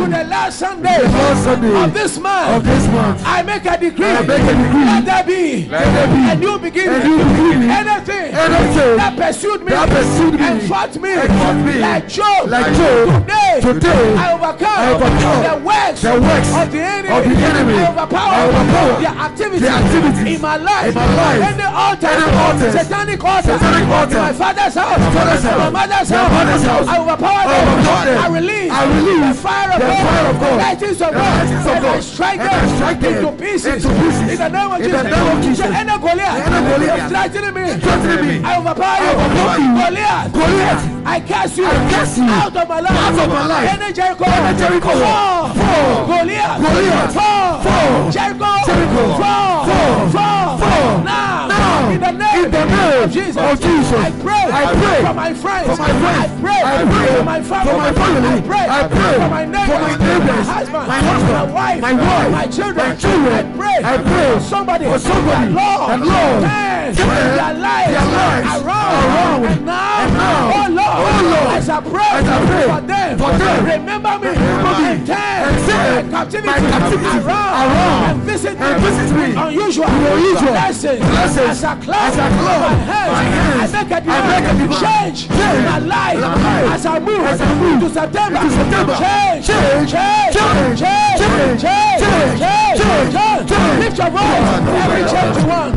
[1.93, 4.05] this month, of this month, I make a decree.
[4.05, 4.85] I make a decree.
[4.85, 7.01] Let there be, Let there be a new beginning.
[7.01, 7.69] a new beginning.
[7.69, 12.07] Anything, Anything that pursued me, that pursued me and fought me, and fought me like
[12.07, 13.23] Job, like Job.
[13.23, 17.09] Today, Today, I overcome, I overcome the works, the works of the enemy.
[17.13, 17.73] of the enemy.
[17.79, 21.39] I overpower, I overpower their activities, their activities in my life, in my life.
[21.43, 25.71] Any altar, Any altar, satanic altar, satanic altar, in my father's house, my father's house,
[25.71, 26.87] mother's my house, mother's house.
[26.87, 27.67] I overpower I them.
[27.69, 28.17] overpower them.
[28.23, 31.47] I release, I release the fire of the fire of God, the lightnings of God,
[31.47, 33.91] and I strike them, into pieces, in
[34.37, 35.03] the name of In Jesus.
[35.03, 39.69] the name of Goliath, Goliath, threatening me, I overpower you.
[39.77, 42.23] Goliath, Goliath, I cast you, I cast you.
[42.23, 43.69] Out of my life, out of my life.
[43.81, 46.05] Any Jericho, Any Jericho, fall, fall.
[46.07, 48.11] Goliath, Goliath, fall, fall.
[48.11, 49.65] Jericho, Jericho, fall,
[50.09, 50.57] fall.
[50.57, 51.89] fall, now, Now.
[51.89, 52.22] in the name,
[52.67, 53.93] the name of Jesus, of Jesus.
[53.93, 56.19] I pray, I pray for my friends, for my friends.
[56.23, 58.27] I pray, I pray for my family, for my family.
[58.27, 61.43] I pray, I pray for my neighbors, for my neighbors, my husband, my husband, my
[61.53, 63.33] wife, my wife, my children, my children.
[63.33, 67.91] I pray, I pray for somebody, for somebody Lord, that Lord turn turn their lives,
[67.93, 69.45] their lives around, around.
[69.45, 72.81] and now, And now, Oh, oh Lord, oh as I pray, as I pray for
[72.85, 77.17] them, for them, remember me, remember me, and turn my captivity, my captivity.
[77.17, 82.19] Around, around, and visit and visit me, unusual, unusual blessings, blessings, as I clap, as
[82.19, 85.65] I clap my hands, my hands, I make a I make a divine change, change
[85.65, 88.93] my life, my life, as I move, as I move to September, September.
[88.93, 93.32] Change, change, change, change, change, change, change, change, change, change, change.
[93.79, 94.49] Lift your voice,
[94.83, 95.73] every change you want.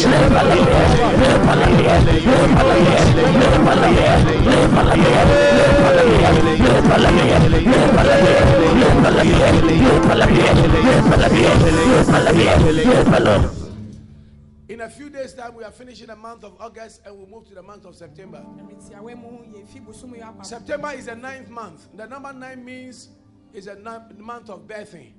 [0.00, 0.08] In
[14.80, 17.54] a few days' time, we are finishing the month of August and we'll move to
[17.54, 18.42] the month of September.
[20.42, 21.88] September is the ninth month.
[21.94, 23.10] The number nine means
[23.52, 25.12] it's a month of birthing.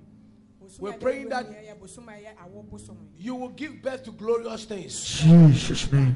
[0.80, 3.26] Bosom we're praying that- yɛ bosom a ɛyɛ awɔ bosom yi.
[3.26, 5.04] You will give birth to glorious things.
[5.22, 6.16] Jesus' name.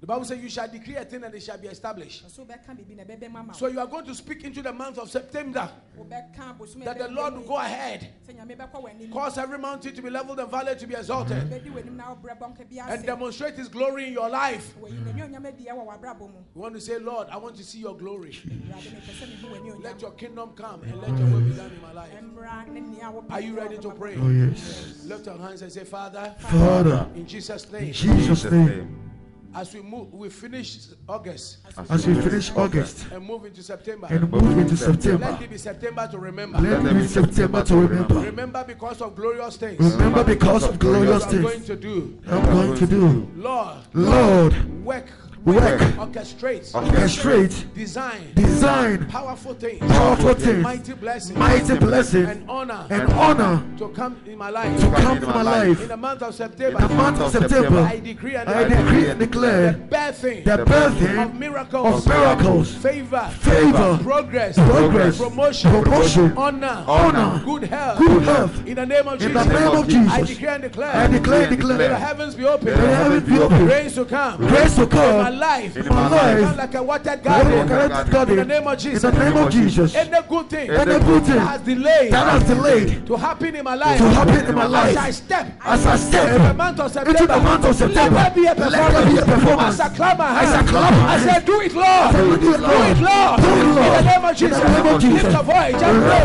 [0.00, 2.26] The Bible says, You shall decree a thing and it shall be established.
[2.26, 4.72] Ɔso bɛka biribi na ɛbɛbɛ ma ma So you are going to speak into the
[4.72, 6.04] month of September wo.
[6.04, 9.12] Wobɛka bosom a that the Lord will go ahead, Sɛ Nyame bɛkɔ w'anim.
[9.12, 12.38] cause every mountain to be leveled and valley to be exalted, Bɛdi w'anim na wobrɛ
[12.38, 14.74] bɔnkɛ bi and demonstrate His glory in your life.
[14.80, 16.38] Wɔyi n'anuonyam adi wɔ w'abrabɔ mu.
[16.54, 18.32] We want to say, Lord, I want to see your glory.
[18.32, 19.84] Awurade, mepɛ sɛ mehu w'anuonyam.
[19.84, 22.12] Let your kingdom come and let your will be done in my life.
[22.22, 24.16] Mmra ne nea wopɛ Are you ready to pray?
[24.18, 25.04] Oh, yes.
[25.04, 27.84] Lift your hands and say, Father, Father, in Jesus' name.
[27.84, 29.09] in Jesus' name,
[29.54, 30.78] as we move, we finish
[31.08, 31.58] August
[31.88, 34.06] as we finish August and move into September.
[34.10, 35.30] and move into September.
[35.30, 36.58] Let it be September to remember.
[36.60, 38.14] let it be September to remember.
[38.14, 42.18] Remember because of glorious things Remember because of glorious you are going to do.
[42.28, 43.30] I'm going to do.
[43.36, 45.06] Lord, Lord, work,
[45.44, 49.06] work, orchestrate, orchestrate, design design.
[49.08, 53.64] powerful things, powerful things, mighty blessings, mighty blessings, and honor and honor.
[53.78, 54.78] to come in my life.
[54.80, 55.80] to come to my life.
[55.80, 58.84] In the month of September, In the month of September, I decree and I declare
[58.84, 65.70] decree and the declare birthing the of miracles, of miracles, favor, favor, progress, progress, promotion,
[65.82, 68.66] promotion, honor, honor, good health, good health.
[68.66, 71.48] In the name of In Jesus, the name of I declare and declare, I declare
[71.48, 74.82] and Let the heavens be open, the heavens be open, grace to come, grace to
[74.82, 77.68] in my life, in my life, like a watered garden.
[77.68, 79.94] connect to God In the name of in Jesus, the name of Jesus.
[79.94, 83.64] any good thing Any good thing that has delayed that has delayed to happen in
[83.64, 86.80] my life, to happen in my as I step as I into the step month
[86.80, 89.44] of into the month of September, let there be a let there be a performance.
[89.44, 89.80] performance.
[89.80, 91.24] As I clap my As I clap my I hands.
[91.32, 92.12] said, Do it, Lord.
[92.12, 92.40] Do it, Lord.
[92.40, 92.96] Do it, Lord.
[93.40, 93.86] Do it, Lord.
[93.86, 94.58] In the name of Jesus.
[94.58, 95.22] In the name of Jesus.
[95.24, 95.80] Lift voice.
[95.80, 96.24] Just pray.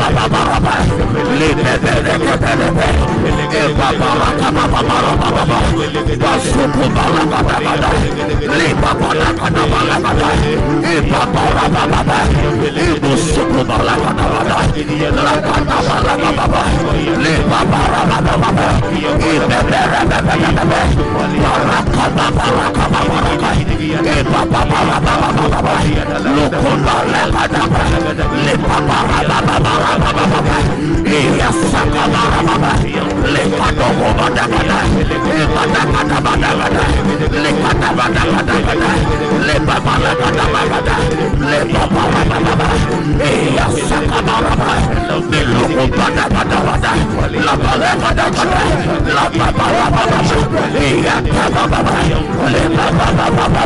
[21.41, 23.80] Baraka, baraka, baraka, baraka.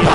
[0.06, 0.15] La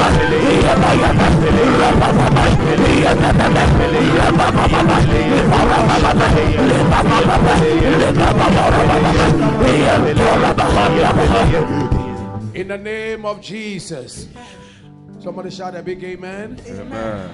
[0.00, 0.19] Let
[12.52, 14.28] In the name of Jesus.
[15.20, 16.60] Somebody shout a big amen.
[16.68, 17.28] Amen.